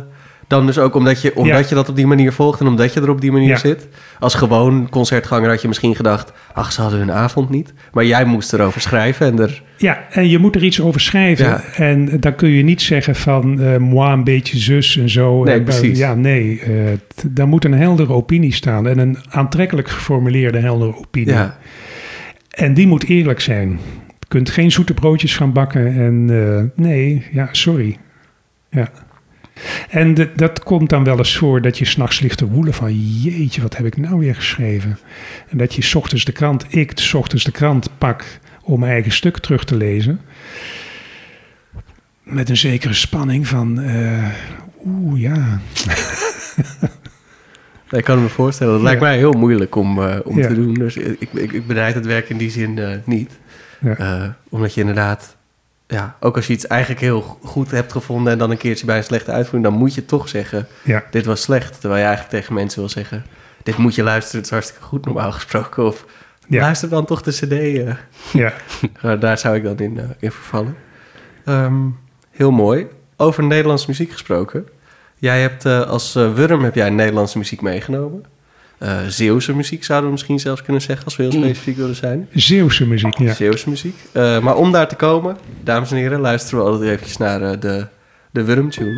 Dan 0.54 0.66
dus 0.66 0.78
ook 0.80 0.96
omdat 0.96 1.22
je, 1.22 1.36
omdat 1.36 1.60
Ja. 1.60 1.66
je 1.70 1.76
dat 1.76 1.90
op 1.90 1.96
die 1.96 2.08
manier 2.08 2.34
volgt 2.34 2.60
en 2.60 2.68
omdat 2.68 2.94
je 2.94 3.02
er 3.02 3.10
op 3.10 3.22
die 3.22 3.32
manier 3.32 3.48
Ja. 3.50 3.58
zit. 3.58 3.88
Als 4.20 4.34
gewoon 4.36 4.90
concertganger 4.90 5.50
had 5.50 5.62
je 5.62 5.68
misschien 5.68 5.96
gedacht... 5.96 6.34
ach, 6.54 6.72
ze 6.72 6.82
hadden 6.82 7.00
hun 7.00 7.12
avond 7.12 7.50
niet. 7.50 7.74
Maar 7.94 8.06
jij 8.06 8.26
moest 8.26 8.54
erover 8.54 8.82
schrijven 8.82 9.26
en 9.28 9.40
er... 9.40 9.62
Ja, 9.78 10.00
en 10.10 10.30
je 10.30 10.38
moet 10.38 10.56
er 10.56 10.64
iets 10.64 10.82
over 10.82 11.02
schrijven. 11.02 11.46
Ja. 11.46 11.62
En 11.76 12.20
dan 12.20 12.36
kun 12.36 12.50
je 12.50 12.64
niet 12.64 12.82
zeggen 12.82 13.16
van 13.16 13.62
eh 13.62 13.78
moi 13.78 14.14
een 14.14 14.24
beetje 14.24 14.58
zus 14.58 14.98
en 14.98 15.10
zo. 15.10 15.44
Nee, 15.44 15.54
En, 15.56 15.64
precies. 15.64 15.98
Ja, 15.98 16.14
nee. 16.16 16.60
eh, 16.62 16.72
t- 17.16 17.24
daar 17.36 17.48
moet 17.48 17.66
een 17.66 17.74
heldere 17.74 18.14
opinie 18.14 18.54
staan. 18.54 18.88
En 18.88 18.98
een 18.98 19.18
aantrekkelijk 19.30 19.90
geformuleerde 19.90 20.60
heldere 20.60 20.96
opinie. 20.98 21.34
Ja, 21.34 21.58
En 22.50 22.74
die 22.74 22.88
moet 22.88 23.04
eerlijk 23.06 23.40
zijn. 23.40 23.70
Je 24.20 24.28
kunt 24.28 24.50
geen 24.50 24.72
zoete 24.72 24.94
broodjes 24.94 25.36
gaan 25.36 25.54
bakken. 25.54 25.86
En 25.86 26.28
eh, 26.76 26.84
nee, 26.86 27.26
ja, 27.32 27.50
sorry. 27.52 27.98
Ja. 28.70 28.90
En 29.94 30.14
de- 30.14 30.32
dat 30.36 30.64
komt 30.64 30.90
dan 30.90 31.04
wel 31.04 31.18
eens 31.18 31.38
voor 31.38 31.62
dat 31.62 31.78
je 31.78 31.86
s'nachts 31.86 32.20
ligt 32.20 32.38
te 32.38 32.48
woelen 32.48 32.74
van... 32.74 32.94
jeetje, 33.22 33.62
wat 33.62 33.78
heb 33.78 33.86
ik 33.86 33.98
nou 33.98 34.20
weer 34.20 34.36
geschreven? 34.36 34.98
En 35.50 35.58
dat 35.58 35.74
je 35.76 35.82
s 35.82 35.96
ochtends 35.96 36.26
de 36.26 36.32
krant, 36.32 36.66
ik 36.70 36.92
s 36.96 37.14
ochtends 37.14 37.44
de 37.44 37.52
krant 37.52 37.90
pak 37.98 38.40
om 38.64 38.80
mijn 38.80 38.92
eigen 38.92 39.12
stuk 39.12 39.38
terug 39.38 39.64
te 39.66 39.76
lezen. 39.78 40.20
Met 42.24 42.50
een 42.50 42.58
zekere 42.58 42.94
spanning 42.94 43.48
van... 43.48 43.80
eh, 43.82 44.28
Oeh, 44.86 45.22
ja. 45.22 45.60
ik 47.90 48.04
kan 48.04 48.22
me 48.22 48.30
voorstellen. 48.30 48.72
Dat 48.74 48.82
Ja. 48.82 48.88
lijkt 48.88 49.02
mij 49.02 49.18
heel 49.18 49.32
moeilijk 49.34 49.76
om, 49.76 50.04
eh, 50.04 50.20
om 50.24 50.38
Ja. 50.38 50.48
te 50.48 50.54
doen. 50.54 50.74
Dus 50.74 50.96
ik, 50.98 51.30
ik, 51.34 51.64
het 51.68 52.06
werk 52.06 52.30
in 52.30 52.38
die 52.38 52.50
zin 52.52 52.78
eh, 52.80 52.98
niet. 53.06 53.32
Ja. 53.80 54.38
Omdat 54.50 54.74
je 54.74 54.80
inderdaad... 54.80 55.38
Ja, 55.88 56.16
ook 56.20 56.36
als 56.36 56.48
je 56.48 56.54
iets 56.54 56.68
eigenlijk 56.68 57.02
heel 57.02 57.22
goed 57.44 57.72
hebt 57.72 57.92
gevonden... 57.92 58.34
en 58.34 58.40
dan 58.40 58.52
een 58.52 58.58
keertje 58.58 58.86
bij 58.86 58.98
een 58.98 59.04
slechte 59.04 59.32
uitvoering... 59.32 59.64
dan 59.64 59.80
moet 59.80 59.94
je 59.94 60.06
toch 60.06 60.30
zeggen... 60.30 60.68
ja. 60.84 61.04
dit 61.12 61.26
was 61.26 61.42
slecht. 61.42 61.80
Terwijl 61.80 62.02
je 62.02 62.08
eigenlijk 62.08 62.36
tegen 62.36 62.54
mensen 62.54 62.80
wil 62.80 62.90
zeggen... 62.90 63.26
dit 63.64 63.78
moet 63.78 63.96
je 63.96 64.04
luisteren, 64.04 64.38
het 64.38 64.46
is 64.46 64.52
hartstikke 64.52 64.84
goed 64.84 65.06
normaal 65.06 65.32
gesproken. 65.32 65.86
Of 65.86 66.06
Ja. 66.48 66.62
luister 66.62 66.90
dan 66.90 67.06
toch 67.06 67.22
de 67.22 67.32
cd. 67.32 67.52
eh. 67.52 67.96
ja. 68.34 68.54
Nou, 69.02 69.18
daar 69.26 69.38
zou 69.38 69.56
ik 69.56 69.64
dan 69.64 69.78
in, 69.78 70.00
eh, 70.00 70.06
in 70.20 70.32
vervallen. 70.32 70.76
Ehm, 71.46 71.86
heel 72.32 72.52
mooi. 72.52 72.88
Over 73.18 73.44
Nederlandse 73.44 73.86
muziek 73.88 74.12
gesproken. 74.12 74.68
Jij 75.16 75.42
hebt 75.42 75.66
eh, 75.66 75.82
als 75.82 76.16
eh, 76.16 76.34
Wurm 76.34 76.64
heb 76.64 76.76
jij 76.76 76.90
Nederlandse 76.90 77.38
muziek 77.38 77.62
meegenomen. 77.62 78.26
Eh 78.84 78.98
Zeeuwse 79.08 79.56
muziek 79.56 79.84
zouden 79.84 80.08
we 80.08 80.16
misschien 80.16 80.40
zelfs 80.40 80.62
kunnen 80.62 80.82
zeggen... 80.82 81.06
als 81.06 81.16
we 81.16 81.24
heel 81.24 81.32
specifiek 81.32 81.78
willen 81.78 81.96
zijn. 81.96 82.30
Zeeuwse 82.34 82.88
muziek, 82.88 83.18
ja. 83.18 83.34
Zeeuwse 83.34 83.70
muziek. 83.70 83.96
Eh, 84.12 84.40
maar 84.40 84.56
om 84.56 84.72
daar 84.72 84.88
te 84.88 84.96
komen, 84.96 85.38
dames 85.64 85.92
en 85.92 85.98
heren... 85.98 86.20
luisteren 86.20 86.64
we 86.64 86.72
altijd 86.72 86.90
eventjes 86.90 87.18
naar 87.18 87.42
eh, 87.42 87.60
de, 87.60 87.86
de 88.32 88.44
Wurm-tune. 88.44 88.92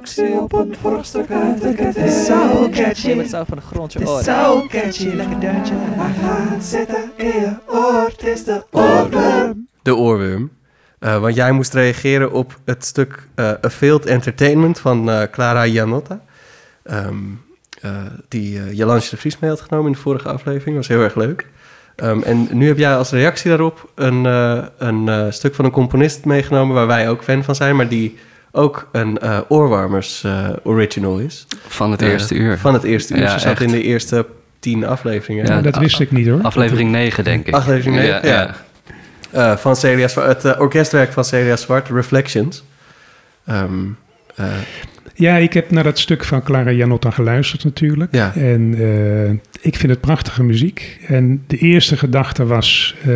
Het 0.00 0.08
zo 2.12 2.68
catchy. 2.70 3.14
met 3.14 3.30
zo 3.30 3.44
van 3.48 3.56
de 3.56 3.62
grond 3.62 3.92
je 3.92 3.98
Het 3.98 4.08
is 4.08 4.14
oren. 4.14 4.24
zo 4.24 4.66
catchy. 4.68 5.08
Lekker 5.08 5.40
deuntje. 5.40 5.74
Hij 5.76 6.14
gaat 6.22 6.64
zitten 6.64 7.10
in 7.16 7.26
je 7.26 7.52
oor. 7.66 8.10
Het 8.16 8.26
is 8.26 8.44
de 8.44 8.64
oorworm. 8.70 9.68
De 9.82 9.96
oorworm. 9.96 10.50
Eh, 10.98 11.20
want 11.20 11.34
jij 11.34 11.52
moest 11.52 11.74
reageren 11.74 12.32
op 12.32 12.58
het 12.64 12.84
stuk 12.84 13.28
eh 13.34 13.52
A 13.64 13.70
Failed 13.70 14.06
Entertainment 14.06 14.78
van 14.78 15.10
eh, 15.10 15.22
Clara 15.30 15.66
Janotta. 15.66 16.20
Ehm, 16.82 17.16
eh, 17.80 17.90
die 18.28 18.74
Jalansje 18.74 19.10
de 19.10 19.16
Vries 19.16 19.38
mee 19.38 19.50
had 19.50 19.60
genomen 19.60 19.86
in 19.86 19.92
de 19.92 19.98
vorige 19.98 20.28
aflevering. 20.28 20.76
was 20.76 20.88
heel 20.88 21.02
erg 21.02 21.14
leuk. 21.14 21.46
Ehm, 21.96 22.22
en 22.22 22.48
nu 22.52 22.66
heb 22.66 22.78
jij 22.78 22.96
als 22.96 23.10
reactie 23.10 23.48
daarop 23.48 23.90
een, 23.94 24.26
eh, 24.26 24.62
een 24.78 25.08
eh, 25.08 25.26
stuk 25.30 25.54
van 25.54 25.64
een 25.64 25.70
componist 25.70 26.24
meegenomen... 26.24 26.74
waar 26.74 26.86
wij 26.86 27.08
ook 27.08 27.22
fan 27.22 27.44
van 27.44 27.54
zijn, 27.54 27.76
maar 27.76 27.88
die 27.88 28.18
ook 28.52 28.88
een 28.92 29.18
eh, 29.18 29.38
oorwarmers 29.48 30.24
original 30.62 31.18
is. 31.18 31.46
Van 31.66 31.90
het 31.90 32.02
eerste 32.02 32.34
uur. 32.34 32.58
Van 32.58 32.74
het 32.74 32.82
eerste 32.82 33.14
uur. 33.14 33.20
Ja, 33.20 33.32
Ze 33.32 33.38
zat 33.38 33.50
echt. 33.50 33.60
in 33.60 33.70
de 33.70 33.82
eerste 33.82 34.26
tien 34.58 34.86
afleveringen. 34.86 35.46
Ja, 35.46 35.60
dat 35.60 35.76
wist 35.76 36.00
ik 36.00 36.10
niet 36.10 36.28
hoor. 36.28 36.42
Aflevering 36.42 36.90
9, 36.90 37.24
denk 37.24 37.46
ik. 37.46 37.54
Aflevering 37.54 37.96
negen, 37.96 38.28
ja. 38.28 38.54
Eh, 39.30 39.56
van 39.56 39.76
Celia 39.76 40.08
Zwart, 40.08 40.42
het 40.42 40.58
orkestwerk 40.58 41.12
van 41.12 41.24
Celia 41.24 41.56
Zwart, 41.56 41.88
Reflections. 41.88 42.64
Ehm, 43.46 43.86
eh, 44.34 44.46
Ja, 45.20 45.36
ik 45.36 45.52
heb 45.52 45.70
naar 45.70 45.84
dat 45.84 45.98
stuk 45.98 46.24
van 46.24 46.42
Clara 46.42 46.70
Janotta 46.70 47.10
geluisterd 47.10 47.64
natuurlijk. 47.64 48.14
Ja. 48.14 48.34
En 48.34 48.74
eh, 48.78 49.30
ik 49.60 49.76
vind 49.76 49.92
het 49.92 50.00
prachtige 50.00 50.42
muziek. 50.42 50.98
En 51.06 51.42
de 51.46 51.56
eerste 51.56 51.96
gedachte 51.96 52.46
was... 52.46 52.94
eh, 53.06 53.12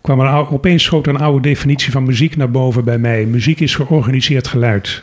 kwam 0.00 0.20
er 0.20 0.50
opeens 0.52 0.82
schoot 0.82 1.06
een 1.06 1.16
oude 1.16 1.48
definitie 1.48 1.92
van 1.92 2.04
muziek 2.04 2.36
naar 2.36 2.50
boven 2.50 2.84
bij 2.84 2.98
mij. 2.98 3.24
Muziek 3.24 3.60
is 3.60 3.74
georganiseerd 3.74 4.46
geluid. 4.46 5.02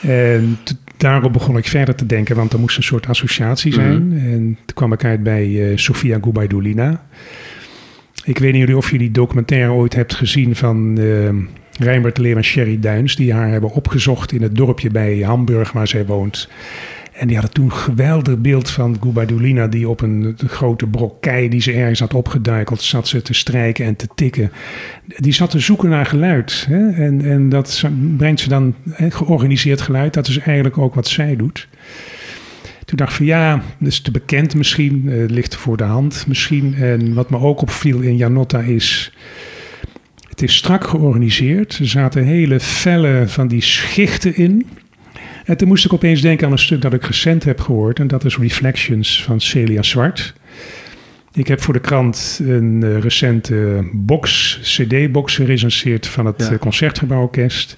En 0.00 0.58
daarop 0.96 1.32
begon 1.32 1.56
ik 1.56 1.68
verder 1.68 1.94
te 1.94 2.06
denken, 2.06 2.36
want 2.36 2.52
er 2.52 2.58
moest 2.58 2.76
een 2.76 2.82
soort 2.82 3.06
associatie 3.06 3.72
zijn. 3.72 4.12
En 4.12 4.58
toen 4.64 4.74
kwam 4.74 4.92
ik 4.92 5.04
uit 5.04 5.22
bij 5.22 5.70
eh, 5.70 5.76
Sofia 5.76 6.18
Gubaidulina. 6.22 7.02
Ik 8.24 8.38
weet 8.38 8.52
niet 8.52 8.74
of 8.74 8.90
je 8.90 8.98
die 8.98 9.10
documentaire 9.10 9.72
ooit 9.72 9.94
hebt 9.94 10.14
gezien 10.14 10.56
van 10.56 10.98
Rijnbert 11.78 12.18
Leer 12.18 12.36
en 12.36 12.44
Sherry 12.44 12.78
Duins... 12.80 13.16
die 13.16 13.32
haar 13.32 13.48
hebben 13.48 13.70
opgezocht 13.70 14.32
in 14.32 14.42
het 14.42 14.56
dorpje 14.56 14.90
bij 14.90 15.18
Hamburg 15.18 15.72
waar 15.72 15.88
zij 15.88 16.06
woont... 16.06 16.48
En 17.18 17.26
die 17.26 17.36
hadden 17.36 17.54
toen 17.54 17.64
een 17.64 17.72
geweldig 17.72 18.38
beeld 18.38 18.70
van 18.70 18.96
Gubaidulina... 19.00 19.66
die 19.66 19.88
op 19.88 20.00
een 20.00 20.36
grote 20.46 20.86
brok 20.86 21.20
kei 21.20 21.48
die 21.48 21.60
ze 21.60 21.72
ergens 21.72 22.00
had 22.00 22.14
opgeduikeld... 22.14 22.82
zat 22.82 23.08
ze 23.08 23.22
te 23.22 23.34
strijken 23.34 23.84
en 23.84 23.96
te 23.96 24.08
tikken. 24.14 24.52
Die 25.04 25.32
zat 25.32 25.50
te 25.50 25.58
zoeken 25.58 25.88
naar 25.88 26.06
geluid. 26.06 26.66
Hè? 26.68 26.90
En, 26.90 27.24
en 27.24 27.48
dat 27.48 27.84
brengt 28.16 28.40
ze 28.40 28.48
dan 28.48 28.74
hè, 28.90 29.10
georganiseerd 29.10 29.80
geluid. 29.80 30.14
Dat 30.14 30.28
is 30.28 30.38
eigenlijk 30.38 30.78
ook 30.78 30.94
wat 30.94 31.08
zij 31.08 31.36
doet. 31.36 31.68
Toen 32.84 32.96
dacht 32.96 33.10
ik 33.10 33.16
van 33.16 33.26
ja, 33.26 33.62
dat 33.78 33.88
is 33.88 34.00
te 34.00 34.10
bekend 34.10 34.54
misschien. 34.54 35.08
eh, 35.08 35.28
ligt 35.28 35.56
voor 35.56 35.76
de 35.76 35.84
hand 35.84 36.24
misschien. 36.28 36.74
En 36.74 37.14
wat 37.14 37.30
me 37.30 37.38
ook 37.38 37.60
opviel 37.60 38.00
in 38.00 38.16
Janotta 38.16 38.60
is... 38.60 39.12
Het 40.38 40.48
is 40.48 40.56
strak 40.56 40.86
georganiseerd. 40.86 41.78
Er 41.78 41.88
zaten 41.88 42.24
hele 42.24 42.60
felle 42.60 43.24
van 43.26 43.48
die 43.48 43.62
schichten 43.62 44.36
in... 44.36 44.66
En 45.44 45.56
toen 45.56 45.68
moest 45.68 45.84
ik 45.84 45.92
opeens 45.92 46.20
denken 46.20 46.46
aan 46.46 46.52
een 46.52 46.58
stuk 46.58 46.82
dat 46.82 46.92
ik 46.92 47.04
recent 47.04 47.44
heb 47.44 47.60
gehoord. 47.60 47.98
En 47.98 48.06
dat 48.06 48.24
is 48.24 48.36
Reflections 48.36 49.22
van 49.22 49.40
Celia 49.40 49.82
Zwart. 49.82 50.34
Ik 51.32 51.46
heb 51.48 51.60
voor 51.62 51.72
de 51.74 51.80
krant 51.80 52.40
een 52.42 52.82
eh, 52.82 52.98
recente 52.98 53.88
box, 53.92 54.58
cd-box 54.62 55.34
gerecenseerd 55.34 56.06
van 56.06 56.26
het 56.26 56.40
Ja. 56.40 56.50
eh, 56.50 56.58
Concertgebouworkest. 56.58 57.76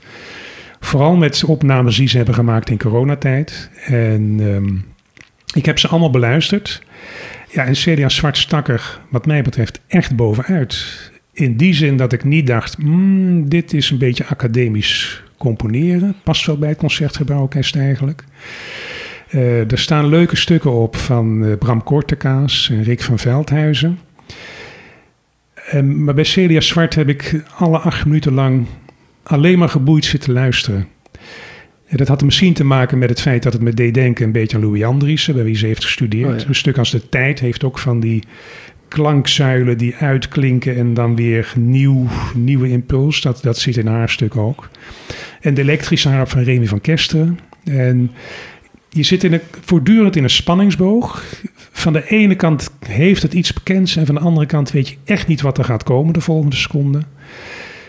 Vooral 0.80 1.16
met 1.16 1.44
opnames 1.44 1.96
die 1.96 2.08
ze 2.08 2.16
hebben 2.16 2.34
gemaakt 2.34 2.70
in 2.70 2.78
coronatijd. 2.78 3.70
En 3.84 4.36
ehm, 4.40 4.76
ik 5.54 5.66
heb 5.66 5.78
ze 5.78 5.88
allemaal 5.88 6.10
beluisterd. 6.10 6.82
Ja, 7.52 7.64
en 7.64 7.76
Celia 7.76 8.08
Zwart 8.08 8.36
stak 8.38 8.68
er, 8.68 9.00
wat 9.10 9.26
mij 9.26 9.42
betreft, 9.42 9.80
echt 9.86 10.16
bovenuit. 10.16 11.08
In 11.40 11.56
die 11.56 11.74
zin 11.74 11.96
dat 11.96 12.12
ik 12.12 12.24
niet 12.24 12.46
dacht, 12.46 12.74
"Hmm, 12.74 13.48
dit 13.48 13.72
is 13.72 13.90
een 13.90 13.98
beetje 13.98 14.26
academisch 14.26 15.22
componeren. 15.38 16.14
Past 16.22 16.46
wel 16.46 16.58
bij 16.58 16.68
het 16.68 16.78
Concertgebouworkest 16.78 17.76
eigenlijk. 17.76 18.24
Eh, 19.30 19.70
er 19.70 19.78
staan 19.78 20.06
leuke 20.06 20.36
stukken 20.36 20.72
op 20.72 20.96
van 20.96 21.44
eh, 21.44 21.58
Bram 21.58 21.82
Kortekaas 21.82 22.68
en 22.70 22.82
Rick 22.82 23.02
van 23.02 23.18
Veldhuizen. 23.18 23.98
Ehm, 25.54 26.04
maar 26.04 26.14
bij 26.14 26.24
Celia 26.24 26.60
Zwart 26.60 26.94
heb 26.94 27.08
ik 27.08 27.42
alle 27.56 27.78
acht 27.78 28.04
minuten 28.04 28.32
lang 28.32 28.66
alleen 29.22 29.58
maar 29.58 29.68
geboeid 29.68 30.04
zitten 30.04 30.32
luisteren. 30.32 30.88
En 31.86 31.96
dat 31.96 32.08
had 32.08 32.22
misschien 32.22 32.54
te 32.54 32.64
maken 32.64 32.98
met 32.98 33.08
het 33.08 33.20
feit 33.20 33.42
dat 33.42 33.52
het 33.52 33.62
me 33.62 33.74
deed 33.74 33.94
denken 33.94 34.24
een 34.24 34.32
beetje 34.32 34.56
aan 34.56 34.62
Louis 34.62 34.84
Andriessen, 34.84 35.34
bij 35.34 35.44
wie 35.44 35.56
ze 35.56 35.66
heeft 35.66 35.84
gestudeerd. 35.84 36.34
Oh 36.34 36.40
ja. 36.40 36.46
Een 36.46 36.54
stuk 36.54 36.78
als 36.78 36.90
De 36.90 37.08
Tijd 37.08 37.40
heeft 37.40 37.64
ook 37.64 37.78
van 37.78 38.00
die 38.00 38.22
klankzuilen 38.90 39.78
die 39.78 39.96
uitklinken 39.96 40.76
en 40.76 40.94
dan 40.94 41.16
weer 41.16 41.52
nieuw, 41.56 42.06
nieuwe 42.34 42.68
impuls. 42.68 43.20
Dat, 43.20 43.38
dat 43.42 43.58
zit 43.58 43.76
in 43.76 43.86
haar 43.86 44.08
stuk 44.08 44.36
ook. 44.36 44.68
En 45.40 45.54
de 45.54 45.60
elektrische 45.60 46.08
harp 46.08 46.28
van 46.28 46.42
Remy 46.42 46.66
van 46.66 46.80
Kesteren. 46.80 47.38
En 47.64 48.10
je 48.88 49.02
zit 49.02 49.24
in 49.24 49.32
een, 49.32 49.40
voortdurend 49.60 50.16
in 50.16 50.22
een 50.22 50.30
spanningsboog. 50.30 51.24
Van 51.72 51.92
de 51.92 52.08
ene 52.08 52.34
kant 52.34 52.70
heeft 52.86 53.22
het 53.22 53.32
iets 53.32 53.52
bekends 53.52 53.96
en 53.96 54.06
van 54.06 54.14
de 54.14 54.20
andere 54.20 54.46
kant 54.46 54.70
weet 54.70 54.88
je 54.88 54.96
echt 55.04 55.26
niet 55.26 55.40
wat 55.40 55.58
er 55.58 55.64
gaat 55.64 55.82
komen 55.82 56.12
de 56.12 56.20
volgende 56.20 56.56
seconde. 56.56 57.00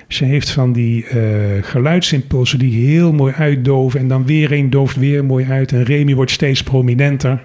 Ze 0.08 0.26
heeft 0.26 0.50
van 0.50 0.74
die 0.74 1.06
eh, 1.06 1.20
geluidsimpulsen 1.62 2.60
die 2.60 2.88
heel 2.88 3.14
mooi 3.14 3.34
uitdoven 3.34 4.00
en 4.00 4.08
dan 4.08 4.26
weer 4.26 4.52
een 4.52 4.70
dooft 4.70 4.96
weer 4.96 5.26
mooi 5.26 5.46
uit 5.46 5.72
en 5.72 5.84
Remy 5.84 6.16
wordt 6.16 6.32
steeds 6.32 6.64
prominenter. 6.64 7.44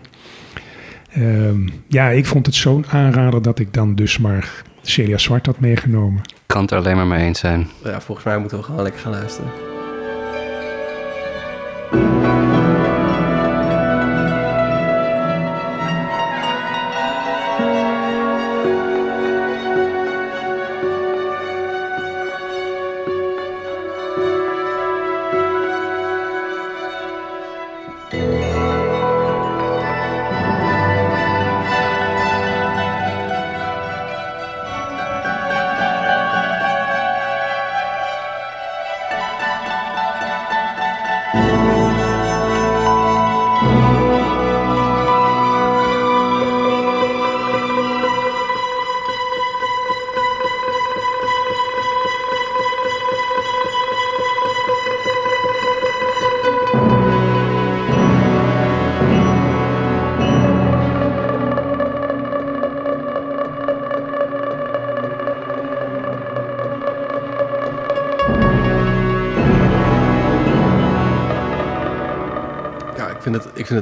Ehm, 1.16 1.68
ja, 1.88 2.08
ik 2.08 2.26
vond 2.26 2.46
het 2.46 2.54
zo'n 2.54 2.84
aanrader 2.90 3.42
dat 3.42 3.58
ik 3.58 3.74
dan 3.74 3.94
dus 3.94 4.18
maar 4.18 4.62
Celia 4.82 5.18
Zwart 5.18 5.46
had 5.46 5.60
meegenomen. 5.60 6.20
Ik 6.24 6.34
kan 6.46 6.62
het 6.62 6.70
er 6.70 6.78
alleen 6.78 6.96
maar 6.96 7.06
mee 7.06 7.24
eens 7.24 7.38
zijn. 7.38 7.68
ja, 7.84 8.00
volgens 8.00 8.26
mij 8.26 8.38
moeten 8.38 8.58
we 8.58 8.64
gewoon 8.64 8.82
lekker 8.82 9.00
gaan 9.00 9.12
luisteren. 9.12 9.75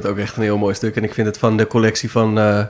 Het, 0.05 0.13
ook 0.13 0.21
echt 0.21 0.37
een 0.37 0.43
heel 0.43 0.57
mooi 0.57 0.73
stuk. 0.73 0.95
En 0.95 1.03
ik 1.03 1.13
vind 1.13 1.27
het 1.27 1.37
van 1.37 1.57
de 1.57 1.67
collectie 1.67 2.11
van... 2.11 2.39
eh, 2.39 2.63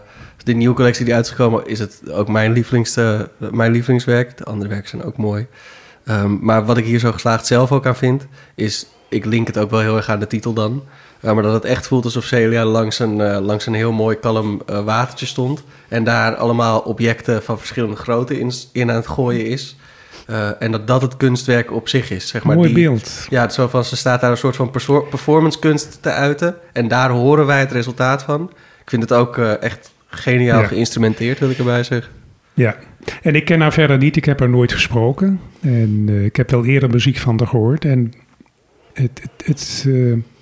de 0.43 0.53
nieuwe 0.53 0.75
collectie 0.75 1.05
die 1.05 1.13
uit 1.13 1.35
is 1.65 1.79
het 1.79 2.11
ook 2.11 2.27
mijn, 2.27 2.65
eh, 2.95 3.21
mijn 3.51 3.71
lievelingswerk. 3.71 4.37
De 4.37 4.43
andere 4.43 4.69
werken 4.69 4.89
zijn 4.89 5.03
ook 5.03 5.17
mooi. 5.17 5.47
Ehm, 6.05 6.37
maar 6.41 6.65
wat 6.65 6.77
ik 6.77 6.85
hier 6.85 6.99
zo 6.99 7.11
geslaagd 7.11 7.45
zelf 7.45 7.71
ook 7.71 7.85
aan 7.85 7.95
vind... 7.95 8.27
is, 8.55 8.85
ik 9.09 9.25
link 9.25 9.47
het 9.47 9.57
ook 9.57 9.69
wel 9.69 9.79
heel 9.79 9.95
erg 9.95 10.09
aan 10.09 10.19
de 10.19 10.27
titel 10.27 10.53
dan... 10.53 10.83
Uh, 11.21 11.33
maar 11.33 11.43
dat 11.43 11.53
het 11.53 11.65
echt 11.65 11.87
voelt 11.87 12.05
alsof 12.05 12.23
Celia 12.23 12.65
langs 12.65 12.99
een, 12.99 13.19
uh, 13.19 13.37
langs 13.39 13.65
een 13.65 13.73
heel 13.73 13.91
mooi 13.91 14.15
kalm 14.15 14.61
watertje 14.65 15.25
stond. 15.25 15.63
En 15.87 16.03
daar 16.03 16.35
allemaal 16.35 16.79
objecten 16.79 17.43
van 17.43 17.57
verschillende 17.57 17.95
grootte 17.95 18.39
in, 18.39 18.51
in 18.71 18.89
aan 18.89 18.95
het 18.95 19.07
gooien 19.07 19.45
is. 19.45 19.75
Uh, 20.29 20.61
en 20.61 20.71
dat 20.71 20.87
dat 20.87 21.01
het 21.01 21.17
kunstwerk 21.17 21.71
op 21.71 21.89
zich 21.89 22.11
is. 22.11 22.27
Zeg 22.27 22.43
maar, 22.43 22.55
Mooi 22.55 22.73
die, 22.73 22.83
beeld. 22.83 23.27
Ja, 23.29 23.49
zo 23.49 23.67
van, 23.67 23.85
ze 23.85 23.95
staat 23.95 24.21
daar 24.21 24.31
een 24.31 24.37
soort 24.37 24.55
van 24.55 24.71
performance 25.09 25.59
kunst 25.59 25.97
te 26.01 26.09
uiten. 26.09 26.55
En 26.73 26.87
daar 26.87 27.09
horen 27.09 27.45
wij 27.45 27.59
het 27.59 27.71
resultaat 27.71 28.23
van. 28.23 28.51
Ik 28.81 28.89
vind 28.89 29.01
het 29.01 29.13
ook 29.13 29.37
uh, 29.37 29.61
echt 29.61 29.91
geniaal 30.07 30.61
ja. 30.61 30.67
geïnstrumenteerd, 30.67 31.39
wil 31.39 31.49
ik 31.49 31.57
erbij 31.57 31.83
zeggen. 31.83 32.11
Ja, 32.53 32.75
en 33.21 33.35
ik 33.35 33.45
ken 33.45 33.61
haar 33.61 33.73
verder 33.73 33.97
niet. 33.97 34.15
Ik 34.15 34.25
heb 34.25 34.39
haar 34.39 34.49
nooit 34.49 34.73
gesproken. 34.73 35.39
En 35.61 36.05
uh, 36.09 36.25
ik 36.25 36.35
heb 36.35 36.51
wel 36.51 36.65
eerder 36.65 36.89
muziek 36.89 37.17
van 37.17 37.37
haar 37.37 37.47
gehoord. 37.47 37.85
En 37.85 38.13
het, 38.93 39.21
het, 39.21 39.45
het, 39.45 39.87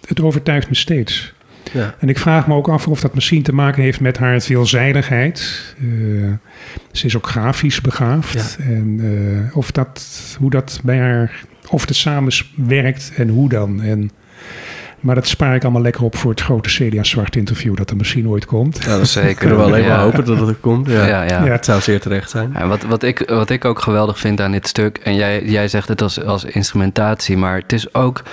het 0.07 0.21
overtuigt 0.21 0.69
me 0.69 0.75
steeds. 0.75 1.33
Ja. 1.71 1.95
En 1.99 2.09
ik 2.09 2.19
vraag 2.19 2.47
me 2.47 2.53
ook 2.53 2.69
af 2.69 2.87
of 2.87 2.99
dat 2.99 3.13
misschien 3.13 3.43
te 3.43 3.53
maken 3.53 3.83
heeft 3.83 3.99
met 3.99 4.17
haar 4.17 4.41
veelzijdigheid. 4.41 5.63
Uh, 5.81 6.31
ze 6.91 7.05
is 7.05 7.15
ook 7.17 7.27
grafisch 7.27 7.81
begaafd. 7.81 8.57
Ja. 8.59 8.65
En 8.65 8.99
uh, 9.01 9.57
of 9.57 9.71
dat, 9.71 10.07
hoe 10.39 10.49
dat 10.49 10.79
bij 10.83 10.99
haar, 10.99 11.43
of 11.69 11.87
het 11.87 11.95
samen 11.95 12.33
werkt 12.55 13.11
en 13.15 13.29
hoe 13.29 13.49
dan. 13.49 13.81
En, 13.81 14.11
maar 14.99 15.15
dat 15.15 15.27
spaar 15.27 15.55
ik 15.55 15.63
allemaal 15.63 15.81
lekker 15.81 16.03
op 16.03 16.17
voor 16.17 16.31
het 16.31 16.41
grote 16.41 16.69
CDA 16.69 17.03
Zwart 17.03 17.35
interview 17.35 17.75
dat 17.75 17.89
er 17.89 17.95
misschien 17.95 18.27
ooit 18.27 18.45
komt. 18.45 18.83
Ja, 18.83 18.97
dat 18.97 19.07
zeker. 19.07 19.35
Kunnen 19.35 19.57
we 19.57 19.63
alleen 19.63 19.83
ja. 19.83 19.87
maar 19.87 19.99
hopen 19.99 20.25
dat 20.25 20.39
het 20.39 20.49
er 20.49 20.55
komt. 20.55 20.89
Ja. 20.89 21.05
Ja, 21.05 21.23
ja. 21.23 21.43
Het 21.43 21.65
zou 21.65 21.81
zeer 21.81 21.99
terecht 21.99 22.29
zijn. 22.29 22.51
Ja, 22.53 22.67
wat, 22.67 22.83
wat, 22.83 23.03
ik, 23.03 23.23
wat 23.29 23.49
ik 23.49 23.65
ook 23.65 23.79
geweldig 23.79 24.19
vind 24.19 24.41
aan 24.41 24.51
dit 24.51 24.67
stuk, 24.67 24.97
en 24.97 25.15
jij, 25.15 25.43
jij 25.43 25.67
zegt 25.67 25.87
het 25.87 26.01
als, 26.01 26.23
als 26.23 26.43
instrumentatie, 26.43 27.37
maar 27.37 27.55
het 27.55 27.73
is 27.73 27.93
ook... 27.93 28.23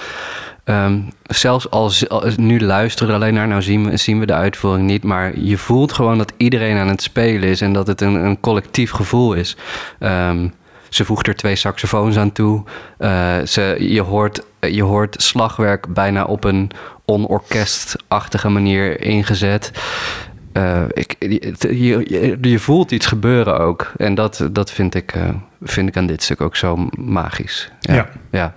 Um, 0.71 1.09
zelfs 1.23 1.71
als, 1.71 2.09
als 2.09 2.37
nu 2.37 2.61
luisteren 2.61 3.15
alleen 3.15 3.35
naar, 3.35 3.49
nou 3.49 3.63
zien 3.63 3.91
we, 3.91 3.97
zien 3.97 4.19
we 4.19 4.27
de 4.27 4.33
uitvoering 4.33 4.87
niet, 4.87 5.03
maar 5.03 5.39
je 5.39 5.59
voelt 5.59 5.93
gewoon 5.93 6.19
dat 6.19 6.33
iedereen 6.37 6.77
aan 6.77 6.89
het 6.89 7.03
spelen 7.03 7.49
is 7.49 7.61
en 7.61 7.73
dat 7.73 7.87
het 7.87 8.01
een, 8.01 8.15
een 8.15 8.41
collectief 8.41 8.91
gevoel 8.91 9.33
is. 9.33 9.57
Um, 10.01 10.53
ze 10.89 11.05
voegt 11.05 11.27
er 11.27 11.37
twee 11.37 11.57
saxofoons 11.57 12.17
aan 12.17 12.33
toe. 12.33 12.65
Uh, 12.99 13.39
ze, 13.47 13.77
je, 13.79 14.01
hoort, 14.01 14.43
je 14.61 14.83
hoort 14.83 15.23
slagwerk 15.23 15.95
bijna 15.95 16.25
op 16.25 16.45
een 16.45 16.71
onorkestachtige 17.05 18.49
manier 18.49 19.01
ingezet. 19.01 19.73
Uh, 20.53 20.83
ik, 20.89 21.17
je, 21.19 22.05
je, 22.09 22.39
je, 22.41 22.59
voelt 22.59 22.91
iets 22.91 23.07
gebeuren 23.07 23.59
ook. 23.59 23.93
En 23.97 24.15
dat, 24.15 24.49
dat 24.53 24.71
vind, 24.71 24.95
ik, 24.95 25.15
uh, 25.15 25.29
vind 25.63 25.89
ik 25.89 25.97
aan 25.97 26.07
dit 26.07 26.23
stuk 26.23 26.41
ook 26.41 26.57
zo 26.57 26.89
magisch. 26.99 27.71
Ja. 27.81 27.95
ja. 28.31 28.55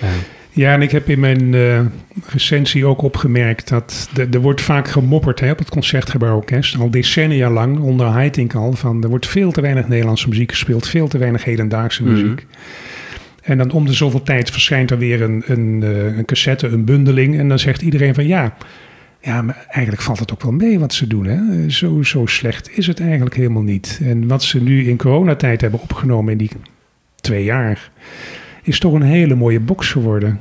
ja. 0.00 0.08
Ja, 0.54 0.72
en 0.72 0.82
ik 0.82 0.90
heb 0.90 1.08
in 1.08 1.20
mijn 1.20 1.52
uh, 1.52 1.80
recensie 2.26 2.86
ook 2.86 3.02
opgemerkt 3.02 3.68
dat 3.68 4.08
er 4.32 4.40
wordt 4.40 4.60
vaak 4.60 4.88
gemopperd 4.88 5.40
hè, 5.40 5.50
op 5.50 5.58
het 5.58 5.68
Concertgebouworkest, 5.68 6.78
al 6.78 6.90
decennia 6.90 7.50
lang, 7.50 7.78
onder 7.78 8.12
Heiting 8.12 8.54
al, 8.54 8.72
van 8.72 9.02
er 9.02 9.08
wordt 9.08 9.26
veel 9.26 9.52
te 9.52 9.60
weinig 9.60 9.88
Nederlandse 9.88 10.28
muziek 10.28 10.50
gespeeld, 10.50 10.88
veel 10.88 11.08
te 11.08 11.18
weinig 11.18 11.44
hedendaagse 11.44 12.02
muziek. 12.02 12.26
Mm 12.26 12.36
-hmm. 12.36 13.42
En 13.42 13.58
dan 13.58 13.70
om 13.70 13.86
de 13.86 13.92
zoveel 13.92 14.22
tijd 14.22 14.50
verschijnt 14.50 14.90
er 14.90 14.98
weer 14.98 15.22
een, 15.22 15.42
een, 15.46 15.80
uh, 15.84 16.16
een 16.16 16.24
cassette, 16.24 16.68
een 16.68 16.84
bundeling, 16.84 17.38
en 17.38 17.48
dan 17.48 17.58
zegt 17.58 17.82
iedereen 17.82 18.14
van 18.14 18.26
ja, 18.26 18.56
ja, 19.20 19.42
maar 19.42 19.64
eigenlijk 19.68 20.02
valt 20.02 20.18
het 20.18 20.32
ook 20.32 20.42
wel 20.42 20.52
mee 20.52 20.78
wat 20.78 20.94
ze 20.94 21.06
doen. 21.06 21.24
Hè? 21.24 21.70
Zo, 21.70 22.02
zo 22.02 22.26
slecht 22.26 22.78
is 22.78 22.86
het 22.86 23.00
eigenlijk 23.00 23.36
helemaal 23.36 23.62
niet. 23.62 24.00
En 24.02 24.28
wat 24.28 24.42
ze 24.42 24.62
nu 24.62 24.88
in 24.88 24.96
coronatijd 24.96 25.60
hebben 25.60 25.80
opgenomen 25.80 26.32
in 26.32 26.38
die 26.38 26.50
twee 27.20 27.44
jaar 27.44 27.90
is 28.62 28.78
toch 28.78 28.92
een 28.92 29.02
hele 29.02 29.34
mooie 29.34 29.60
box 29.60 29.90
geworden. 29.90 30.40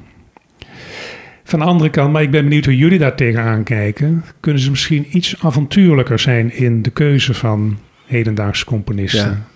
Van 1.43 1.59
de 1.59 1.65
andere 1.65 1.89
kant, 1.89 2.13
maar 2.13 2.21
ik 2.21 2.31
ben 2.31 2.43
benieuwd 2.43 2.65
hoe 2.65 2.77
jullie 2.77 2.99
daar 2.99 3.15
tegenaan 3.15 3.63
kijken. 3.63 4.23
Kunnen 4.39 4.61
ze 4.61 4.69
misschien 4.69 5.07
iets 5.09 5.35
avontuurlijker 5.43 6.19
zijn 6.19 6.53
in 6.53 6.81
de 6.81 6.89
keuze 6.89 7.33
van 7.33 7.77
hedendaagse 8.05 8.65
componisten? 8.65 9.29
Ja. 9.29 9.49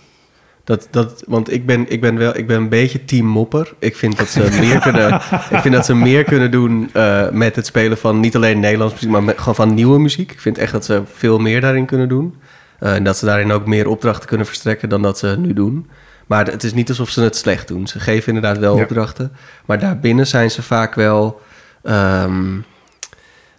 Dat, 0.64 0.88
dat, 0.92 1.24
want 1.28 1.52
ik 1.52 1.66
ben, 1.66 1.86
ik, 1.90 2.02
ben 2.02 2.18
wel, 2.18 2.38
ik 2.38 2.48
ben 2.48 2.58
een 2.58 2.70
beetje 2.70 3.06
team 3.06 3.26
mopper. 3.26 3.74
Ik 3.80 3.96
vind 3.96 4.18
dat 4.18 4.28
ze 4.28 4.58
meer 4.60 4.80
kunnen, 4.80 5.14
ik 5.56 5.60
vind 5.60 5.74
dat 5.74 5.86
ze 5.86 5.96
meer 5.96 6.24
kunnen 6.24 6.52
doen 6.52 6.90
uh, 6.94 7.30
met 7.30 7.56
het 7.56 7.66
spelen 7.66 7.98
van 7.98 8.20
niet 8.20 8.36
alleen 8.36 8.60
Nederlands 8.60 8.94
muziek, 8.94 9.10
maar 9.10 9.24
met, 9.24 9.38
gewoon 9.38 9.56
van 9.56 9.74
nieuwe 9.74 10.00
muziek. 10.00 10.32
Ik 10.32 10.40
vind 10.40 10.58
echt 10.58 10.72
dat 10.72 10.86
ze 10.86 11.02
veel 11.14 11.40
meer 11.40 11.62
daarin 11.62 11.86
kunnen 11.86 12.10
doen. 12.10 12.36
Uh, 12.80 12.96
en 12.96 13.04
dat 13.04 13.18
ze 13.18 13.26
daarin 13.26 13.52
ook 13.52 13.66
meer 13.66 13.88
opdrachten 13.88 14.28
kunnen 14.28 14.46
verstrekken 14.46 14.90
dan 14.90 15.02
dat 15.02 15.18
ze 15.18 15.36
nu 15.40 15.54
doen. 15.54 15.88
Maar 16.26 16.46
het 16.46 16.64
is 16.64 16.74
niet 16.74 16.90
alsof 16.90 17.10
ze 17.10 17.22
het 17.22 17.36
slecht 17.36 17.68
doen. 17.68 17.88
Ze 17.88 18.00
geven 18.00 18.34
inderdaad 18.34 18.58
wel 18.58 18.76
ja. 18.76 18.82
opdrachten. 18.84 19.32
Maar 19.66 19.80
daarbinnen 19.80 20.28
zijn 20.28 20.52
ze 20.52 20.62
vaak 20.62 20.96
wel... 20.96 21.42
Um, 21.84 22.66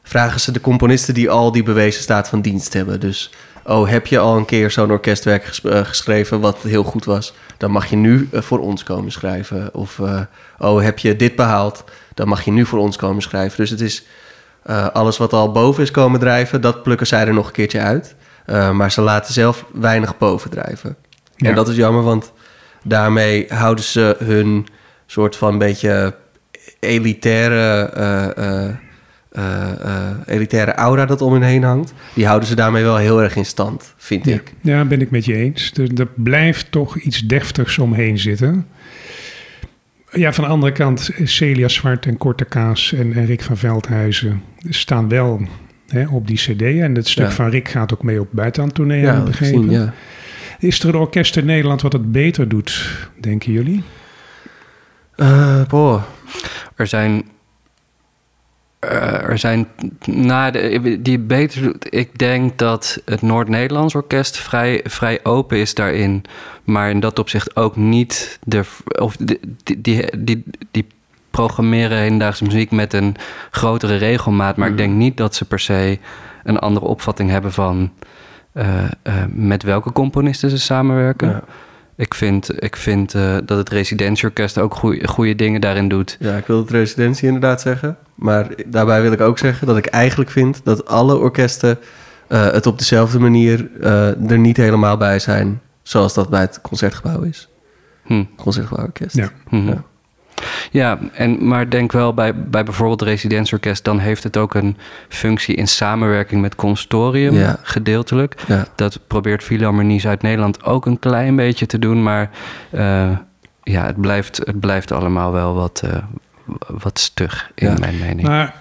vragen 0.02 0.40
ze 0.40 0.52
de 0.52 0.60
componisten 0.60 1.14
die 1.14 1.30
al 1.30 1.52
die 1.52 1.62
bewezen 1.62 2.02
staat 2.02 2.28
van 2.28 2.40
dienst 2.40 2.72
hebben. 2.72 3.00
Dus, 3.00 3.30
oh, 3.64 3.88
heb 3.88 4.06
je 4.06 4.18
al 4.18 4.36
een 4.36 4.44
keer 4.44 4.70
zo'n 4.70 4.90
orkestwerk 4.90 5.44
ges 5.44 5.60
uh, 5.64 5.80
geschreven 5.84 6.40
wat 6.40 6.58
heel 6.62 6.84
goed 6.84 7.04
was? 7.04 7.34
Dan 7.56 7.70
mag 7.70 7.86
je 7.86 7.96
nu 7.96 8.28
uh, 8.32 8.40
voor 8.40 8.58
ons 8.58 8.82
komen 8.82 9.12
schrijven. 9.12 9.74
Of, 9.74 9.98
uh, 9.98 10.20
oh, 10.58 10.82
heb 10.82 10.98
je 10.98 11.16
dit 11.16 11.36
behaald? 11.36 11.84
Dan 12.14 12.28
mag 12.28 12.42
je 12.42 12.50
nu 12.50 12.66
voor 12.66 12.78
ons 12.78 12.96
komen 12.96 13.22
schrijven. 13.22 13.56
Dus 13.56 13.70
het 13.70 13.80
is 13.80 14.04
alles 14.92 15.16
wat 15.16 15.32
al 15.32 15.52
boven 15.52 15.82
is 15.82 15.90
komen 15.90 16.20
drijven... 16.20 16.60
dat 16.60 16.82
plukken 16.82 17.06
zij 17.06 17.26
er 17.26 17.34
nog 17.34 17.46
een 17.46 17.52
keertje 17.52 17.80
uit. 17.80 18.14
Maar 18.72 18.92
ze 18.92 19.00
laten 19.00 19.32
zelf 19.32 19.64
weinig 19.72 20.18
boven 20.18 20.50
drijven. 20.50 20.96
Ja. 21.36 21.48
En 21.48 21.54
dat 21.54 21.68
is 21.68 21.76
jammer, 21.76 22.02
want 22.02 22.32
daarmee 22.88 23.46
houden 23.48 23.84
ze 23.84 24.16
hun 24.24 24.66
soort 25.06 25.36
van 25.36 25.58
beetje 25.58 26.14
elitaire, 26.80 27.90
uh, 27.96 28.68
uh, 29.38 30.10
elitaire 30.26 30.74
aura 30.74 31.06
dat 31.06 31.22
om 31.22 31.32
hen 31.32 31.42
heen 31.42 31.62
hangt. 31.62 31.92
Die 32.14 32.26
houden 32.26 32.48
ze 32.48 32.54
daarmee 32.54 32.82
wel 32.82 32.96
heel 32.96 33.22
erg 33.22 33.36
in 33.36 33.44
stand, 33.44 33.94
vind 33.96 34.24
ja. 34.24 34.34
ik. 34.34 34.52
Ja, 34.60 34.84
ben 34.84 35.00
ik 35.00 35.10
met 35.10 35.24
je 35.24 35.34
eens. 35.34 35.72
Er, 35.74 36.00
er, 36.00 36.08
blijft 36.14 36.70
toch 36.70 36.98
iets 36.98 37.20
deftigs 37.20 37.78
omheen 37.78 38.18
zitten. 38.18 38.66
Ja, 40.10 40.32
van 40.32 40.44
de 40.44 40.50
andere 40.50 40.72
kant, 40.72 41.10
Celia 41.24 41.68
Zwart 41.68 42.06
en 42.06 42.16
Korte 42.16 42.44
Kaas 42.44 42.92
en, 42.92 43.12
en 43.12 43.26
Rick 43.26 43.42
van 43.42 43.56
Veldhuizen 43.56 44.42
staan 44.68 45.08
wel 45.08 45.40
hè, 45.86 46.06
op 46.06 46.26
die 46.26 46.36
cd. 46.36 46.62
En 46.62 46.94
het 46.94 47.08
stuk 47.08 47.24
ja. 47.24 47.32
van 47.32 47.50
Rick 47.50 47.68
gaat 47.68 47.92
ook 47.92 48.02
mee 48.02 48.20
op 48.20 48.28
buitenlandtournee, 48.30 49.00
ja, 49.00 49.22
begrepen. 49.22 49.60
Zien, 49.60 49.70
ja. 49.70 49.94
Is 50.58 50.80
er 50.80 50.88
een 50.88 50.94
orkest 50.94 51.36
in 51.36 51.44
Nederland 51.44 51.82
wat 51.82 51.92
het 51.92 52.12
beter 52.12 52.48
doet, 52.48 52.98
denken 53.20 53.52
jullie? 53.52 53.82
Uh, 55.16 55.64
boah. 55.64 56.02
Er 56.74 56.86
zijn. 56.86 57.28
Uh, 58.84 59.28
er 59.28 59.38
zijn. 59.38 59.68
Na 60.04 60.50
de, 60.50 60.98
die 61.02 61.18
beter 61.18 61.62
doet. 61.62 61.94
Ik 61.94 62.18
denk 62.18 62.58
dat 62.58 63.02
het 63.04 63.22
Noord-Nederlands 63.22 63.94
Orkest 63.94 64.36
vrij, 64.36 64.80
vrij 64.84 65.20
open 65.22 65.58
is 65.58 65.74
daarin. 65.74 66.24
Maar 66.64 66.90
in 66.90 67.00
dat 67.00 67.18
opzicht 67.18 67.56
ook 67.56 67.76
niet. 67.76 68.38
De, 68.44 68.64
of 68.98 69.16
die, 69.16 69.40
die, 69.64 69.80
die, 69.80 70.10
die, 70.18 70.44
die 70.70 70.86
programmeren 71.30 71.98
hedendaagse 71.98 72.44
muziek 72.44 72.70
met 72.70 72.92
een 72.92 73.16
grotere 73.50 73.96
regelmaat. 73.96 74.56
Maar 74.56 74.66
mm. 74.66 74.72
ik 74.72 74.78
denk 74.78 74.94
niet 74.94 75.16
dat 75.16 75.34
ze 75.34 75.44
per 75.44 75.60
se 75.60 75.98
een 76.44 76.58
andere 76.58 76.86
opvatting 76.86 77.30
hebben 77.30 77.52
van. 77.52 77.90
Uh, 78.56 78.84
uh, 79.04 79.14
met 79.28 79.62
welke 79.62 79.92
componisten 79.92 80.50
ze 80.50 80.58
samenwerken. 80.58 81.28
Ja. 81.28 81.42
Ik 81.96 82.14
vind, 82.14 82.62
ik 82.62 82.76
vind 82.76 83.14
uh, 83.14 83.36
dat 83.44 83.58
het 83.58 83.68
residentieorkest 83.68 84.58
ook 84.58 84.74
goede 85.04 85.34
dingen 85.34 85.60
daarin 85.60 85.88
doet. 85.88 86.16
Ja, 86.20 86.36
ik 86.36 86.46
wil 86.46 86.58
het 86.58 86.70
residentie 86.70 87.26
inderdaad 87.26 87.60
zeggen. 87.60 87.96
Maar 88.14 88.48
daarbij 88.66 89.02
wil 89.02 89.12
ik 89.12 89.20
ook 89.20 89.38
zeggen 89.38 89.66
dat 89.66 89.76
ik 89.76 89.86
eigenlijk 89.86 90.30
vind 90.30 90.60
dat 90.64 90.86
alle 90.86 91.16
orkesten 91.16 91.78
het 92.28 92.66
op 92.66 92.78
dezelfde 92.78 93.18
manier 93.18 93.70
er 94.28 94.38
niet 94.38 94.56
helemaal 94.56 94.96
bij 94.96 95.18
zijn. 95.18 95.60
Zoals 95.82 96.14
dat 96.14 96.28
bij 96.28 96.40
het 96.40 96.60
concertgebouw 96.60 97.22
is. 97.22 97.48
Hm. 98.02 98.24
Concertgebouworkest. 98.36 99.16
Ja. 99.16 99.30
Ja. 99.50 99.84
Ja, 100.70 100.98
en, 101.12 101.48
maar 101.48 101.70
denk 101.70 101.92
wel 101.92 102.14
bij, 102.14 102.34
bij 102.34 102.64
bijvoorbeeld 102.64 103.00
het 103.00 103.08
residentieorkest... 103.08 103.84
dan 103.84 103.98
heeft 103.98 104.22
het 104.22 104.36
ook 104.36 104.54
een 104.54 104.76
functie 105.08 105.54
in 105.54 105.68
samenwerking 105.68 106.40
met 106.40 106.54
consortium, 106.54 107.34
ja. 107.34 107.58
gedeeltelijk. 107.62 108.34
Ja. 108.46 108.66
Dat 108.74 109.00
probeert 109.06 109.42
Philharmonie 109.42 110.00
Zuid-Nederland 110.00 110.64
ook 110.64 110.86
een 110.86 110.98
klein 110.98 111.36
beetje 111.36 111.66
te 111.66 111.78
doen... 111.78 112.02
maar 112.02 112.30
uh, 112.70 113.10
ja, 113.62 113.86
het 113.86 114.00
blijft, 114.00 114.36
het 114.36 114.60
blijft 114.60 114.92
allemaal 114.92 115.32
wel 115.32 115.54
wat, 115.54 115.82
uh, 115.84 115.96
wat 116.66 116.98
stug, 116.98 117.50
in 117.54 117.68
Ja. 117.68 117.74
mijn 117.78 117.98
mening. 117.98 118.28
Maar 118.28 118.54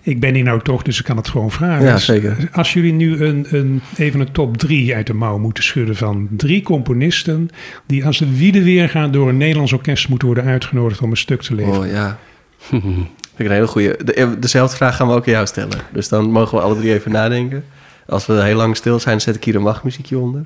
ik 0.00 0.20
ben 0.20 0.34
hier 0.34 0.44
nou 0.44 0.62
toch, 0.62 0.82
dus 0.82 0.98
ik 0.98 1.04
kan 1.04 1.16
het 1.16 1.28
gewoon 1.28 1.50
vragen. 1.50 1.84
Ja, 1.84 1.92
Dus 1.92 2.04
zeker. 2.04 2.48
Als 2.52 2.72
jullie 2.72 2.92
nu 2.92 3.24
een, 3.24 3.46
een, 3.50 3.80
even 3.96 4.20
een 4.20 4.32
top 4.32 4.56
drie 4.56 4.94
uit 4.94 5.06
de 5.06 5.14
mouw 5.14 5.38
moeten 5.38 5.64
schudden 5.64 5.96
van 5.96 6.28
drie 6.30 6.62
componisten... 6.62 7.50
die 7.86 8.06
als 8.06 8.18
de 8.18 8.36
wiede 8.36 8.62
weer 8.62 8.88
gaan 8.88 9.10
door 9.10 9.28
een 9.28 9.36
Nederlands 9.36 9.72
orkest 9.72 10.08
moeten 10.08 10.26
worden 10.26 10.44
uitgenodigd 10.44 11.00
om 11.00 11.10
een 11.10 11.16
stuk 11.16 11.42
te 11.42 11.54
leveren. 11.54 11.80
Oh 11.80 11.86
ja. 11.86 12.18
Vind 12.58 13.08
ik 13.36 13.46
een 13.46 13.52
hele 13.52 13.66
goede. 13.66 13.98
De, 14.04 14.38
dezelfde 14.38 14.76
vraag 14.76 14.96
gaan 14.96 15.08
we 15.08 15.14
ook 15.14 15.26
aan 15.26 15.32
jou 15.32 15.46
stellen. 15.46 15.78
Dus 15.92 16.08
dan 16.08 16.30
mogen 16.30 16.58
we 16.58 16.64
alle 16.64 16.76
drie 16.76 16.92
even 16.92 17.12
nadenken. 17.12 17.64
Als 18.06 18.26
we 18.26 18.42
heel 18.42 18.56
lang 18.56 18.76
stil 18.76 19.00
zijn, 19.00 19.20
zet 19.20 19.36
ik 19.36 19.44
hier 19.44 19.56
een 19.56 19.62
wachtmuziekje 19.62 20.18
onder. 20.18 20.44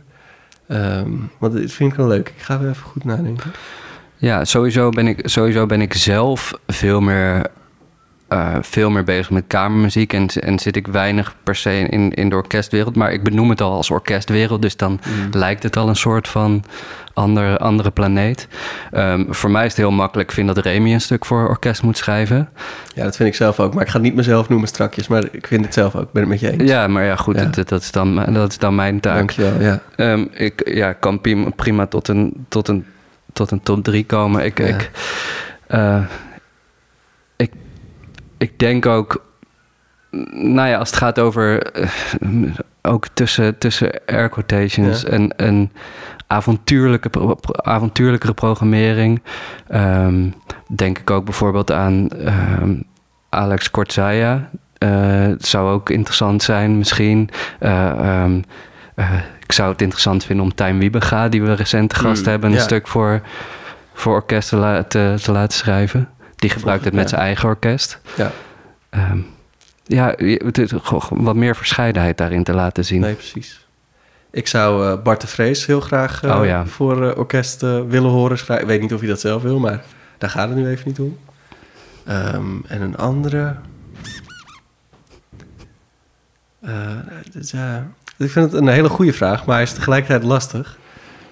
Ehm 0.68 1.11
want 1.39 1.53
dit 1.53 1.72
vind 1.72 1.91
ik 1.93 1.97
wel 1.99 2.07
leuk. 2.07 2.28
Ik 2.36 2.43
ga 2.43 2.59
weer 2.59 2.70
even 2.70 2.86
goed 2.86 3.05
nadenken. 3.05 3.53
Ja, 4.16 4.45
sowieso 4.45 4.89
ben 4.89 5.07
ik, 5.07 5.20
sowieso 5.22 5.66
ben 5.66 5.80
ik 5.80 5.95
zelf 5.95 6.61
veel 6.66 7.01
meer, 7.01 7.47
eh, 8.29 8.55
veel 8.61 8.91
meer 8.91 9.05
bezig 9.05 9.31
met 9.31 9.45
kamermuziek. 9.47 10.12
En, 10.12 10.26
en 10.26 10.59
zit 10.59 10.76
ik 10.76 10.87
weinig 10.87 11.35
per 11.43 11.55
se 11.57 11.79
in, 11.79 12.14
in 12.14 12.29
de 12.29 12.37
orkestwereld. 12.37 12.97
Maar 12.97 13.12
ik 13.12 13.22
benoem 13.22 13.51
het 13.51 13.61
al 13.61 13.72
als 13.72 13.91
orkestwereld. 13.91 14.62
Dus 14.62 14.76
dan 14.76 15.01
lijkt 15.31 15.62
het 15.62 15.76
al 15.76 15.89
een 15.89 15.97
soort 15.97 16.29
van 16.29 16.64
andere, 17.12 17.59
andere 17.59 17.91
planeet. 17.91 18.49
Ehm, 18.93 19.24
voor 19.29 19.51
mij 19.51 19.64
is 19.64 19.70
het 19.70 19.81
heel 19.81 19.91
makkelijk. 19.91 20.29
Ik 20.29 20.35
vind 20.35 20.55
dat 20.55 20.59
Remy 20.59 20.93
een 20.93 21.01
stuk 21.01 21.24
voor 21.24 21.49
orkest 21.49 21.83
moet 21.83 21.97
schrijven. 21.97 22.49
Ja, 22.95 23.05
dat 23.05 23.16
vind 23.16 23.29
ik 23.29 23.35
zelf 23.35 23.61
ook. 23.61 23.74
Maar 23.74 23.83
ik 23.83 23.89
ga 23.89 23.95
het 23.95 24.03
niet 24.03 24.14
mezelf 24.14 24.49
noemen 24.49 24.68
strakjes. 24.68 25.09
Maar 25.09 25.24
ik 25.31 25.47
vind 25.47 25.64
het 25.64 25.74
zelf 25.74 25.95
ook. 25.97 26.03
Ik 26.03 26.12
ben 26.12 26.22
het 26.22 26.31
met 26.31 26.41
je 26.41 26.51
eens. 26.51 26.70
Ja, 26.70 26.87
maar 26.87 27.05
ja, 27.05 27.16
goed, 27.16 27.37
Ja. 27.37 27.45
Dat, 27.45 27.68
dat, 27.68 27.83
is 27.83 27.91
dan, 27.91 28.33
dat 28.33 28.51
is 28.51 28.59
dan 28.59 28.74
mijn 28.74 29.01
taak. 29.01 29.16
Dankjewel. 29.16 29.61
Ja. 29.61 29.81
Ehm, 29.97 30.24
ik 30.33 30.70
ja, 30.74 30.93
kan 30.93 31.20
prima, 31.57 31.87
tot, 31.87 32.09
een, 32.09 32.47
tot, 32.49 32.68
een, 32.68 32.85
tot 33.33 33.51
een 33.51 33.62
top 33.62 33.85
3 33.85 34.05
komen. 34.05 34.45
Ik, 34.45 34.59
Ja. 34.59 34.64
ik, 34.66 34.91
eh, 35.66 35.97
ik, 35.97 36.09
ik 38.39 38.59
denk 38.59 38.86
ook, 38.86 39.24
nou 40.30 40.68
ja, 40.68 40.78
als 40.78 40.89
het 40.91 40.99
gaat 40.99 41.18
over 41.18 41.62
eh, 41.72 41.89
ook 42.82 43.07
tussen, 43.14 43.59
tussen 43.59 43.91
air 44.07 44.28
quotations 44.28 45.03
Ja. 45.03 45.09
en, 45.09 45.36
en 45.36 45.72
avontuurlijke, 46.26 47.09
pro- 47.09 47.39
avontuurlijkere 47.53 48.34
programmering, 48.34 49.22
ehm, 49.68 50.28
denk 50.68 50.99
ik 50.99 51.11
ook 51.11 51.24
bijvoorbeeld 51.24 51.72
aan 51.72 52.09
ehm, 52.09 52.74
Alex 53.28 53.70
Kortzaya. 53.70 54.51
Eh, 54.78 54.89
het 55.26 55.47
zou 55.47 55.70
ook 55.72 55.91
interessant 55.91 56.43
zijn, 56.43 56.78
misschien. 56.78 57.30
Eh, 57.59 57.91
ehm, 57.91 58.41
eh, 58.95 59.12
ik 59.43 59.53
zou 59.53 59.72
het 59.72 59.82
interessant 59.82 60.24
vinden 60.24 60.45
om 60.45 60.55
Tijn 60.55 60.78
Wiebega, 60.78 61.28
die 61.28 61.43
we 61.43 61.55
recent 61.55 61.95
gast 61.95 62.22
Mm, 62.24 62.28
hebben, 62.30 62.51
een 62.51 62.57
ja. 62.57 62.62
stuk 62.62 62.89
voor, 62.89 63.20
voor 63.95 64.14
orkest 64.14 64.49
te, 64.49 64.57
la- 64.57 64.82
te, 64.84 65.14
te 65.22 65.32
laten 65.32 65.59
schrijven. 65.59 66.09
Die 66.39 66.51
gebruikt 66.51 66.84
het 66.84 66.95
met 66.95 67.09
zijn 67.09 67.20
eigen 67.20 67.49
orkest. 67.49 68.01
Ja. 68.16 68.30
Ehm, 68.91 69.18
ja, 69.84 70.14
wat 71.09 71.36
meer 71.36 71.57
verscheidenheid 71.57 72.16
daarin 72.18 72.45
te 72.45 72.53
laten 72.53 72.84
zien. 72.84 73.01
Nee, 73.01 73.14
precies. 73.14 73.66
Ik 74.30 74.47
zou 74.47 74.86
eh, 74.86 75.03
Bart 75.03 75.20
de 75.20 75.26
Vrees 75.26 75.66
heel 75.66 75.80
graag 75.80 76.22
eh, 76.22 76.39
Oh, 76.39 76.47
ja. 76.47 76.66
voor 76.66 77.11
eh, 77.11 77.18
orkest 77.18 77.61
willen 77.61 78.11
horen. 78.11 78.39
schrijven. 78.39 78.64
Ik 78.64 78.70
weet 78.70 78.80
niet 78.80 78.93
of 78.93 79.01
hij 79.01 79.09
dat 79.09 79.20
zelf 79.20 79.43
wil, 79.43 79.59
maar 79.59 79.84
daar 80.18 80.30
gaat 80.30 80.49
het 80.49 80.59
nu 80.59 80.68
even 80.68 80.89
niet 80.89 80.99
om. 81.01 81.18
Ehm, 82.05 82.57
en 82.66 82.82
een 82.82 82.97
andere... 82.97 83.57
Dus, 87.32 87.51
ja, 87.51 87.86
ik 88.16 88.30
vind 88.30 88.53
het 88.53 88.61
een 88.61 88.68
hele 88.68 88.89
goede 88.89 89.12
vraag, 89.12 89.45
maar 89.45 89.55
hij 89.55 89.64
is 89.64 89.72
tegelijkertijd 89.72 90.22
lastig. 90.22 90.78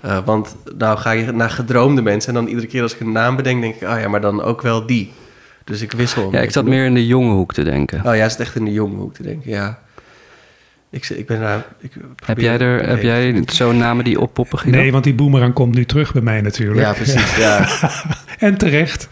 Eh, 0.07 0.19
want 0.25 0.57
nou 0.77 0.99
ga 0.99 1.11
je 1.11 1.33
naar 1.33 1.51
gedroomde 1.51 2.03
mensen 2.03 2.29
en 2.29 2.35
dan 2.35 2.49
iedere 2.49 2.67
keer 2.67 2.83
als 2.83 2.95
ik 2.95 3.01
een 3.01 3.13
naam 3.13 3.37
bedenk, 3.37 3.61
denk 3.61 3.75
ik, 3.75 3.83
oh 3.83 4.01
ja, 4.01 4.09
maar 4.09 4.21
dan 4.21 4.43
ook 4.43 4.63
wel 4.63 4.87
die. 4.87 5.13
Dus 5.65 5.83
ik 5.83 5.93
wissel. 5.93 6.33
Ja, 6.33 6.41
ik 6.41 6.51
zat 6.51 6.65
meer 6.65 6.85
in 6.85 6.95
de 6.95 7.07
jonge 7.07 7.33
hoek 7.33 7.53
te 7.53 7.65
denken. 7.65 8.07
Oh, 8.07 8.15
jij 8.15 8.29
zit 8.29 8.41
echt 8.41 8.57
in 8.57 8.65
de 8.65 8.73
jonge 8.73 8.97
hoek 8.97 9.15
te 9.15 9.23
denken, 9.23 9.51
ja. 9.51 9.79
Ik, 10.91 11.09
ik 11.09 11.27
ben 11.27 11.41
daar... 11.41 11.65
Ik 11.81 11.93
heb 12.25 12.39
jij, 12.39 12.59
er, 12.59 12.89
heb 12.89 13.03
jij 13.03 13.43
zo'n 13.47 13.77
namen 13.77 14.05
die 14.05 14.21
oppoppen, 14.21 14.59
Guido? 14.59 14.79
Nee, 14.79 14.93
want 14.93 15.05
die 15.05 15.15
boemerang 15.15 15.53
komt 15.53 15.75
nu 15.75 15.85
terug 15.85 16.13
bij 16.13 16.23
mij 16.23 16.41
natuurlijk. 16.41 16.81
Ja, 16.81 16.93
precies, 16.93 17.37
ja. 17.37 17.69
En 18.39 18.57
terecht. 18.57 19.09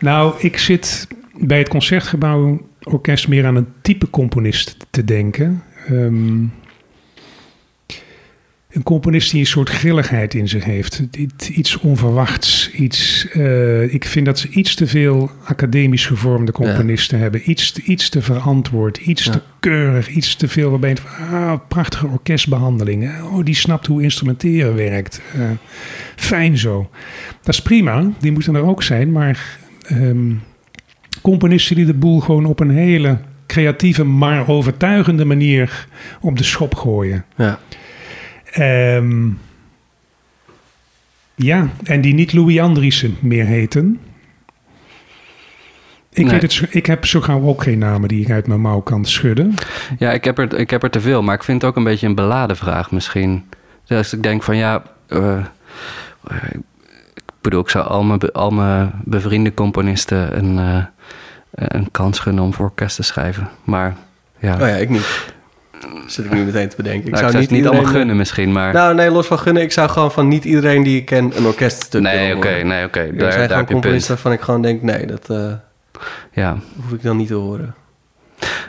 Nou, 0.00 0.34
ik 0.38 0.58
zit 0.58 1.08
bij 1.34 1.58
het 1.58 1.68
Concertgebouw 1.68 2.60
Orkest 2.82 3.28
meer 3.28 3.46
aan 3.46 3.56
een 3.56 3.68
type 3.82 4.10
componist 4.10 4.76
te 4.90 5.04
denken. 5.04 5.62
Ehm, 5.86 6.44
een 8.70 8.82
componist 8.82 9.30
die 9.30 9.40
een 9.40 9.46
soort 9.46 9.68
grilligheid 9.68 10.34
in 10.34 10.48
zich 10.48 10.64
heeft. 10.64 11.02
Iets- 11.52 11.78
onverwachts. 11.78 12.70
Iets, 12.70 13.26
eh, 13.32 13.94
ik 13.94 14.04
vind 14.04 14.26
dat 14.26 14.38
ze 14.38 14.48
iets 14.48 14.74
te 14.74 14.86
veel 14.86 15.30
academisch 15.44 16.06
gevormde 16.06 16.52
componisten 16.52 17.18
hebben. 17.18 17.50
Iets, 17.50 17.72
te- 17.72 17.82
iets 17.82 18.08
te 18.08 18.22
verantwoord. 18.22 18.96
Iets 18.96 19.24
Ja. 19.24 19.30
te 19.32 19.40
keurig. 19.60 20.08
Iets 20.08 20.36
te 20.36 20.48
veel 20.48 20.70
waarbij 20.70 20.96
van, 20.96 21.26
ah, 21.38 21.52
prachtige 21.68 22.06
orkestbehandeling. 22.06 23.10
Oh, 23.22 23.44
die 23.44 23.54
snapt 23.54 23.86
hoe 23.86 24.02
instrumenteren 24.02 24.74
werkt. 24.74 25.20
Eh, 25.34 25.40
fijn 26.16 26.58
zo. 26.58 26.90
Dat 27.42 27.54
is 27.54 27.62
prima, 27.62 28.10
die 28.20 28.32
moeten 28.32 28.54
er 28.54 28.62
ook 28.64 28.82
zijn. 28.82 29.12
Maar 29.12 29.58
ehm, 29.86 30.32
componisten 31.22 31.76
die 31.76 31.84
de 31.84 31.94
boel 31.94 32.20
gewoon 32.20 32.44
op 32.44 32.60
een 32.60 32.70
hele 32.70 33.18
creatieve, 33.46 34.04
maar 34.04 34.48
overtuigende 34.48 35.24
manier 35.24 35.86
op 36.20 36.36
de 36.38 36.44
schop 36.44 36.74
gooien. 36.74 37.24
ja. 37.36 37.58
Ehm, 38.52 39.28
ja, 41.34 41.68
en 41.82 42.00
die 42.00 42.14
niet 42.14 42.32
Louis 42.32 42.60
Andriessen 42.60 43.16
meer 43.20 43.44
heten. 43.44 44.00
Ik, 46.12 46.24
Nee. 46.24 46.40
weet 46.40 46.42
het, 46.60 46.74
ik 46.74 46.86
heb 46.86 47.06
zo 47.06 47.20
gauw 47.20 47.42
ook 47.42 47.62
geen 47.62 47.78
namen 47.78 48.08
die 48.08 48.20
ik 48.22 48.30
uit 48.30 48.46
mijn 48.46 48.60
mouw 48.60 48.80
kan 48.80 49.04
schudden. 49.04 49.54
Ja, 49.98 50.12
ik 50.12 50.24
heb, 50.24 50.38
er, 50.38 50.58
ik 50.58 50.70
heb 50.70 50.82
er 50.82 50.90
te 50.90 51.00
veel, 51.00 51.22
maar 51.22 51.34
ik 51.34 51.42
vind 51.44 51.60
het 51.62 51.70
ook 51.70 51.76
een 51.76 51.84
beetje 51.84 52.06
een 52.06 52.14
beladen 52.14 52.56
vraag 52.56 52.90
misschien. 52.90 53.48
Dus 53.86 54.12
ik 54.12 54.22
denk 54.22 54.42
van 54.42 54.56
ja, 54.56 54.82
eh, 55.06 55.36
eh, 56.28 56.36
ik 57.14 57.34
bedoel, 57.40 57.60
ik 57.60 57.68
zou 57.68 57.86
al 57.86 58.02
mijn, 58.02 58.32
al 58.32 58.50
mijn 58.50 58.92
bevriende 59.04 59.54
componisten 59.54 60.38
een, 60.38 60.58
eh, 60.58 60.84
een 61.50 61.90
kans 61.90 62.18
gunnen 62.18 62.44
om 62.44 62.54
voor 62.54 62.64
orkest 62.64 62.96
te 62.96 63.02
schrijven. 63.02 63.48
Maar 63.64 63.96
ja, 64.38 64.54
Oh 64.54 64.60
ja, 64.60 64.66
ik 64.76 64.88
niet. 64.88 65.32
Zit 66.06 66.24
ik 66.24 66.30
nu 66.32 66.44
meteen 66.44 66.68
te 66.68 66.76
bedenken. 66.76 67.06
Ik 67.06 67.12
Nou, 67.12 67.24
ik 67.24 67.30
zou 67.30 67.42
niet 67.42 67.50
iedereen- 67.50 67.72
allemaal 67.76 67.92
gunnen 67.94 68.16
misschien, 68.16 68.52
maar... 68.52 68.72
Nou, 68.72 68.94
nee, 68.94 69.10
los 69.10 69.26
van 69.26 69.38
gunnen. 69.38 69.62
Ik 69.62 69.72
zou 69.72 69.88
gewoon 69.88 70.12
van 70.12 70.28
niet 70.28 70.44
iedereen 70.44 70.82
die 70.82 70.96
ik 70.96 71.04
ken 71.04 71.32
een 71.36 71.46
orkeststuk 71.46 72.00
nee, 72.02 72.36
oké, 72.36 72.48
nee, 72.62 72.84
oké. 72.84 72.98
Er 73.00 73.18
Daar, 73.18 73.32
zijn 73.32 73.48
daar 73.48 73.66
gewoon 73.66 74.00
waarvan 74.08 74.32
ik 74.32 74.40
gewoon 74.40 74.62
denk, 74.62 74.82
nee, 74.82 75.06
dat 75.06 75.30
eh, 75.30 75.52
Ja. 76.32 76.56
hoef 76.82 76.92
ik 76.92 77.02
dan 77.02 77.16
niet 77.16 77.28
te 77.28 77.34
horen. 77.34 77.74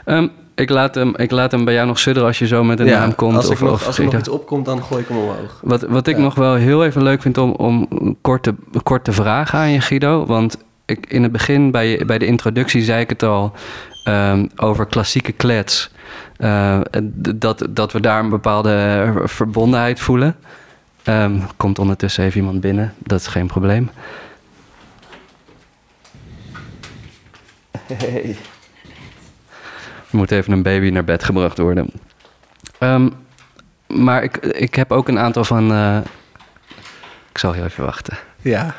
Ehm, 0.05 0.27
ik, 0.55 0.69
laat 0.69 0.95
hem, 0.95 1.13
ik 1.15 1.31
laat 1.31 1.51
hem 1.51 1.65
bij 1.65 1.73
jou 1.73 1.87
nog 1.87 1.99
sudderen 1.99 2.27
als 2.27 2.39
je 2.39 2.47
zo 2.47 2.63
met 2.63 2.79
een 2.79 2.85
ja, 2.85 2.99
naam 2.99 3.15
komt. 3.15 3.35
als, 3.35 3.45
ik 3.45 3.51
of, 3.51 3.59
nog, 3.61 3.71
of 3.71 3.85
als 3.87 3.97
er 3.97 4.03
nog 4.03 4.13
iets 4.17 4.29
opkomt, 4.29 4.65
dan 4.65 4.83
gooi 4.83 5.01
ik 5.01 5.07
hem 5.07 5.17
omhoog. 5.17 5.59
Wat, 5.61 5.81
wat 5.81 6.07
ik 6.07 6.15
Ja. 6.15 6.21
nog 6.21 6.35
wel 6.35 6.53
heel 6.55 6.85
even 6.85 7.03
leuk 7.03 7.21
vind 7.21 7.37
om, 7.37 7.51
om 7.51 7.85
een 7.89 8.17
korte, 8.21 8.55
een 8.71 8.83
korte 8.83 9.11
vragen 9.11 9.59
aan 9.59 9.69
je, 9.71 9.81
Guido. 9.81 10.25
Want 10.25 10.57
ik, 10.91 11.05
in 11.07 11.23
het 11.23 11.31
begin, 11.31 11.71
bij, 11.71 12.03
bij 12.05 12.17
de 12.17 12.25
introductie, 12.25 12.81
zei 12.83 13.01
ik 13.01 13.09
het 13.09 13.23
al 13.23 13.53
ehm, 14.03 14.47
over 14.55 14.85
klassieke 14.85 15.31
klets. 15.31 15.91
Eh, 16.37 16.79
dat, 17.35 17.67
dat 17.69 17.91
we 17.91 17.99
daar 17.99 18.19
een 18.23 18.29
bepaalde 18.29 19.11
verbondenheid 19.23 19.99
voelen. 19.99 20.35
Ehm, 21.03 21.39
komt 21.57 21.79
ondertussen 21.79 22.23
even 22.23 22.39
iemand 22.39 22.61
binnen, 22.61 22.93
dat 22.97 23.19
is 23.19 23.27
geen 23.27 23.47
probleem. 23.47 23.89
Er 30.09 30.17
moet 30.17 30.31
even 30.31 30.53
een 30.53 30.63
baby 30.63 30.89
naar 30.89 31.03
bed 31.03 31.23
gebracht 31.23 31.57
worden. 31.57 31.89
Ehm, 32.79 33.09
maar 33.87 34.23
ik, 34.23 34.37
ik 34.37 34.75
heb 34.75 34.91
ook 34.91 35.07
een 35.07 35.19
aantal 35.19 35.43
van. 35.43 35.71
eh, 35.71 35.97
ik 37.31 37.37
zal 37.37 37.51
heel 37.51 37.63
even 37.63 37.85
wachten. 37.85 38.17
Ja, 38.41 38.75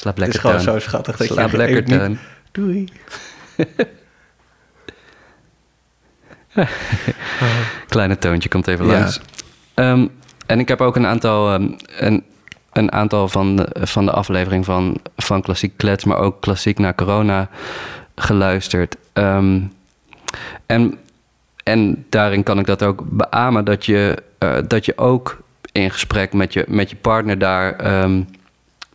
Slaap 0.00 0.16
het 0.16 0.26
is 0.28 0.32
lekker, 0.32 0.40
gewoon 0.50 0.64
Teun. 0.64 0.80
zo 0.80 0.88
schattig 0.88 1.16
dat 1.16 1.26
Slaap 1.26 1.50
je 1.50 1.56
lekker, 1.56 1.84
Teun. 1.84 2.18
Doei. 2.52 2.88
Kleine 7.88 8.18
toontje 8.18 8.48
komt 8.48 8.66
even 8.66 8.86
Ja. 8.86 8.92
langs. 8.98 9.20
Ehm, 9.74 10.06
en 10.46 10.58
ik 10.58 10.68
heb 10.68 10.80
ook 10.80 10.96
een 10.96 11.06
aantal, 11.06 11.52
ehm, 11.52 11.68
een, 11.98 12.24
een 12.72 12.92
aantal 12.92 13.28
van, 13.28 13.56
de, 13.56 13.68
van 13.74 14.04
de 14.04 14.12
aflevering 14.12 14.64
van, 14.64 15.00
van 15.16 15.42
Klassiek 15.42 15.76
Klets, 15.76 16.04
maar 16.04 16.18
ook 16.18 16.40
Klassiek 16.40 16.78
na 16.78 16.92
Corona 16.92 17.48
geluisterd. 18.16 18.96
Ehm, 19.12 19.60
en, 20.66 20.98
en 21.64 22.04
daarin 22.08 22.42
kan 22.42 22.58
ik 22.58 22.66
dat 22.66 22.82
ook 22.82 23.02
beamen, 23.08 23.64
dat 23.64 23.86
je, 23.86 24.22
eh, 24.38 24.56
dat 24.68 24.84
je 24.84 24.98
ook 24.98 25.38
in 25.72 25.90
gesprek 25.90 26.32
met 26.32 26.52
je, 26.52 26.64
met 26.68 26.90
je 26.90 26.96
partner 26.96 27.38
daar, 27.38 27.76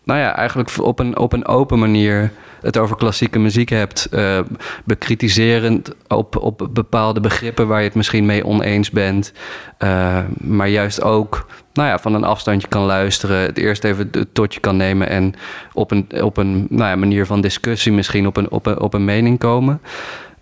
nou 0.05 0.19
ja, 0.19 0.35
eigenlijk 0.35 0.77
op 0.77 0.99
een, 0.99 1.17
op 1.17 1.33
een 1.33 1.45
open 1.45 1.79
manier 1.79 2.31
het 2.61 2.77
over 2.77 2.95
klassieke 2.95 3.39
muziek 3.39 3.69
hebt, 3.69 4.05
eh, 4.05 4.39
bekritiserend 4.83 5.93
op, 6.07 6.35
op 6.37 6.67
bepaalde 6.71 7.19
begrippen 7.19 7.67
waar 7.67 7.79
je 7.79 7.87
het 7.87 7.95
misschien 7.95 8.25
mee 8.25 8.45
oneens 8.45 8.91
bent, 8.91 9.33
eh, 9.77 10.19
maar 10.37 10.69
juist 10.69 11.01
ook 11.01 11.45
nou 11.73 11.87
ja, 11.89 11.99
van 11.99 12.13
een 12.13 12.23
afstandje 12.23 12.67
kan 12.67 12.83
luisteren, 12.83 13.37
het 13.37 13.57
eerst 13.57 13.83
even 13.83 14.09
het 14.11 14.33
tot 14.33 14.53
je 14.53 14.59
kan 14.59 14.77
nemen 14.77 15.09
en 15.09 15.33
op 15.73 15.91
een, 15.91 16.07
op 16.21 16.37
een 16.37 16.67
nou 16.69 16.89
ja, 16.89 16.95
manier 16.95 17.25
van 17.25 17.41
discussie 17.41 17.91
misschien 17.91 18.27
op 18.27 18.37
een, 18.37 18.51
op 18.51 18.65
een, 18.65 18.79
op 18.79 18.93
een 18.93 19.05
mening 19.05 19.39
komen. 19.39 19.81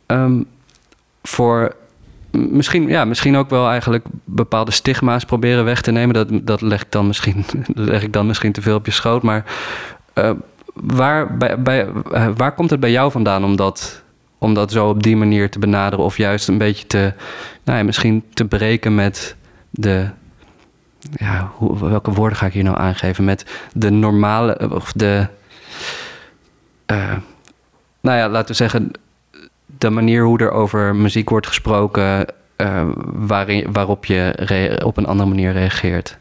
Ehm, 0.05 0.41
voor 1.23 1.75
misschien, 2.37 2.87
ja, 2.87 3.05
misschien 3.05 3.35
ook 3.35 3.49
wel 3.49 3.69
eigenlijk 3.69 4.05
bepaalde 4.23 4.71
stigma's 4.71 5.25
proberen 5.25 5.65
weg 5.65 5.81
te 5.81 5.91
nemen. 5.91 6.13
Dat, 6.13 6.27
dat 6.31 6.61
leg, 6.61 6.81
ik 6.81 6.91
dan 6.91 7.07
misschien, 7.07 7.45
leg 7.91 8.03
ik 8.03 8.13
dan 8.13 8.25
misschien 8.25 8.51
te 8.51 8.61
veel 8.61 8.75
op 8.75 8.85
je 8.85 8.91
schoot. 8.91 9.23
Maar 9.23 9.45
eh, 10.13 10.31
waar, 10.73 11.37
bij, 11.37 11.61
bij, 11.61 11.87
eh, 12.11 12.27
waar 12.37 12.53
komt 12.53 12.69
het 12.69 12.79
bij 12.79 12.91
jou 12.91 13.11
vandaan 13.11 13.43
om 13.43 13.55
dat, 13.55 14.03
om 14.37 14.53
dat 14.53 14.71
zo 14.71 14.89
op 14.89 15.03
die 15.03 15.15
manier 15.15 15.49
te 15.49 15.59
benaderen. 15.59 16.05
Of 16.05 16.17
juist 16.17 16.47
een 16.47 16.57
beetje 16.57 16.87
te, 16.87 17.13
nou 17.63 17.77
ja, 17.77 17.83
misschien 17.83 18.23
te 18.33 18.45
breken 18.45 18.95
met 18.95 19.35
de. 19.69 20.09
Ja, 21.13 21.51
welke 21.79 22.11
woorden 22.11 22.37
ga 22.37 22.45
ik 22.45 22.53
hier 22.53 22.63
nou 22.63 22.77
aangeven? 22.77 23.23
Met 23.23 23.45
de 23.73 23.89
normale. 23.89 24.69
Of 24.71 24.91
de. 24.91 25.27
eh, 26.85 27.15
nou 28.01 28.17
ja, 28.17 28.29
laten 28.29 28.47
we 28.47 28.53
zeggen. 28.53 28.91
De 29.83 29.89
manier 29.89 30.23
hoe 30.23 30.39
er 30.39 30.51
over 30.51 30.95
muziek 30.95 31.29
wordt 31.29 31.47
gesproken. 31.47 32.25
eh, 32.55 32.83
waarin, 33.13 33.65
waarop 33.71 34.05
je 34.05 34.81
op 34.85 34.97
een 34.97 35.05
andere 35.05 35.29
manier 35.29 35.51
reageert. 35.51 36.17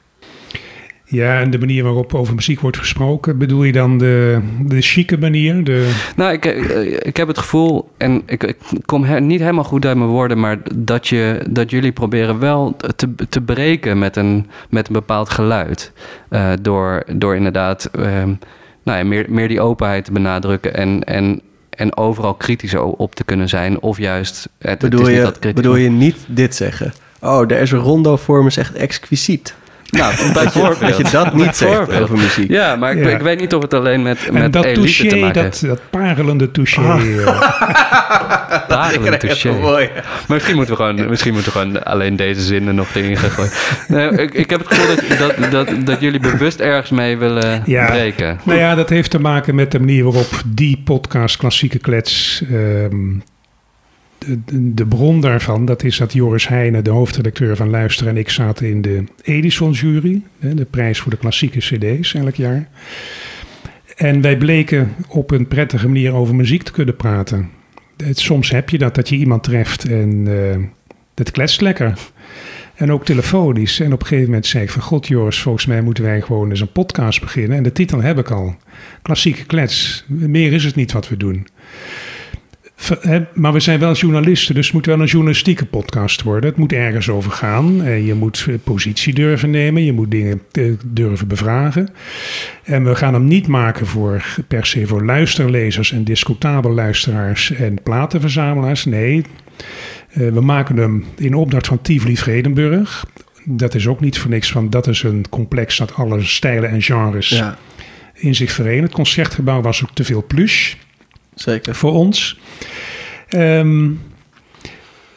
Ja, 1.05 1.41
en 1.41 1.51
de 1.51 1.59
manier 1.59 1.85
waarop 1.85 2.15
over 2.15 2.35
muziek 2.35 2.61
wordt 2.61 2.77
gesproken, 2.77 3.39
bedoel 3.39 3.65
je 3.65 3.73
dan 3.73 3.99
de, 3.99 4.41
de 4.67 4.81
chique 4.81 5.19
manier? 5.19 5.65
De, 5.65 5.93
Nou, 6.17 6.33
ik, 6.33 6.45
eh, 6.45 6.93
ik 6.93 7.17
heb 7.17 7.29
het 7.29 7.39
gevoel, 7.39 7.89
en 7.97 8.23
ik, 8.27 8.43
ik 8.43 8.57
kom 8.85 9.27
niet 9.27 9.41
helemaal 9.41 9.65
goed 9.65 9.87
uit 9.87 9.97
mijn 9.97 10.09
woorden, 10.09 10.41
maar 10.41 10.59
dat, 10.75 11.09
je, 11.09 11.47
dat 11.51 11.71
jullie 11.71 11.93
proberen 11.93 12.39
wel 12.39 12.77
te, 12.97 13.15
te 13.29 13.41
breken 13.41 13.99
met 13.99 14.17
een, 14.17 14.47
met 14.71 14.87
een 14.87 14.93
bepaald 14.93 15.31
geluid. 15.31 15.93
Eh, 16.29 16.53
door, 16.63 17.03
door 17.13 17.37
inderdaad 17.37 17.85
ehm, 17.85 18.35
nou 18.83 18.99
ja, 18.99 19.05
meer, 19.05 19.27
meer 19.29 19.49
die 19.49 19.61
openheid 19.61 20.05
te 20.05 20.13
benadrukken 20.13 20.75
en, 20.75 21.05
en, 21.05 21.41
en 21.77 21.97
overal 21.97 22.35
kritisch 22.35 22.75
op 22.75 23.15
te 23.15 23.25
kunnen 23.25 23.49
zijn. 23.49 23.81
Of 23.81 23.99
juist, 23.99 24.49
het, 24.59 24.71
het 24.71 24.79
Bedoel 24.79 25.01
is 25.01 25.07
niet 25.07 25.17
je, 25.17 25.23
dat 25.23 25.39
kritisch. 25.39 25.63
bedoel 25.63 25.77
je 25.77 25.91
niet 25.91 26.17
dit 26.27 26.55
zeggen? 26.55 26.93
Oh, 27.21 27.49
de 27.49 27.55
is 27.55 27.73
rondo 27.73 28.17
vorm 28.17 28.47
is 28.47 28.57
echt 28.57 28.75
exquisiet. 28.75 29.55
Nou, 29.99 30.13
Dat 30.17 30.23
je, 30.25 30.33
bijvoorbeeld. 30.33 30.81
dat 30.81 30.97
je 30.97 31.05
dat 31.17 31.35
niet 31.35 31.57
zegt 31.57 32.01
over 32.01 32.17
muziek. 32.17 32.51
Ja, 32.51 32.77
maar 32.77 32.93
ik, 32.97 33.05
Ja. 33.05 33.11
ik 33.11 33.21
weet 33.21 33.41
niet 33.41 33.55
of 33.55 33.63
het 33.63 33.75
alleen 33.75 34.03
met, 34.03 34.27
en 34.27 34.33
met 34.35 34.53
dat 34.53 34.65
elite 34.65 35.07
te 35.07 35.17
maken 35.17 35.35
dat, 35.35 35.43
heeft. 35.43 35.67
dat 35.67 35.81
parelende 35.91 36.51
touché. 36.51 36.81
Parelend 38.69 38.95
Ik 38.95 39.01
krijg 39.01 39.11
het 39.23 39.41
touché. 39.41 39.61
mooi. 39.61 39.91
Maar 39.95 40.05
misschien 40.27 40.55
moeten 40.57 40.77
we 40.77 40.83
gewoon, 40.83 41.09
misschien 41.09 41.33
moeten 41.35 41.53
we 41.53 41.59
gewoon 41.59 41.83
alleen 41.85 42.17
deze 42.17 42.41
zinnen 42.41 42.75
nog 42.75 42.95
erin 42.95 43.17
gaan 43.17 43.31
gooien. 43.31 43.53
Nee, 43.89 44.11
ik, 44.23 44.35
ik 44.35 44.51
heb 44.51 44.59
het 44.61 44.69
gevoel 44.75 44.97
dat, 45.19 45.39
dat, 45.41 45.51
dat, 45.51 45.87
dat 45.87 46.01
jullie 46.01 46.21
bewust 46.21 46.61
ergens 46.61 46.91
mee 46.91 47.17
willen 47.17 47.63
Ja. 47.67 47.87
breken. 47.87 48.41
Nou 48.43 48.59
ja, 48.59 48.75
dat 48.75 48.89
heeft 48.89 49.11
te 49.11 49.21
maken 49.21 49.55
met 49.55 49.71
de 49.73 49.79
manier 49.79 50.05
waarop 50.05 50.43
die 50.47 50.81
podcast 50.85 51.37
Klassieke 51.37 51.79
Klets... 51.79 52.43
ehm, 52.51 52.95
de, 54.27 54.75
de, 54.75 54.87
bron 54.87 55.21
daarvan, 55.21 55.65
dat 55.65 55.83
is 55.85 55.97
dat 55.97 56.13
Joris 56.13 56.49
Heijnen, 56.49 56.85
de 56.85 56.91
hoofdredacteur 56.91 57.57
van 57.57 57.71
Luister... 57.71 58.07
en 58.07 58.17
ik 58.17 58.31
zaten 58.31 58.69
in 58.69 58.83
de 58.83 59.05
Edison-jury, 59.23 60.23
de 60.39 60.65
prijs 60.65 60.99
voor 61.01 61.11
de 61.11 61.17
klassieke 61.19 61.59
cd's 61.59 62.15
elk 62.15 62.35
jaar. 62.35 62.69
En 63.97 64.21
wij 64.21 64.37
bleken 64.37 64.95
op 65.09 65.31
een 65.31 65.47
prettige 65.47 65.87
manier 65.87 66.13
over 66.13 66.35
muziek 66.35 66.63
te 66.63 66.73
kunnen 66.73 66.97
praten. 66.97 67.51
Soms 68.11 68.51
heb 68.51 68.71
je 68.71 68.79
dat, 68.79 68.95
dat 68.95 69.09
je 69.09 69.17
iemand 69.17 69.43
treft 69.43 69.85
en 69.85 70.25
eh 70.27 70.81
het 71.15 71.31
kletst 71.31 71.61
lekker. 71.61 71.99
En 72.75 72.93
ook 72.93 73.05
telefonisch. 73.05 73.81
En 73.81 73.93
op 73.93 74.01
een 74.01 74.07
gegeven 74.07 74.29
moment 74.29 74.47
zei 74.47 74.65
ik 74.65 74.71
van... 74.71 74.83
God 74.83 75.07
Joris, 75.07 75.39
volgens 75.39 75.67
mij 75.67 75.83
moeten 75.83 76.05
wij 76.05 76.21
gewoon 76.21 76.51
eens 76.51 76.61
een 76.61 76.73
podcast 76.73 77.21
beginnen. 77.21 77.57
En 77.57 77.63
de 77.63 77.73
titel 77.73 78.03
heb 78.03 78.19
ik 78.19 78.31
al. 78.31 78.57
Klassieke 79.03 79.45
klets. 79.45 80.05
Meer 80.07 80.53
is 80.53 80.65
het 80.65 80.75
niet 80.75 80.93
wat 80.93 81.09
we 81.09 81.17
doen. 81.17 81.47
Maar 83.35 83.53
we 83.53 83.61
zijn 83.61 83.79
wel 83.79 83.95
journalisten, 83.95 84.55
dus 84.55 84.65
het 84.65 84.75
moet 84.75 84.87
wel 84.87 85.01
een 85.01 85.07
journalistieke 85.07 85.67
podcast 85.67 86.23
worden. 86.23 86.51
Het 86.51 86.59
moet 86.59 86.73
ergens 86.73 87.09
over 87.09 87.31
gaan. 87.31 87.83
En 87.83 88.05
je 88.05 88.15
moet 88.15 88.47
eh, 88.49 88.55
positie 88.65 89.15
durven 89.15 89.51
nemen. 89.51 89.85
Je 89.85 89.93
moet 89.93 90.11
dingen 90.11 90.43
eh, 90.53 90.73
durven 90.87 91.29
bevragen. 91.29 91.89
En 92.63 92.85
we 92.85 92.95
gaan 92.95 93.15
hem 93.15 93.25
niet 93.25 93.47
maken 93.47 93.87
voor 93.87 94.25
per 94.49 94.67
se 94.67 94.87
voor 94.87 95.05
luisterlezers 95.05 95.93
en 95.93 96.05
discutabel 96.05 96.71
luisteraars 96.71 97.51
en 97.51 97.83
platenverzamelaars. 97.83 98.85
Nee, 98.85 99.25
eh, 100.09 100.29
we 100.29 100.41
maken 100.41 100.77
hem 100.77 101.05
in 101.17 101.35
opdracht 101.35 101.67
van 101.67 101.83
Tivoli 101.83 102.17
Vredenburg. 102.17 103.07
Dat 103.45 103.75
is 103.75 103.87
ook 103.87 104.01
niet 104.01 104.19
voor 104.19 104.31
niks 104.31 104.51
van, 104.51 104.71
dat 104.71 104.87
is 104.87 105.03
een 105.03 105.25
complex 105.31 105.77
dat 105.77 105.95
alle 105.95 106.23
stijlen 106.23 106.71
en 106.71 106.83
genres 106.83 107.29
Ja, 107.29 107.59
in 108.15 108.35
zich 108.35 108.53
verenen. 108.53 108.83
Het 108.83 108.93
concertgebouw 108.93 109.61
was 109.61 109.83
ook 109.83 109.95
te 109.95 110.05
veel 110.05 110.25
plush 110.27 110.75
zeker. 111.35 111.75
voor 111.75 111.93
ons. 111.93 112.39
Ehm, 113.29 113.91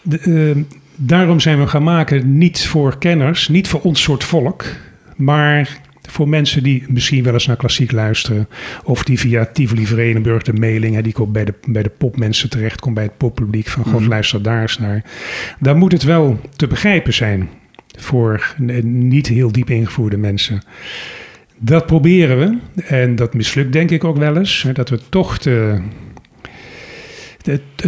de, 0.01 0.19
ehm, 0.19 0.61
daarom 0.95 1.39
zijn 1.39 1.59
we 1.59 1.67
gaan 1.67 1.83
maken, 1.83 2.37
niet 2.37 2.65
voor 2.67 2.97
kenners, 2.97 3.47
niet 3.47 3.67
voor 3.67 3.81
ons 3.81 4.01
soort 4.01 4.23
volk, 4.23 4.65
maar 5.15 5.81
voor 6.09 6.29
mensen 6.29 6.63
die 6.63 6.83
misschien 6.87 7.23
wel 7.23 7.33
eens 7.33 7.45
naar 7.47 7.55
klassiek 7.55 7.91
luisteren. 7.91 8.47
Of 8.83 9.03
die 9.03 9.19
via 9.19 9.45
Tivoli 9.45 9.85
Verenenburg 9.85 10.43
de 10.43 10.53
mailing, 10.53 10.95
hè, 10.95 11.01
die 11.01 11.13
komt 11.13 11.31
bij 11.31 11.45
de, 11.45 11.53
bij 11.67 11.83
de 11.83 11.91
popmensen 11.97 12.49
terecht, 12.49 12.79
komt 12.79 12.95
bij 12.95 13.03
het 13.03 13.17
poppubliek 13.17 13.67
van 13.67 13.83
God 13.83 13.99
Mhm. 13.99 14.09
luister 14.09 14.41
daar 14.41 14.61
eens 14.61 14.77
naar. 14.79 15.03
Dan 15.59 15.77
moet 15.77 15.91
het 15.91 16.03
wel 16.03 16.39
te 16.55 16.67
begrijpen 16.67 17.13
zijn 17.13 17.49
voor 17.99 18.55
niet 18.83 19.27
heel 19.27 19.51
diep 19.51 19.69
ingevoerde 19.69 20.17
mensen. 20.17 20.61
Dat 21.57 21.85
proberen 21.85 22.37
we. 22.39 22.57
En 22.85 23.15
dat 23.15 23.33
mislukt 23.33 23.73
denk 23.73 23.91
ik 23.91 24.03
ook 24.03 24.17
wel 24.17 24.37
eens. 24.37 24.61
hè, 24.63 24.71
Dat 24.73 24.89
we 24.89 24.99
toch 25.09 25.33
het 25.33 25.47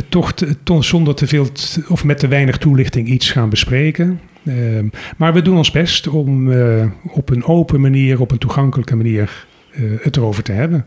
toch 0.09 0.33
zonder 0.79 1.15
te 1.15 1.27
veel 1.27 1.47
of 1.87 2.03
met 2.03 2.19
te 2.19 2.27
weinig 2.27 2.57
toelichting 2.57 3.07
iets 3.07 3.31
gaan 3.31 3.49
bespreken. 3.49 4.19
Ehm, 4.47 4.87
maar 5.17 5.33
we 5.33 5.41
doen 5.41 5.57
ons 5.57 5.71
best 5.71 6.07
om 6.07 6.51
eh, 6.51 6.85
op 7.11 7.29
een 7.29 7.45
open 7.45 7.81
manier, 7.81 8.21
op 8.21 8.31
een 8.31 8.37
toegankelijke 8.37 8.95
manier 8.95 9.47
eh, 9.71 9.81
het 10.01 10.17
erover 10.17 10.43
te 10.43 10.51
hebben. 10.51 10.85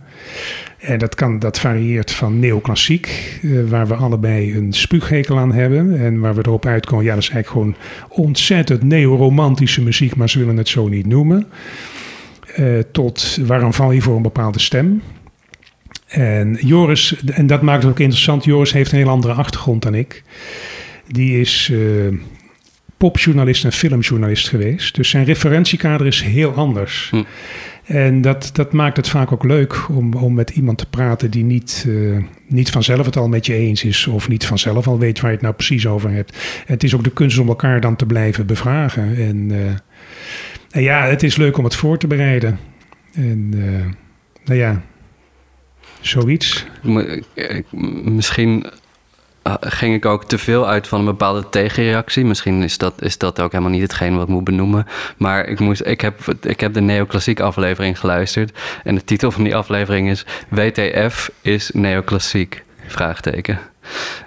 En 0.78 0.98
dat, 0.98 1.14
kan, 1.14 1.38
dat 1.38 1.58
varieert 1.58 2.10
van 2.10 2.38
neoclassiek, 2.38 3.38
eh, 3.42 3.50
waar 3.68 3.86
we 3.86 3.94
allebei 3.94 4.56
een 4.56 4.72
spuughekel 4.72 5.38
aan 5.38 5.52
hebben. 5.52 5.98
En 5.98 6.20
waar 6.20 6.34
we 6.34 6.42
erop 6.46 6.66
uitkomen, 6.66 7.04
ja, 7.04 7.14
dat 7.14 7.22
is 7.22 7.30
eigenlijk 7.30 7.66
gewoon 7.66 7.76
ontzettend 8.08 8.82
neoromantische 8.82 9.82
muziek, 9.82 10.16
maar 10.16 10.30
ze 10.30 10.38
willen 10.38 10.56
het 10.56 10.68
zo 10.68 10.88
niet 10.88 11.06
noemen. 11.06 11.46
Tot 12.92 13.38
waarom 13.46 13.72
val 13.72 13.92
je 13.92 14.00
voor 14.00 14.16
een 14.16 14.22
bepaalde 14.22 14.58
stem? 14.58 15.02
En 16.10 16.58
Joris, 16.60 17.16
en 17.24 17.46
dat 17.46 17.62
maakt 17.62 17.82
het 17.82 17.92
ook 17.92 17.98
interessant, 17.98 18.44
Joris 18.44 18.72
heeft 18.72 18.92
een 18.92 18.98
heel 18.98 19.08
andere 19.08 19.32
achtergrond 19.32 19.82
dan 19.82 19.94
ik. 19.94 20.22
Die 21.06 21.40
is 21.40 21.70
eh, 21.72 22.16
popjournalist 22.96 23.64
en 23.64 23.72
filmjournalist 23.72 24.48
geweest. 24.48 24.94
Dus 24.94 25.08
zijn 25.08 25.24
referentiekader 25.24 26.06
is 26.06 26.22
heel 26.22 26.52
anders. 26.52 27.08
Hm. 27.10 27.22
En 27.84 28.20
dat, 28.20 28.50
dat 28.52 28.72
maakt 28.72 28.96
het 28.96 29.08
vaak 29.08 29.32
ook 29.32 29.44
leuk 29.44 29.88
om, 29.88 30.14
om 30.14 30.34
met 30.34 30.50
iemand 30.50 30.78
te 30.78 30.88
praten 30.88 31.30
die 31.30 31.44
niet, 31.44 31.86
eh, 31.88 32.24
niet 32.46 32.70
vanzelf 32.70 33.06
het 33.06 33.16
al 33.16 33.28
met 33.28 33.46
je 33.46 33.54
eens 33.54 33.84
is. 33.84 34.06
Of 34.06 34.28
niet 34.28 34.46
vanzelf 34.46 34.86
al 34.86 34.98
weet 34.98 35.20
waar 35.20 35.30
je 35.30 35.36
het 35.36 35.44
nou 35.44 35.54
precies 35.54 35.86
over 35.86 36.10
hebt. 36.10 36.62
Het 36.66 36.84
is 36.84 36.94
ook 36.94 37.04
de 37.04 37.12
kunst 37.12 37.38
om 37.38 37.48
elkaar 37.48 37.80
dan 37.80 37.96
te 37.96 38.06
blijven 38.06 38.46
bevragen. 38.46 39.16
En, 39.16 39.50
eh, 39.50 39.58
en 40.70 40.82
ja, 40.82 41.06
het 41.06 41.22
is 41.22 41.36
leuk 41.36 41.58
om 41.58 41.64
het 41.64 41.74
voor 41.74 41.98
te 41.98 42.06
bereiden. 42.06 42.58
En 43.14 43.48
nou 44.44 44.58
ja, 44.58 44.82
zoiets. 46.00 46.66
Misschien 48.02 48.66
ah, 49.42 49.54
ging 49.60 49.94
ik 49.94 50.04
ook 50.04 50.24
te 50.24 50.38
veel 50.38 50.68
uit 50.68 50.88
van 50.88 50.98
een 50.98 51.04
bepaalde 51.04 51.48
tegenreactie. 51.48 52.24
Misschien 52.24 52.62
is 52.62 52.78
dat, 52.78 53.02
is 53.02 53.18
dat 53.18 53.40
ook 53.40 53.52
helemaal 53.52 53.72
niet 53.72 53.82
hetgeen 53.82 54.14
wat 54.14 54.22
ik 54.22 54.34
moet 54.34 54.44
benoemen. 54.44 54.86
Maar 55.16 55.46
ik, 55.46 55.60
moest, 55.60 55.86
ik, 55.86 56.00
heb, 56.00 56.20
ik 56.40 56.60
heb 56.60 56.74
de 56.74 56.80
neoclassiek 56.80 57.40
aflevering 57.40 57.98
geluisterd. 57.98 58.58
En 58.84 58.94
de 58.94 59.04
titel 59.04 59.30
van 59.30 59.44
die 59.44 59.56
aflevering 59.56 60.10
is... 60.10 60.24
WTF 60.48 61.30
is 61.40 61.70
neoclassiek? 61.72 62.64
Vraagteken. 62.86 63.58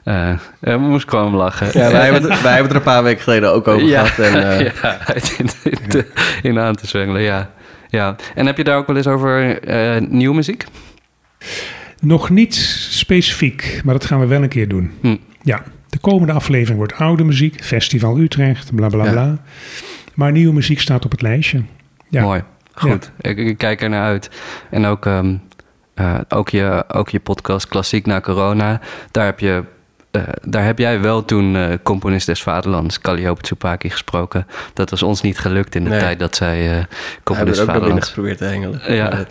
Eh 0.04 0.34
eh, 0.60 0.78
moest 0.78 1.04
ik 1.04 1.10
gewoon 1.10 1.36
lachen. 1.36 1.68
Ja, 1.68 1.92
wij 1.92 2.04
hebben, 2.04 2.32
het, 2.32 2.42
wij 2.42 2.54
hebben 2.54 2.62
het 2.62 2.70
er 2.72 2.76
een 2.76 2.94
paar 2.94 3.04
weken 3.04 3.24
geleden 3.24 3.52
ook 3.52 3.68
over 3.68 3.88
ja, 3.88 4.06
gehad. 4.06 4.34
En, 4.34 4.44
eh, 4.50 4.72
ja, 4.82 4.98
in, 5.38 6.06
in, 6.42 6.60
aan 6.60 6.76
te 6.76 6.88
zwengelen, 6.88 7.22
ja. 7.22 7.50
ja. 7.90 8.16
En 8.36 8.46
heb 8.46 8.58
je 8.58 8.64
daar 8.64 8.78
ook 8.78 8.88
wel 8.88 8.96
eens 8.96 9.08
over 9.08 9.60
eh, 9.64 10.02
nieuwe 10.02 10.36
muziek? 10.36 10.66
Nog 12.02 12.30
niet 12.30 12.56
specifiek, 12.90 13.82
maar 13.84 13.94
dat 13.94 14.06
gaan 14.06 14.20
we 14.20 14.26
wel 14.26 14.44
een 14.44 14.50
keer 14.50 14.68
doen. 14.68 14.92
Hm. 15.02 15.16
Ja, 15.42 15.64
de 15.90 15.98
komende 16.00 16.34
aflevering 16.34 16.78
wordt 16.78 16.94
oude 16.94 17.24
muziek, 17.24 17.64
Festival 17.64 18.20
Utrecht, 18.20 18.76
bla 18.76 18.88
bla 18.88 19.04
Ja. 19.06 19.12
bla. 19.12 19.38
Maar 20.14 20.32
nieuwe 20.32 20.54
muziek 20.54 20.80
staat 20.80 21.06
op 21.06 21.12
het 21.12 21.22
lijstje. 21.22 21.62
Ja. 22.10 22.22
Mooi, 22.22 22.44
goed. 22.74 23.12
Ik, 23.22 23.38
ik 23.38 23.58
kijk 23.58 23.82
er 23.82 23.90
naar 23.90 24.04
uit. 24.04 24.30
En 24.70 24.86
ook, 24.86 25.06
ehm, 25.06 25.36
eh, 25.94 26.20
ook, 26.30 26.50
je, 26.50 26.84
ook 26.88 27.10
je 27.10 27.20
podcast 27.20 27.68
Klassiek 27.68 28.06
na 28.06 28.22
Corona. 28.22 28.82
Daar 29.12 29.26
heb, 29.26 29.40
je, 29.40 29.64
eh, 30.14 30.22
daar 30.42 30.66
heb 30.66 30.78
jij 30.78 31.02
wel 31.02 31.26
toen 31.26 31.56
eh, 31.56 31.64
componist 31.84 32.26
des 32.26 32.44
Vaderlands, 32.44 33.00
Calliope 33.02 33.42
Tsupaki, 33.42 33.90
gesproken. 33.90 34.48
Dat 34.74 34.90
was 34.90 35.04
ons 35.04 35.22
niet 35.22 35.38
gelukt 35.40 35.76
in 35.76 35.84
de 35.84 35.90
Nee. 35.90 36.00
tijd 36.00 36.20
dat 36.20 36.36
zij 36.36 36.58
eh 36.60 36.64
we 36.64 36.68
hebben 36.70 36.88
componist 37.24 37.60
ook 37.60 37.66
binnen 37.66 37.74
Vaderlands... 37.82 38.08
geprobeerd 38.08 38.38
te 38.38 38.44
hengelen. 38.46 38.82
Ja. 38.96 39.26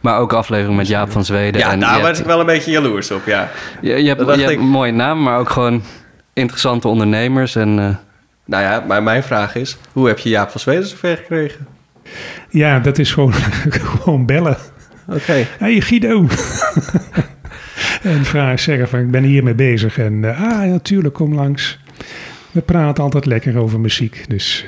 Maar 0.00 0.14
eh, 0.14 0.20
ook 0.20 0.32
aflevering 0.32 0.76
met 0.76 0.86
Jaap 0.88 1.10
van 1.10 1.24
Zweden. 1.24 1.60
ja, 1.60 1.70
en 1.70 1.80
daar 1.80 2.00
was 2.00 2.18
ik 2.18 2.24
wel 2.26 2.40
een 2.40 2.46
beetje 2.46 2.70
jaloers 2.70 3.10
op, 3.10 3.26
ja. 3.26 3.50
Je, 3.80 3.88
je 4.02 4.06
hebt, 4.06 4.18
Dat 4.18 4.26
dacht 4.26 4.38
je 4.38 4.44
hebt 4.44 4.56
ik. 4.56 4.62
een 4.64 4.70
mooie 4.70 4.92
naam, 4.92 5.22
maar 5.22 5.38
ook 5.38 5.50
gewoon 5.50 5.82
interessante 6.32 6.88
ondernemers. 6.88 7.56
En, 7.56 7.78
eh, 7.78 7.88
Nou 8.44 8.62
ja, 8.62 8.84
maar 8.86 9.02
mijn 9.02 9.22
vraag 9.22 9.54
is... 9.54 9.76
hoe 9.92 10.06
heb 10.06 10.18
je 10.18 10.28
Jaap 10.28 10.50
van 10.50 10.60
Zweden 10.60 10.86
zover 10.86 11.16
gekregen? 11.16 11.66
Ja, 12.50 12.78
dat 12.78 12.98
is 12.98 13.12
gewoon, 13.12 13.32
gewoon 14.02 14.26
bellen. 14.26 14.56
Oké. 15.08 15.46
Hey 15.58 15.80
Guido. 15.80 16.26
En 18.02 18.24
vraag 18.24 18.60
zeggen 18.60 18.88
van 18.88 18.98
ik 19.00 19.10
ben 19.10 19.22
hiermee 19.22 19.54
bezig. 19.54 19.98
En 19.98 20.24
eh, 20.24 20.30
ah, 20.42 20.64
ja, 20.64 20.70
natuurlijk, 20.70 21.14
kom 21.14 21.34
langs. 21.34 21.78
We 22.50 22.60
praten 22.60 23.04
altijd 23.04 23.26
lekker 23.26 23.58
over 23.58 23.80
muziek. 23.80 24.24
Dus 24.28 24.64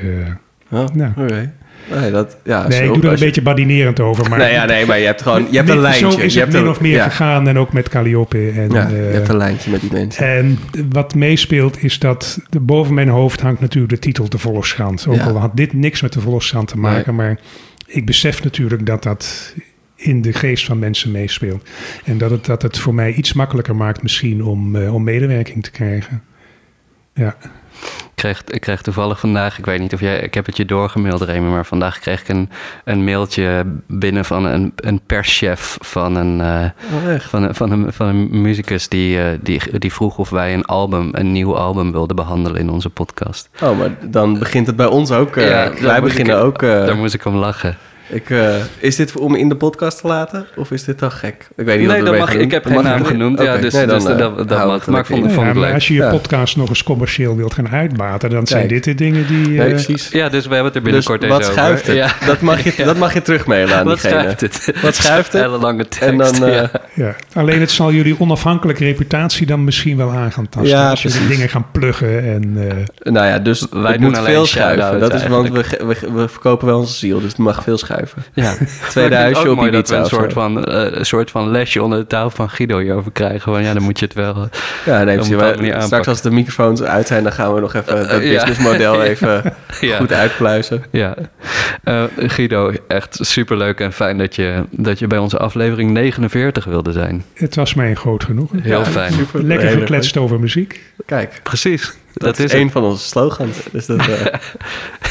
Oh, 0.72 0.84
Ja. 0.94 1.12
oké. 1.18 1.52
Nee, 2.00 2.10
dat, 2.10 2.36
ja, 2.44 2.68
nee, 2.68 2.78
zo- 2.78 2.84
ik 2.84 2.92
doe 2.94 3.02
er 3.02 3.08
een 3.12 3.18
je- 3.18 3.24
beetje 3.24 3.42
badinerend 3.42 4.00
over. 4.00 4.28
Maar 4.28 4.38
nee, 4.38 4.52
ja, 4.52 4.64
nee, 4.64 4.86
maar 4.86 4.98
je 4.98 5.06
hebt 5.06 5.22
gewoon 5.22 5.46
je 5.50 5.56
hebt 5.56 5.68
een 5.68 5.78
lijntje. 5.80 6.10
Zo 6.12 6.18
is 6.18 6.34
je 6.34 6.40
hebt 6.40 6.52
min 6.52 6.68
of 6.68 6.80
meer 6.80 6.94
ja, 6.94 7.04
gegaan 7.08 7.48
en 7.48 7.58
ook 7.58 7.72
met 7.72 7.88
Calliope. 7.88 8.50
En, 8.50 8.70
ja, 8.70 8.84
eh, 8.86 8.90
je 8.90 8.96
hebt 9.16 9.28
een 9.28 9.36
lijntje 9.36 9.70
met 9.70 9.80
die 9.80 9.92
mensen. 9.92 10.26
En 10.26 10.58
wat 10.90 11.14
meespeelt 11.14 11.82
is 11.82 11.98
dat 11.98 12.38
boven 12.60 12.94
mijn 12.94 13.08
hoofd 13.08 13.40
hangt 13.40 13.60
natuurlijk 13.60 13.92
de 13.92 13.98
titel 13.98 14.28
De 14.28 14.38
Volkskrant. 14.38 15.06
Ook 15.08 15.14
Ja. 15.16 15.24
al 15.24 15.36
had 15.38 15.56
dit 15.56 15.72
niks 15.72 16.00
met 16.02 16.12
de 16.12 16.20
Volkskrant 16.20 16.68
te 16.68 16.78
maken, 16.78 17.14
maar 17.14 17.38
ik 17.86 18.06
besef 18.06 18.42
natuurlijk 18.44 18.86
dat 18.86 19.02
dat 19.02 19.54
in 20.02 20.22
de 20.22 20.32
geest 20.32 20.64
van 20.64 20.78
mensen 20.78 21.10
meespeelt. 21.10 21.68
En 22.04 22.18
dat 22.18 22.30
het, 22.30 22.44
dat 22.46 22.62
het 22.62 22.78
voor 22.78 22.94
mij 22.94 23.12
iets 23.12 23.32
makkelijker 23.32 23.76
maakt 23.76 24.02
misschien 24.02 24.44
om, 24.44 24.76
eh, 24.76 24.94
om 24.94 25.04
medewerking 25.04 25.62
te 25.64 25.70
krijgen. 25.70 26.22
Ja, 27.14 27.36
Ik 27.82 28.26
kreeg, 28.26 28.42
ik 28.46 28.60
kreeg 28.60 28.82
toevallig 28.82 29.20
vandaag, 29.20 29.58
ik 29.58 29.64
weet 29.64 29.80
niet 29.80 29.94
of 29.94 30.00
jij, 30.00 30.18
ik 30.20 30.34
heb 30.34 30.46
het 30.46 30.56
je 30.56 30.64
doorgemaild, 30.64 31.20
Remy, 31.22 31.48
maar 31.48 31.66
vandaag 31.66 31.98
kreeg 31.98 32.20
ik 32.20 32.28
een, 32.28 32.48
een 32.84 33.04
mailtje 33.04 33.64
binnen 33.86 34.24
van 34.24 34.44
een, 34.44 34.72
een 34.76 35.00
perschef 35.06 35.76
van 35.80 36.14
een, 36.16 36.40
Oh, 36.40 37.10
echt? 37.12 37.24
van 37.30 37.42
een, 37.42 37.54
van 37.54 37.70
een, 37.70 37.92
van 37.92 38.06
een 38.06 38.40
muzikus 38.40 38.88
die, 38.88 39.20
eh, 39.22 39.38
die, 39.42 39.78
die 39.78 39.92
vroeg 39.92 40.18
of 40.18 40.30
wij 40.30 40.54
een 40.54 40.64
album, 40.64 41.08
een 41.12 41.32
nieuw 41.32 41.56
album 41.56 41.92
wilden 41.92 42.16
behandelen 42.16 42.60
in 42.60 42.70
onze 42.70 42.90
podcast. 42.90 43.48
Oh, 43.62 43.78
maar 43.78 43.90
dan 44.10 44.38
begint 44.38 44.66
het 44.66 44.76
bij 44.76 44.86
ons 44.86 45.10
ook. 45.10 45.36
eh, 45.36 45.48
Ja, 45.48 45.72
wij 45.80 46.00
beginnen 46.00 46.36
ik- 46.38 46.42
ook. 46.44 46.62
eh, 46.62 46.68
Daar 46.68 46.96
moest 46.96 47.14
ik 47.14 47.24
om 47.24 47.34
lachen. 47.34 47.76
Ik, 48.10 48.30
eh, 48.30 48.54
is 48.78 48.96
dit 48.96 49.16
om 49.16 49.34
in 49.34 49.48
de 49.48 49.56
podcast 49.56 50.00
te 50.00 50.06
laten? 50.06 50.46
Of 50.56 50.70
is 50.70 50.84
dit 50.84 50.98
dan 50.98 51.10
gek? 51.12 51.48
Ik 51.56 51.64
weet 51.66 51.78
niet 51.78 51.88
Nee, 51.88 51.96
wat 51.96 52.06
dat 52.06 52.18
mag, 52.18 52.32
ik 52.34 52.38
doen. 52.40 52.50
heb 52.50 52.66
geen 52.66 52.82
naam 52.82 53.04
genoemd. 53.04 53.42
Ja, 53.42 53.56
dus, 53.56 53.72
nee, 53.72 53.86
dan, 53.86 53.98
dus 53.98 54.08
eh, 54.08 54.18
dat, 54.18 54.34
we 54.34 54.44
mag. 54.44 54.46
het 54.48 54.50
Maar 54.56 54.66
vond, 54.76 54.90
lekker 54.94 55.06
vond 55.06 55.36
Ja, 55.36 55.42
het 55.44 55.54
maar 55.54 55.64
leuk. 55.64 55.74
als 55.74 55.88
je 55.88 55.94
je 55.94 56.00
Ja. 56.02 56.10
podcast 56.10 56.56
nog 56.56 56.68
eens 56.68 56.82
commercieel 56.82 57.36
wilt 57.36 57.54
gaan 57.54 57.68
uitbaten, 57.68 58.30
dan 58.30 58.46
zijn 58.46 58.60
Kijk. 58.68 58.72
dit 58.72 58.84
de 58.84 59.04
dingen 59.04 59.26
die... 59.26 59.48
Nee, 59.48 59.60
eh, 59.60 59.68
precies. 59.68 60.08
Ja, 60.08 60.28
dus 60.28 60.46
we 60.46 60.54
hebben 60.54 60.72
het 60.72 60.74
er 60.74 60.92
Dus 60.92 61.04
binnenkort 61.04 61.20
wat 61.26 61.38
eens 61.38 61.48
over. 61.48 61.52
schuift 61.62 61.86
het? 61.86 61.96
Ja. 61.96 62.08
Dat, 62.26 62.40
mag 62.40 62.62
je, 62.76 62.84
dat 62.84 62.96
mag 62.96 63.14
je 63.14 63.22
terugmailen 63.22 63.76
aan 63.76 63.84
Wat 63.84 64.00
diegene. 64.00 64.20
schuift 64.20 64.40
het? 64.40 64.80
Wat 64.82 64.94
schuift 64.94 65.32
het? 65.32 65.42
Hele 65.42 65.58
lange 65.58 65.82
tekst. 65.88 66.00
En 66.08 66.16
dan, 66.18 66.44
eh, 66.44 66.54
ja. 66.54 66.70
Ja, 66.94 67.14
alleen 67.34 67.60
het 67.60 67.70
zal 67.70 67.92
jullie 67.92 68.20
onafhankelijke 68.20 68.84
reputatie 68.84 69.46
dan 69.46 69.64
misschien 69.64 69.96
wel 69.96 70.10
aan 70.10 70.32
gaan 70.32 70.48
tasten. 70.48 70.70
Ja, 70.70 70.90
als 70.90 71.02
jullie 71.02 71.28
dingen 71.28 71.48
gaan 71.48 71.66
pluggen 71.72 72.22
en... 72.24 72.68
eh, 73.02 73.12
Nou 73.12 73.26
ja, 73.26 73.38
dus 73.38 73.66
Wij 73.70 73.90
het 73.92 74.00
doen 74.00 74.08
moet 74.08 74.18
alleen 74.18 74.30
veel 74.32 74.46
schuiven. 74.46 75.00
Dat 75.00 75.14
is, 75.14 75.26
want 75.26 75.50
we, 75.50 75.64
ge- 75.64 75.86
we, 75.86 76.12
we 76.12 76.28
verkopen 76.28 76.66
wel 76.66 76.78
onze 76.78 76.94
ziel, 76.94 77.20
dus 77.20 77.28
het 77.28 77.38
mag 77.38 77.62
veel 77.62 77.78
schuiven. 77.78 77.99
Ja. 78.34 78.54
Tweede 78.90 79.14
huisje 79.16 79.40
het 79.40 79.50
op 79.50 79.56
mooi 79.56 79.70
dat 79.70 79.88
we 79.88 79.94
Ibiza 79.96 79.98
een 80.14 80.20
soort 80.20 80.32
van, 80.32 80.64
eh, 80.64 80.98
een 80.98 81.06
soort 81.06 81.30
van 81.30 81.50
lesje 81.50 81.82
onder 81.82 81.98
de 81.98 82.06
tafel 82.06 82.30
van 82.30 82.50
Guido 82.50 82.78
hierover 82.78 83.12
krijgen. 83.12 83.52
Van, 83.52 83.62
ja, 83.62 83.72
dan 83.74 83.82
moet 83.82 83.98
je 83.98 84.04
het 84.04 84.14
wel... 84.14 84.34
eh, 84.34 84.42
Ja, 84.86 85.02
nee, 85.02 85.14
precies. 85.14 85.34
Maar 85.36 85.54
straks 85.54 85.72
aanpakken. 85.82 86.08
als 86.10 86.22
de 86.22 86.30
microfoons 86.30 86.82
uit 86.82 87.06
zijn, 87.06 87.22
dan 87.22 87.32
gaan 87.32 87.54
we 87.54 87.60
nog 87.60 87.74
even 87.74 87.98
het 87.98 88.08
Eh, 88.08 88.30
ja. 88.32 88.44
businessmodel 88.44 89.02
even 89.12 89.54
ja. 89.80 89.96
goed 89.96 90.12
uitpluizen. 90.12 90.82
Ja, 90.90 91.14
Eh, 91.84 92.02
Guido, 92.16 92.72
echt 92.88 93.18
superleuk 93.20 93.80
en 93.80 93.92
fijn 93.92 94.18
dat 94.18 94.34
je, 94.34 94.64
dat 94.70 94.98
je 94.98 95.06
bij 95.06 95.18
onze 95.18 95.38
aflevering 95.38 95.90
49 95.90 96.64
wilde 96.64 96.92
zijn. 96.92 97.24
het 97.34 97.54
was 97.54 97.74
mij 97.74 97.90
een 97.90 97.96
groot 97.96 98.24
genoegen. 98.24 98.60
Heel 98.62 98.78
Ja, 98.78 98.84
fijn. 98.84 99.12
super. 99.12 99.42
Lekker 99.42 99.68
gekletst 99.68 100.16
over 100.16 100.40
muziek. 100.40 100.80
Kijk, 101.06 101.40
Precies, 101.42 101.92
dat, 102.20 102.36
dat, 102.36 102.46
is, 102.46 102.52
een 102.52 102.62
het. 102.62 102.72
van 102.72 102.82
onze 102.84 103.04
slogans. 103.06 103.56
Dus 103.72 103.86
dat, 103.86 103.98
eh, 104.08 104.26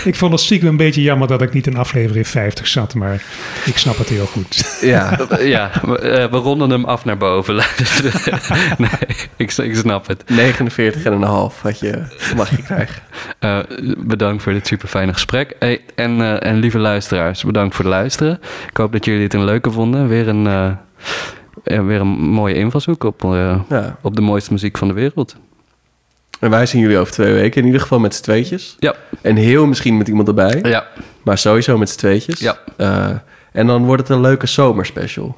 Ik 0.03 0.16
vond 0.16 0.32
het 0.32 0.41
stiekem 0.41 0.68
een 0.68 0.78
beetje 0.78 1.01
jammer 1.01 1.28
dat 1.28 1.41
ik 1.41 1.53
niet 1.53 1.68
in 1.68 1.78
aflevering 1.78 2.28
50 2.28 2.68
zat, 2.68 2.93
maar 2.93 3.24
ik 3.66 3.78
snap 3.78 3.97
het 3.97 4.10
heel 4.10 4.26
goed. 4.26 4.78
ja, 4.82 5.20
Ja, 5.39 5.72
we, 5.86 5.97
eh, 5.97 6.32
we 6.32 6.38
ronden 6.38 6.70
hem 6.70 6.86
af 6.86 7.05
naar 7.05 7.18
boven. 7.18 7.55
nee, 8.78 8.89
ik, 9.36 9.57
ik 9.57 9.76
snap 9.76 10.07
het. 10.07 10.24
49 10.30 11.03
en 11.03 11.14
een 11.14 11.22
half 11.22 11.62
had 11.62 11.80
je, 11.80 12.01
mag 12.36 12.49
je 12.49 12.64
krijgen. 12.64 13.01
Eh, 13.39 13.60
bedankt 13.97 14.43
voor 14.43 14.53
dit 14.53 14.68
super 14.68 14.88
fijne 14.88 15.14
gesprek. 15.14 15.55
Hey, 15.60 15.82
en, 15.95 16.22
eh, 16.22 16.49
en 16.51 16.57
lieve 16.57 16.80
luisteraars, 16.80 17.43
bedankt 17.43 17.76
voor 17.76 17.86
het 17.86 17.93
luisteren. 17.93 18.39
Ik 18.70 18.78
hoop 18.78 18.91
dat 18.91 19.05
jullie 19.05 19.24
het 19.24 19.34
een 19.34 19.45
leuke 19.45 19.72
vonden. 19.72 20.07
Weer 20.07 20.28
een, 20.28 20.47
eh, 20.47 21.80
weer 21.86 21.99
een 21.99 22.07
mooie 22.07 22.53
invalshoek 22.55 23.03
op, 23.03 23.24
eh, 23.24 23.60
Ja. 23.70 23.97
op 24.01 24.16
de 24.16 24.22
mooiste 24.22 24.51
muziek 24.53 24.78
van 24.78 24.88
de 24.88 24.93
wereld. 24.93 25.36
En 26.40 26.50
wij 26.50 26.66
zien 26.66 26.82
jullie 26.82 26.98
over 26.98 27.14
twee 27.14 27.34
weken, 27.34 27.60
in 27.60 27.66
ieder 27.66 27.82
geval 27.82 28.00
met 28.00 28.16
z'n 28.16 28.22
tweetjes. 28.24 28.76
Ja. 28.80 28.96
En 29.22 29.36
heel 29.36 29.66
misschien 29.66 29.98
met 29.98 30.08
iemand 30.08 30.28
erbij, 30.28 30.60
Ja, 30.64 30.86
maar 31.24 31.38
sowieso 31.38 31.78
met 31.78 31.90
z'n 31.90 31.98
tweetjes. 31.98 32.40
Ja. 32.40 32.58
Eh, 32.78 33.10
en 33.52 33.68
dan 33.68 33.86
wordt 33.86 34.02
het 34.02 34.12
een 34.12 34.22
leuke 34.22 34.48
zomerspecial. 34.48 35.36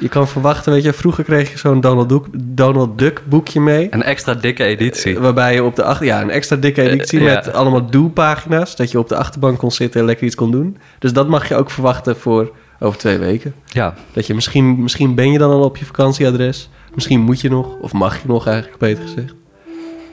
Je 0.00 0.08
kan 0.08 0.28
verwachten, 0.28 0.72
weet 0.72 0.82
je, 0.82 0.92
vroeger 0.92 1.24
kreeg 1.24 1.50
je 1.52 1.58
zo'n 1.58 1.80
Donald 1.80 2.08
Duck, 2.08 2.24
Donald 2.34 2.98
Duck 2.98 3.22
boekje 3.28 3.60
mee. 3.60 3.86
een 3.90 4.02
extra 4.02 4.34
dikke 4.34 4.64
editie. 4.64 5.18
Waarbij 5.18 5.54
je 5.54 5.62
op 5.64 5.76
de 5.76 5.82
achter, 5.84 6.06
ja, 6.06 6.22
een 6.22 6.30
extra 6.30 6.56
dikke 6.56 6.82
editie 6.82 7.18
Eh, 7.20 7.26
ja. 7.26 7.34
met 7.34 7.52
allemaal 7.52 7.86
do-pagina's. 7.90 8.76
Dat 8.76 8.90
je 8.90 8.98
op 8.98 9.08
de 9.08 9.16
achterbank 9.16 9.58
kon 9.58 9.70
zitten 9.72 10.00
en 10.00 10.06
lekker 10.06 10.26
iets 10.26 10.34
kon 10.34 10.50
doen. 10.50 10.76
Dus 10.98 11.12
dat 11.12 11.28
mag 11.28 11.48
je 11.48 11.56
ook 11.56 11.70
verwachten 11.70 12.16
voor 12.16 12.52
over 12.80 12.98
twee 12.98 13.18
weken. 13.18 13.54
Ja, 13.66 13.94
Dat 14.12 14.26
je 14.26 14.34
misschien, 14.34 14.82
misschien 14.82 15.14
ben 15.14 15.32
je 15.32 15.38
dan 15.38 15.50
al 15.50 15.62
op 15.62 15.76
je 15.76 15.84
vakantieadres. 15.84 16.68
Misschien 16.94 17.20
moet 17.20 17.40
je 17.40 17.48
nog, 17.50 17.76
of 17.80 17.92
mag 17.92 18.16
je 18.22 18.28
nog 18.28 18.46
eigenlijk 18.46 18.78
beter 18.78 19.02
gezegd. 19.02 19.34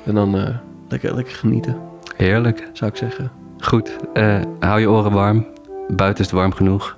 En 0.10 0.16
dan 0.16 0.38
eh, 0.38 0.56
lekker, 0.88 1.16
lekker 1.16 1.34
genieten, 1.34 1.78
heerlijk. 2.18 2.70
zou 2.74 2.92
ik 2.92 2.98
zeggen. 2.98 3.32
Goed, 3.58 3.96
eh, 4.14 4.42
hou 4.60 4.80
je 4.80 4.90
oren 4.90 5.12
warm. 5.12 5.48
Buiten 5.88 6.24
is 6.24 6.32
het 6.32 6.40
warm 6.40 6.52
genoeg. 6.52 6.98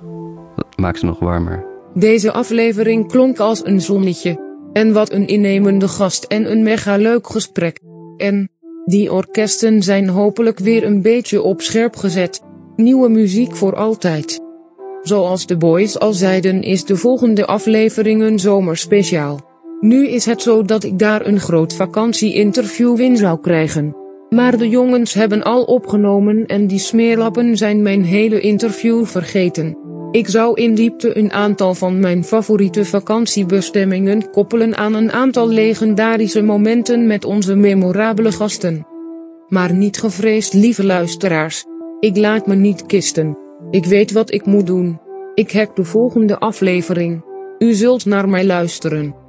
Maak 0.76 0.96
ze 0.96 1.04
nog 1.04 1.18
warmer. 1.18 1.64
Deze 1.94 2.32
aflevering 2.32 3.08
klonk 3.08 3.38
als 3.38 3.66
een 3.66 3.80
zonnetje. 3.80 4.40
En 4.72 4.92
wat 4.92 5.12
een 5.12 5.26
innemende 5.26 5.88
gast 5.88 6.24
en 6.24 6.50
een 6.50 6.62
mega 6.62 6.96
leuk 6.96 7.26
gesprek. 7.26 7.80
En 8.16 8.50
die 8.84 9.12
orkesten 9.12 9.82
zijn 9.82 10.08
hopelijk 10.08 10.58
weer 10.58 10.84
een 10.84 11.02
beetje 11.02 11.42
op 11.42 11.60
scherp 11.60 11.96
gezet. 11.96 12.42
Nieuwe 12.76 13.08
muziek 13.08 13.56
voor 13.56 13.76
altijd. 13.76 14.40
Zoals 15.02 15.46
de 15.46 15.56
boys 15.56 15.98
al 15.98 16.12
zeiden 16.12 16.62
is 16.62 16.84
de 16.84 16.96
volgende 16.96 17.46
aflevering 17.46 18.22
een 18.22 18.38
zomerspeciaal. 18.38 19.51
Nu 19.82 20.08
is 20.08 20.24
het 20.24 20.42
zo 20.42 20.62
dat 20.62 20.84
ik 20.84 20.98
daar 20.98 21.26
een 21.26 21.40
groot 21.40 21.74
vakantie-interview 21.74 23.00
in 23.00 23.16
zou 23.16 23.40
krijgen. 23.40 23.96
Maar 24.28 24.58
de 24.58 24.68
jongens 24.68 25.14
hebben 25.14 25.42
al 25.42 25.62
opgenomen 25.62 26.46
en 26.46 26.66
die 26.66 26.78
smeerlappen 26.78 27.56
zijn 27.56 27.82
mijn 27.82 28.04
hele 28.04 28.40
interview 28.40 29.04
vergeten. 29.04 29.76
Ik 30.10 30.28
zou 30.28 30.60
in 30.60 30.74
diepte 30.74 31.18
een 31.18 31.32
aantal 31.32 31.74
van 31.74 32.00
mijn 32.00 32.24
favoriete 32.24 32.84
vakantiebestemmingen 32.84 34.30
koppelen 34.30 34.76
aan 34.76 34.94
een 34.94 35.12
aantal 35.12 35.48
legendarische 35.48 36.42
momenten 36.42 37.06
met 37.06 37.24
onze 37.24 37.54
memorabele 37.54 38.32
gasten. 38.32 38.86
Maar 39.48 39.74
niet 39.74 39.98
gevreesd, 39.98 40.52
lieve 40.52 40.84
luisteraars. 40.84 41.64
Ik 42.00 42.16
laat 42.16 42.46
me 42.46 42.54
niet 42.54 42.86
kisten. 42.86 43.38
Ik 43.70 43.84
weet 43.84 44.12
wat 44.12 44.32
ik 44.32 44.46
moet 44.46 44.66
doen. 44.66 45.00
Ik 45.34 45.52
hack 45.52 45.76
de 45.76 45.84
volgende 45.84 46.38
aflevering. 46.38 47.24
U 47.58 47.72
zult 47.72 48.04
naar 48.04 48.28
mij 48.28 48.44
luisteren. 48.44 49.21